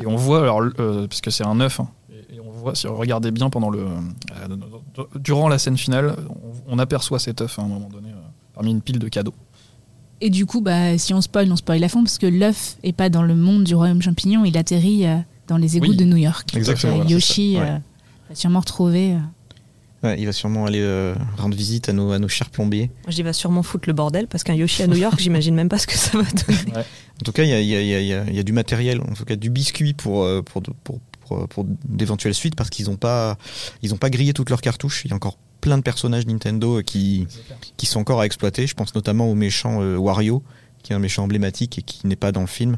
Et 0.01 0.05
on 0.05 0.15
voit, 0.15 0.41
alors, 0.43 0.61
euh, 0.79 1.07
parce 1.07 1.21
que 1.21 1.31
c'est 1.31 1.45
un 1.45 1.59
œuf, 1.59 1.79
hein, 1.79 1.89
et, 2.11 2.35
et 2.35 2.39
on 2.39 2.51
voit, 2.51 2.75
si 2.75 2.85
vous 2.87 2.95
regardez 2.95 3.31
bien 3.31 3.49
pendant 3.49 3.69
le. 3.71 3.79
euh, 3.79 5.03
durant 5.19 5.49
la 5.49 5.57
scène 5.59 5.77
finale, 5.77 6.15
on, 6.67 6.75
on 6.75 6.79
aperçoit 6.79 7.19
cet 7.19 7.41
œuf 7.41 7.57
hein, 7.59 7.63
à 7.63 7.65
un 7.65 7.69
moment 7.69 7.89
donné, 7.89 8.09
euh, 8.09 8.21
parmi 8.53 8.71
une 8.71 8.81
pile 8.81 8.99
de 8.99 9.07
cadeaux. 9.09 9.33
Et 10.21 10.29
du 10.29 10.45
coup, 10.45 10.61
bah, 10.61 10.97
si 10.97 11.13
on 11.13 11.21
spoil, 11.21 11.51
on 11.51 11.55
spoil 11.55 11.83
à 11.83 11.89
fond 11.89 12.03
parce 12.03 12.17
que 12.19 12.27
l'œuf 12.27 12.77
est 12.83 12.93
pas 12.93 13.09
dans 13.09 13.23
le 13.23 13.35
monde 13.35 13.63
du 13.63 13.73
royaume 13.75 14.01
champignon, 14.01 14.45
il 14.45 14.55
atterrit 14.57 15.05
euh, 15.07 15.17
dans 15.47 15.57
les 15.57 15.77
égouts 15.77 15.89
Oui. 15.89 15.95
de 15.97 16.05
New 16.05 16.17
York. 16.17 16.55
Exactement, 16.55 16.93
Euh, 16.93 16.95
voilà, 16.97 17.09
Yoshi 17.09 17.55
ouais. 17.57 17.61
euh, 17.61 17.77
va 18.29 18.35
sûrement 18.35 18.59
retrouver. 18.59 19.13
euh, 19.13 19.17
Ouais, 20.03 20.19
il 20.19 20.25
va 20.25 20.31
sûrement 20.31 20.65
aller 20.65 20.79
euh, 20.81 21.13
rendre 21.37 21.55
visite 21.55 21.87
à 21.89 21.93
nos, 21.93 22.11
à 22.11 22.17
nos 22.19 22.27
chers 22.27 22.49
plombiers. 22.49 22.87
Moi, 23.03 23.09
je 23.09 23.15
dis, 23.15 23.21
il 23.21 23.23
va 23.23 23.33
sûrement 23.33 23.61
foutre 23.61 23.87
le 23.87 23.93
bordel 23.93 24.27
parce 24.27 24.43
qu'un 24.43 24.55
Yoshi 24.55 24.81
à 24.83 24.87
New 24.87 24.97
York, 24.97 25.15
j'imagine 25.19 25.53
même 25.53 25.69
pas 25.69 25.77
ce 25.77 25.85
que 25.85 25.93
ça 25.93 26.17
va 26.17 26.23
donner. 26.23 26.73
En 26.79 27.23
tout 27.23 27.31
cas, 27.31 27.43
il 27.43 27.49
y 27.49 27.53
a, 27.53 27.59
il 27.61 27.67
y 27.67 27.75
a- 27.75 27.81
il 27.81 27.87
y 27.87 27.93
a- 27.95 28.01
y 28.01 28.13
a- 28.13 28.23
il 28.27 28.35
y 28.35 28.39
a 28.39 28.43
du 28.43 28.51
matériel, 28.53 28.99
en 29.01 29.13
tout 29.13 29.25
cas 29.25 29.35
du 29.35 29.49
biscuit 29.51 29.93
pour, 29.93 30.27
pour, 30.45 30.61
pour, 30.83 30.99
pour, 31.27 31.47
pour 31.47 31.65
d'éventuelles 31.87 32.33
suites 32.33 32.55
parce 32.55 32.69
qu'ils 32.71 32.87
n'ont 32.87 32.95
pas, 32.97 33.37
ils 33.83 33.93
ont 33.93 33.97
pas 33.97 34.09
grillé 34.09 34.33
toutes 34.33 34.49
leurs 34.49 34.61
cartouches. 34.61 35.03
Il 35.05 35.09
y 35.09 35.13
a 35.13 35.15
encore 35.15 35.37
plein 35.61 35.77
de 35.77 35.83
personnages 35.83 36.25
Nintendo 36.27 36.81
qui, 36.81 37.27
qui 37.77 37.85
sont 37.85 37.99
encore 37.99 38.19
à 38.21 38.25
exploiter. 38.25 38.67
Je 38.67 38.73
pense 38.73 38.93
notamment 38.95 39.29
au 39.29 39.35
méchant 39.35 39.81
euh, 39.81 39.95
Wario, 39.97 40.43
qui 40.83 40.91
est 40.91 40.95
un 40.95 40.99
méchant 40.99 41.23
emblématique 41.23 41.79
et 41.79 41.81
qui 41.83 42.05
n'est 42.07 42.15
pas 42.15 42.31
dans 42.31 42.41
le 42.41 42.47
film. 42.47 42.75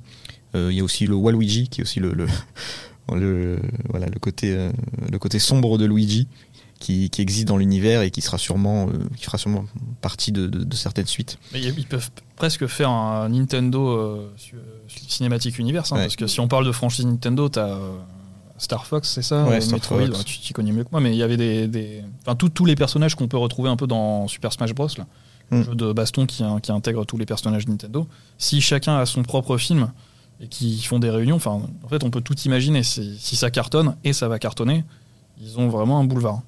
Euh, 0.55 0.67
il 0.71 0.77
y 0.77 0.81
a 0.81 0.83
aussi 0.83 1.07
le 1.07 1.15
Waluigi, 1.15 1.69
qui 1.69 1.81
est 1.81 1.83
aussi 1.83 1.99
le, 1.99 2.11
le, 2.13 2.27
le- 3.13 3.59
voilà, 3.89 4.07
le, 4.07 4.19
côté, 4.19 4.51
euh, 4.53 4.71
le 5.11 5.17
côté 5.19 5.39
sombre 5.39 5.77
de 5.77 5.85
Luigi, 5.85 6.27
qui, 6.79 7.09
qui 7.09 7.21
existe 7.21 7.47
dans 7.47 7.55
l'univers 7.57 8.01
et 8.01 8.11
qui, 8.11 8.21
sera 8.21 8.37
sûrement, 8.37 8.87
euh, 8.89 8.91
qui 9.15 9.23
fera 9.23 9.37
sûrement 9.37 9.65
partie 10.01 10.31
de, 10.33 10.47
de- 10.47 10.63
de 10.65 10.75
certaines 10.75 11.05
suites. 11.07 11.37
Mais 11.53 11.61
ils 11.61 11.85
peuvent 11.85 12.09
presque 12.35 12.67
faire 12.67 12.89
un 12.89 13.29
Nintendo 13.29 13.87
euh, 13.89 14.29
Cinématique 15.07 15.57
Universe, 15.59 15.91
hein, 15.91 15.95
Ouais. 15.95 16.01
parce 16.03 16.15
que 16.17 16.27
si 16.27 16.39
on 16.39 16.47
parle 16.47 16.65
de 16.65 16.71
franchise 16.71 17.05
Nintendo, 17.05 17.47
t'as 17.49 17.69
euh, 17.69 17.97
Star 18.63 18.85
Fox, 18.85 19.09
c'est 19.09 19.21
ça 19.21 19.43
Ouais, 19.45 19.61
Star 19.61 19.73
Metroid, 19.75 20.05
Fox. 20.07 20.17
ouais, 20.17 20.23
tu 20.23 20.39
t'y 20.39 20.53
connais 20.53 20.71
mieux 20.71 20.83
que 20.83 20.89
moi, 20.91 21.01
mais 21.01 21.11
il 21.11 21.17
y 21.17 21.23
avait 21.23 21.37
des. 21.37 21.67
des- 21.67 22.01
Enfin, 22.21 22.35
tous- 22.35 22.49
tous 22.49 22.65
les 22.65 22.75
personnages 22.75 23.15
qu'on 23.15 23.27
peut 23.27 23.37
retrouver 23.37 23.69
un 23.69 23.75
peu 23.75 23.87
dans 23.87 24.27
Super 24.27 24.51
Smash 24.53 24.73
Bros. 24.73 24.87
Là, 24.97 25.05
Mm. 25.51 25.57
le 25.57 25.63
jeu 25.63 25.75
de 25.75 25.91
baston 25.93 26.25
qui, 26.25 26.43
qui 26.61 26.71
intègre 26.71 27.05
tous 27.05 27.17
les 27.17 27.25
personnages 27.25 27.67
Nintendo. 27.67 28.07
Si 28.37 28.61
chacun 28.61 28.97
a 28.97 29.05
son 29.05 29.23
propre 29.23 29.57
film 29.57 29.91
et 30.39 30.47
qui 30.47 30.81
font 30.83 30.99
des 30.99 31.09
réunions, 31.09 31.35
enfin, 31.35 31.61
en 31.83 31.87
fait, 31.89 32.03
on 32.03 32.09
peut 32.09 32.21
tout 32.21 32.39
imaginer. 32.45 32.81
Si, 32.83 33.17
si 33.19 33.35
ça 33.35 33.51
cartonne, 33.51 33.95
et 34.03 34.13
ça 34.13 34.27
va 34.29 34.39
cartonner, 34.39 34.83
ils 35.41 35.59
ont 35.59 35.67
vraiment 35.67 35.99
un 35.99 36.05
boulevard. 36.05 36.41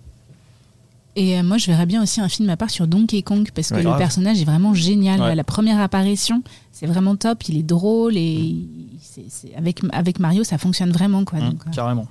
Et 1.17 1.37
euh, 1.39 1.43
moi, 1.43 1.57
je 1.57 1.67
verrais 1.67 1.85
bien 1.85 2.03
aussi 2.03 2.19
un 2.19 2.27
film 2.27 2.49
à 2.49 2.57
part 2.57 2.69
sur 2.69 2.87
Donkey 2.87 3.21
Kong 3.21 3.47
parce 3.55 3.69
que 3.69 3.75
Ouais, 3.75 3.83
le 3.83 3.89
grave. 3.89 3.99
personnage 3.99 4.41
est 4.41 4.45
vraiment 4.45 4.73
génial. 4.73 5.21
Ouais. 5.21 5.35
La 5.35 5.43
première 5.45 5.79
apparition, 5.79 6.43
c'est 6.73 6.87
vraiment 6.87 7.15
top. 7.15 7.47
Il 7.47 7.57
est 7.57 7.63
drôle 7.63 8.17
et 8.17 8.55
c'est- 9.01 9.25
c'est- 9.29 9.55
avec, 9.55 9.79
avec 9.93 10.19
Mario, 10.19 10.43
ça 10.43 10.57
fonctionne 10.57 10.91
vraiment. 10.91 11.23
Quoi, 11.23 11.39
Mm, 11.39 11.49
donc, 11.51 11.61
euh, 11.67 11.71
carrément. 11.71 12.07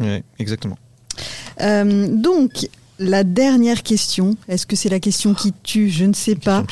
Ouais, 0.00 0.22
exactement. 0.38 0.76
Euh, 1.60 2.08
donc, 2.14 2.68
la 2.98 3.24
dernière 3.24 3.82
question, 3.82 4.36
est-ce 4.48 4.66
que 4.66 4.76
c'est 4.76 4.88
la 4.90 5.00
question 5.00 5.32
qui 5.34 5.52
tue? 5.62 5.88
Je 5.88 6.04
ne 6.04 6.12
sais 6.12 6.34
pas. 6.34 6.64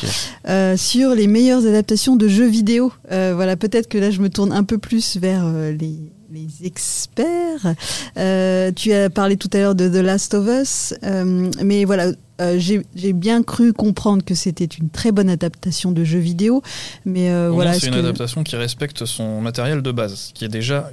Euh, 0.49 0.77
sur 0.77 1.15
les 1.15 1.27
meilleures 1.27 1.67
adaptations 1.67 2.17
de 2.17 2.29
jeux 2.29 2.49
vidéo. 2.49 2.93
Euh, 3.11 3.33
voilà, 3.35 3.57
peut-être 3.57 3.89
que 3.89 3.99
là 3.99 4.11
je 4.11 4.21
me 4.21 4.29
tourne 4.29 4.53
un 4.53 4.65
peu 4.65 4.79
plus 4.79 5.17
vers 5.17 5.43
euh, 5.45 5.73
les, 5.73 5.97
les 6.33 6.65
experts. 6.65 7.75
Euh, 8.17 8.71
tu 8.75 8.93
as 8.93 9.11
parlé 9.11 9.37
tout 9.37 9.51
à 9.53 9.59
l'heure 9.59 9.75
de 9.75 9.89
The 9.89 10.03
Last 10.03 10.35
of 10.35 10.47
Us, 10.49 10.95
euh, 11.03 11.51
mais 11.63 11.85
voilà. 11.85 12.13
euh, 12.41 12.59
J'ai 12.59 13.13
bien 13.13 13.43
cru 13.43 13.73
comprendre 13.73 14.25
que 14.25 14.35
c'était 14.35 14.65
une 14.65 14.91
très 14.91 15.13
bonne 15.13 15.29
adaptation 15.29 15.91
de 15.93 16.05
jeux 16.05 16.19
vidéo, 16.19 16.63
mais 17.05 17.29
voilà. 17.49 17.75
c'est 17.75 17.89
une 17.89 17.95
que- 17.95 17.99
adaptation 17.99 18.45
qui 18.45 18.57
respecte 18.57 19.05
son 19.07 19.41
matériel 19.41 19.83
de 19.83 19.93
base, 19.93 20.15
ce 20.15 20.33
qui 20.33 20.45
est 20.45 20.49
déjà, 20.49 20.89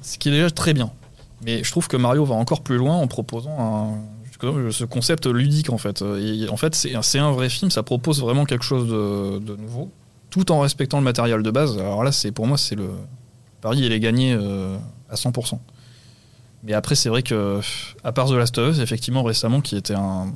ce 0.00 0.16
qui 0.18 0.28
est 0.28 0.32
déjà 0.32 0.50
très 0.50 0.72
bien. 0.74 0.90
Mais 1.44 1.62
je 1.64 1.70
trouve 1.70 1.88
que 1.88 1.96
Mario 1.96 2.24
va 2.24 2.36
encore 2.36 2.62
plus 2.62 2.76
loin 2.76 2.96
en 2.96 3.08
proposant 3.08 3.56
un, 3.58 4.70
ce 4.70 4.84
concept 4.84 5.26
ludique 5.26 5.70
en 5.70 5.78
fait. 5.78 6.02
Et 6.02 6.48
en 6.48 6.56
fait, 6.56 6.74
c'est 6.74 6.92
c'est 7.02 7.18
un 7.18 7.30
vrai 7.32 7.48
film, 7.48 7.70
ça 7.70 7.82
propose 7.82 8.20
vraiment 8.20 8.44
quelque 8.44 8.64
chose 8.64 8.88
de, 8.88 9.38
de 9.38 9.56
nouveau, 9.56 9.90
tout 10.30 10.50
en 10.50 10.60
respectant 10.60 10.98
le 10.98 11.04
matériel 11.04 11.42
de 11.42 11.50
base. 11.50 11.76
Alors 11.78 12.02
là, 12.04 12.10
c'est 12.12 12.32
pour 12.32 12.46
moi, 12.46 12.56
c'est 12.56 12.74
le 12.76 12.88
pari, 13.62 13.78
il 13.78 13.92
est 13.92 14.00
gagné 14.00 14.34
euh, 14.34 14.76
à 15.08 15.14
100%. 15.14 15.58
Mais 16.64 16.74
après, 16.74 16.94
c'est 16.94 17.08
vrai 17.08 17.22
que 17.22 17.60
à 18.04 18.12
part 18.12 18.28
The 18.28 18.32
Last 18.32 18.58
of 18.58 18.76
Us, 18.76 18.82
effectivement, 18.82 19.22
récemment, 19.22 19.60
qui 19.60 19.76
était 19.76 19.94
un, 19.94 20.32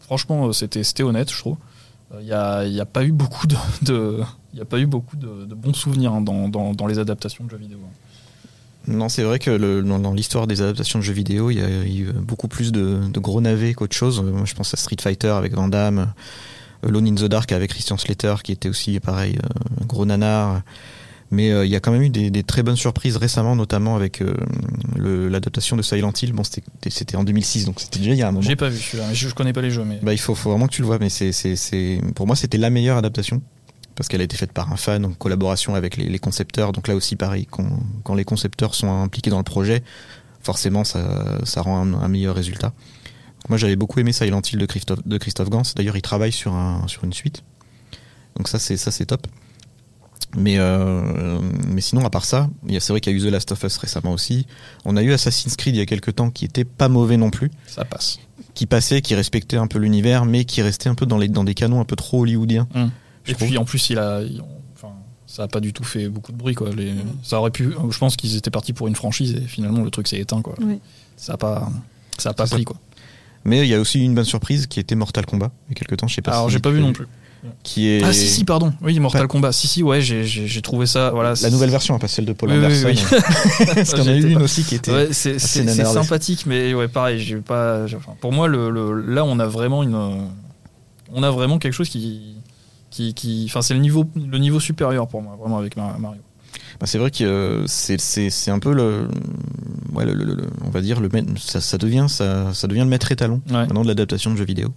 franchement, 0.00 0.52
c'était 0.52 0.84
c'était 0.84 1.02
honnête, 1.02 1.32
je 1.32 1.38
trouve. 1.38 1.56
Il 2.20 2.24
n'y 2.24 2.32
a, 2.32 2.60
a 2.60 2.86
pas 2.86 3.04
eu 3.04 3.12
beaucoup 3.12 3.46
de, 3.46 4.22
y 4.54 4.60
a 4.60 4.64
pas 4.64 4.78
eu 4.78 4.86
beaucoup 4.86 5.16
de, 5.16 5.54
bons 5.54 5.74
souvenirs 5.74 6.12
hein, 6.12 6.20
dans, 6.20 6.86
les 6.86 6.98
adaptations 6.98 7.44
de 7.44 7.50
jeux 7.50 7.58
vidéo. 7.58 7.78
Non, 8.86 9.08
c'est 9.08 9.22
vrai 9.22 9.38
que 9.38 9.82
dans, 9.82 10.12
l'histoire 10.14 10.46
des 10.46 10.62
adaptations 10.62 10.98
de 10.98 11.04
jeux 11.04 11.12
vidéo, 11.12 11.50
il 11.50 11.58
y 11.58 11.62
a 11.62 11.86
eu 11.86 12.12
beaucoup 12.12 12.48
plus 12.48 12.72
de, 12.72 13.00
gros 13.18 13.40
navets 13.40 13.74
qu'autre 13.74 13.96
chose. 13.96 14.22
Moi, 14.22 14.46
je 14.46 14.54
pense 14.54 14.72
à 14.72 14.76
Street 14.76 14.96
Fighter 15.00 15.28
avec 15.28 15.52
Van 15.54 15.68
Damme, 15.68 16.12
euh, 16.84 16.90
Lone 16.90 17.08
in 17.08 17.14
the 17.14 17.24
Dark 17.24 17.52
avec 17.52 17.70
Christian 17.70 17.98
Slater, 17.98 18.36
qui 18.42 18.52
était 18.52 18.68
aussi 18.68 18.98
pareil, 19.00 19.36
euh, 19.36 19.84
gros 19.86 20.06
nanar. 20.06 20.62
Mais 21.30 21.50
euh, 21.50 21.66
il 21.66 21.70
y 21.70 21.76
a 21.76 21.80
quand 21.80 21.92
même 21.92 22.02
eu 22.02 22.08
des, 22.08 22.30
des 22.30 22.42
très 22.42 22.62
bonnes 22.62 22.76
surprises 22.76 23.16
récemment, 23.18 23.54
notamment 23.54 23.96
avec 23.96 24.22
euh, 24.22 24.34
l'adaptation 24.96 25.76
de 25.76 25.82
Silent 25.82 26.12
Hill. 26.22 26.32
Bon, 26.32 26.42
c'était 26.42 27.16
en 27.16 27.24
2006, 27.24 27.66
donc 27.66 27.80
c'était 27.80 27.98
déjà 27.98 28.12
il 28.12 28.18
y 28.18 28.22
a 28.22 28.28
un 28.28 28.32
moment. 28.32 28.42
J'ai 28.42 28.56
pas 28.56 28.70
vu 28.70 28.78
celui-là, 28.78 29.12
je, 29.12 29.28
je 29.28 29.34
connais 29.34 29.52
pas 29.52 29.60
les 29.60 29.70
jeux, 29.70 29.84
mais 29.84 29.98
Bah, 30.02 30.14
il 30.14 30.18
faut, 30.18 30.34
faut 30.34 30.50
vraiment 30.50 30.66
que 30.66 30.72
tu 30.72 30.80
le 30.80 30.86
vois, 30.86 30.98
mais 30.98 31.10
c'est, 31.10 32.00
pour 32.14 32.26
moi, 32.26 32.34
c'était 32.36 32.58
la 32.58 32.70
meilleure 32.70 32.96
adaptation. 32.96 33.42
Parce 33.94 34.06
qu'elle 34.06 34.20
a 34.20 34.24
été 34.24 34.36
faite 34.36 34.52
par 34.52 34.72
un 34.72 34.76
fan, 34.76 35.04
en 35.04 35.12
collaboration 35.12 35.74
avec 35.74 35.96
les, 35.96 36.08
les 36.08 36.18
concepteurs. 36.20 36.70
Donc 36.70 36.86
là 36.86 36.94
aussi, 36.94 37.16
pareil, 37.16 37.46
quand, 37.50 37.68
quand 38.04 38.14
les 38.14 38.24
concepteurs 38.24 38.76
sont 38.76 38.88
impliqués 39.02 39.28
dans 39.30 39.38
le 39.38 39.42
projet, 39.44 39.82
forcément, 40.40 40.84
ça, 40.84 41.36
ça 41.44 41.62
rend 41.62 41.82
un, 41.82 41.94
un 41.94 42.06
meilleur 42.08 42.36
résultat. 42.36 42.68
Donc 42.68 43.48
moi, 43.48 43.58
j'avais 43.58 43.74
beaucoup 43.74 43.98
aimé 43.98 44.12
Silent 44.12 44.40
Hill 44.52 44.60
de 44.60 44.66
Christophe, 44.66 45.00
de 45.04 45.18
Christophe 45.18 45.50
Gans. 45.50 45.62
D'ailleurs, 45.74 45.96
il 45.96 46.02
travaille 46.02 46.30
sur, 46.30 46.54
un, 46.54 46.86
sur 46.86 47.02
une 47.02 47.12
suite. 47.12 47.42
Donc 48.36 48.46
ça, 48.46 48.60
c'est, 48.60 48.76
ça, 48.76 48.92
c'est 48.92 49.06
top. 49.06 49.26
Mais, 50.36 50.58
euh, 50.58 51.40
mais 51.68 51.80
sinon, 51.80 52.04
à 52.04 52.10
part 52.10 52.24
ça, 52.26 52.50
il 52.66 52.74
y 52.74 52.76
a- 52.76 52.80
c'est 52.80 52.92
vrai 52.92 53.00
qu'il 53.00 53.12
y 53.12 53.14
a 53.14 53.18
eu 53.18 53.22
The 53.28 53.32
Last 53.32 53.50
of 53.52 53.62
Us 53.62 53.76
récemment 53.78 54.12
aussi. 54.12 54.46
On 54.84 54.96
a 54.96 55.02
eu 55.02 55.12
Assassin's 55.12 55.56
Creed 55.56 55.74
il 55.74 55.78
y 55.78 55.82
a 55.82 55.86
quelques 55.86 56.14
temps 56.16 56.30
qui 56.30 56.44
était 56.44 56.64
pas 56.64 56.88
mauvais 56.88 57.16
non 57.16 57.30
plus 57.30 57.50
ça 57.66 57.84
passe. 57.86 58.18
qui 58.54 58.66
passait, 58.66 59.00
qui 59.00 59.14
respectait 59.14 59.56
un 59.56 59.66
peu 59.66 59.78
l'univers, 59.78 60.24
mais 60.26 60.44
qui 60.44 60.60
restait 60.62 60.88
un 60.90 60.94
peu 60.94 61.06
dans, 61.06 61.16
les, 61.16 61.28
dans 61.28 61.44
des 61.44 61.54
canons 61.54 61.80
un 61.80 61.84
peu 61.84 61.96
trop 61.96 62.22
hollywoodiens. 62.22 62.68
Je 63.24 63.32
Et 63.32 63.34
trouve. 63.34 63.48
puis 63.48 63.58
en 63.58 63.64
plus, 63.64 63.88
il 63.90 63.98
a, 63.98 64.20
il- 64.22 64.42
enfin, 64.74 64.92
ça 65.26 65.44
a 65.44 65.48
pas 65.48 65.60
du 65.60 65.72
tout 65.72 65.84
fait 65.84 66.08
beaucoup 66.08 66.32
de 66.32 66.36
bruit, 66.36 66.54
quoi. 66.54 66.70
Les, 66.74 66.92
ça 67.22 67.38
aurait 67.38 67.50
pu, 67.50 67.70
je 67.90 67.98
pense 67.98 68.16
qu'ils 68.16 68.36
étaient 68.36 68.50
partis 68.50 68.72
pour 68.74 68.86
une 68.86 68.96
franchise 68.96 69.34
et 69.34 69.40
finalement 69.46 69.82
le 69.82 69.90
truc 69.90 70.08
s'est 70.08 70.18
éteint, 70.18 70.42
quoi. 70.42 70.54
Oui. 70.60 70.78
Ça 71.16 71.34
a 71.34 71.36
pas, 71.38 71.70
ça 72.18 72.30
a 72.30 72.34
pas 72.34 72.46
ça. 72.46 72.56
pris, 72.56 72.64
quoi. 72.64 72.76
Mais 73.44 73.62
il 73.62 73.68
y 73.68 73.74
a 73.74 73.80
aussi 73.80 74.00
une 74.04 74.14
bonne 74.14 74.24
surprise 74.26 74.66
qui 74.66 74.78
était 74.80 74.94
Mortal 74.94 75.24
Kombat 75.24 75.50
il 75.68 75.70
y 75.70 75.72
a 75.72 75.74
quelques 75.78 75.96
temps, 75.98 76.06
je 76.08 76.14
sais 76.16 76.22
pas 76.22 76.32
Alors 76.32 76.46
si 76.48 76.52
j'ai 76.54 76.58
pas 76.58 76.70
vu 76.70 76.80
non 76.80 76.92
plus. 76.92 77.06
Qui 77.62 77.88
est 77.88 78.02
Ah 78.02 78.12
si 78.12 78.26
si, 78.26 78.44
pardon. 78.44 78.72
Oui, 78.82 78.98
Mortal 78.98 79.22
Ouais. 79.22 79.28
Kombat. 79.28 79.52
Si 79.52 79.68
si, 79.68 79.82
ouais, 79.82 80.00
j'ai- 80.00 80.60
trouvé 80.62 80.86
ça, 80.86 81.10
voilà. 81.10 81.34
la 81.40 81.50
nouvelle 81.50 81.70
version, 81.70 81.94
hein, 81.94 81.98
pas 81.98 82.08
celle 82.08 82.24
de 82.24 82.32
Paul 82.32 82.50
Oui, 82.50 82.56
oui, 82.58 82.64
Anderson. 82.64 82.88
oui. 82.88 83.64
Parce 83.74 83.92
y 83.92 84.00
en 84.00 84.06
a 84.08 84.16
eu 84.16 84.30
une 84.32 84.42
aussi 84.42 84.64
qui 84.64 84.74
était. 84.74 84.90
Ouais, 84.92 85.08
c'est 85.12 85.38
sympathique, 85.38 86.44
mais 86.46 86.74
ouais, 86.74 86.88
pareil, 86.88 87.20
j'ai 87.20 87.36
pas. 87.36 87.84
enfin, 87.84 88.14
pour 88.20 88.32
moi, 88.32 88.48
le, 88.48 88.70
le- 88.70 89.00
là, 89.00 89.24
on 89.24 89.38
a 89.38 89.46
vraiment 89.46 89.82
une, 89.82 90.28
on 91.12 91.22
a 91.22 91.30
vraiment 91.30 91.58
quelque 91.58 91.72
chose 91.74 91.88
qui, 91.88 92.34
qui, 92.90 93.14
qui- 93.14 93.44
enfin, 93.48 93.62
c'est 93.62 93.74
le 93.74 93.80
niveau, 93.80 94.04
le 94.16 94.38
niveau 94.38 94.58
supérieur 94.60 95.06
pour 95.08 95.22
moi, 95.22 95.36
vraiment 95.40 95.58
avec 95.58 95.76
Mar- 95.76 95.98
Mario. 95.98 96.20
Bah, 96.80 96.86
c'est 96.86 96.98
vrai 96.98 97.10
que 97.10 97.24
euh, 97.24 97.66
c'est 97.66 98.50
un 98.50 98.58
peu 98.58 98.72
le, 98.72 99.08
ouais, 99.92 100.04
le, 100.04 100.14
le- 100.14 100.34
le- 100.34 100.50
on 100.64 100.70
va 100.70 100.80
dire 100.80 101.00
le 101.00 101.08
ça, 101.38 101.60
ça 101.60 101.76
devient 101.78 102.06
ça, 102.08 102.52
ça 102.54 102.66
devient 102.68 102.80
le 102.80 102.86
maître 102.86 103.10
étalon 103.10 103.40
Ouais. 103.48 103.54
maintenant 103.66 103.82
de 103.82 103.88
l'adaptation 103.88 104.30
de 104.32 104.36
jeux 104.36 104.44
vidéo 104.44 104.68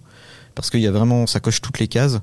parce 0.54 0.68
qu'il 0.68 0.80
y 0.80 0.86
a 0.86 0.90
vraiment 0.90 1.26
ça 1.28 1.38
coche 1.40 1.60
toutes 1.60 1.78
les 1.78 1.86
cases 1.88 2.18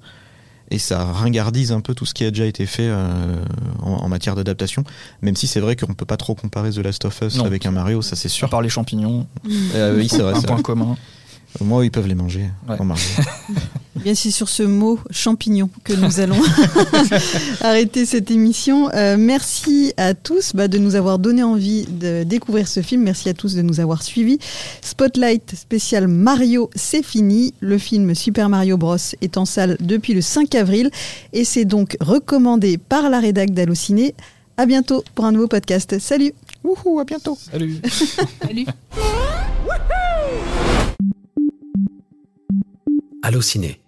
et 0.71 0.77
ça 0.79 1.03
ringardise 1.03 1.71
un 1.71 1.81
peu 1.81 1.93
tout 1.95 2.05
ce 2.05 2.13
qui 2.13 2.23
a 2.25 2.29
déjà 2.31 2.45
été 2.45 2.65
fait 2.65 2.87
euh, 2.87 3.35
en, 3.81 3.91
en 4.03 4.07
matière 4.09 4.35
d'adaptation 4.35 4.83
même 5.21 5.35
si 5.35 5.47
c'est 5.47 5.59
vrai 5.59 5.75
qu'on 5.75 5.93
peut 5.93 6.05
pas 6.05 6.17
trop 6.17 6.35
comparer 6.35 6.71
The 6.71 6.77
Last 6.77 7.05
of 7.05 7.19
Us 7.21 7.37
Non. 7.37 7.45
avec 7.45 7.65
un 7.65 7.71
Mario 7.71 8.01
ça 8.01 8.15
c'est 8.15 8.27
À 8.27 8.31
sûr 8.31 8.49
part 8.49 8.61
les 8.61 8.69
champignons, 8.69 9.25
Euh, 9.75 9.95
oui 9.97 10.07
c'est 10.09 10.19
vrai, 10.21 10.33
un 10.33 10.39
c'est 10.41 10.47
point 10.47 10.61
commun. 10.61 10.95
Au 11.59 11.63
moins 11.63 11.83
ils 11.83 11.91
peuvent 11.91 12.07
les 12.07 12.15
manger 12.15 12.49
Ouais. 12.67 12.77
Bien, 14.03 14.15
c'est 14.15 14.31
sur 14.31 14.47
ce 14.47 14.63
mot 14.63 14.97
champignon 15.11 15.69
que 15.83 15.91
nous 15.91 16.21
allons 16.21 16.39
arrêter 17.61 18.05
cette 18.05 18.31
émission. 18.31 18.89
Euh, 18.93 19.17
merci 19.19 19.93
à 19.97 20.13
tous 20.13 20.53
bah, 20.55 20.69
de 20.69 20.77
nous 20.77 20.95
avoir 20.95 21.19
donné 21.19 21.43
envie 21.43 21.85
de 21.85 22.23
découvrir 22.23 22.69
ce 22.69 22.81
film. 22.81 23.03
Merci 23.03 23.27
à 23.27 23.33
tous 23.33 23.55
de 23.55 23.61
nous 23.61 23.81
avoir 23.81 24.01
suivis. 24.01 24.39
Spotlight 24.81 25.53
spécial 25.53 26.07
Mario, 26.07 26.69
c'est 26.75 27.03
fini. 27.03 27.53
Le 27.59 27.77
film 27.77 28.15
Super 28.15 28.47
Mario 28.47 28.77
Bros 28.77 28.95
est 29.21 29.35
en 29.37 29.43
salle 29.43 29.75
depuis 29.81 30.13
le 30.13 30.21
5 30.21 30.55
avril 30.55 30.91
et 31.33 31.43
c'est 31.43 31.65
donc 31.65 31.97
recommandé 31.99 32.77
par 32.77 33.09
la 33.09 33.19
rédac 33.19 33.51
d'Allociné. 33.51 34.15
À 34.55 34.65
bientôt 34.65 35.03
pour 35.13 35.25
un 35.25 35.33
nouveau 35.33 35.47
podcast. 35.47 35.99
Salut 35.99 36.33
Wouhou, 36.63 36.99
à 36.99 37.03
bientôt 37.03 37.37
Salut. 37.51 37.81
Salut. 38.41 38.65
Allociné, 43.21 43.81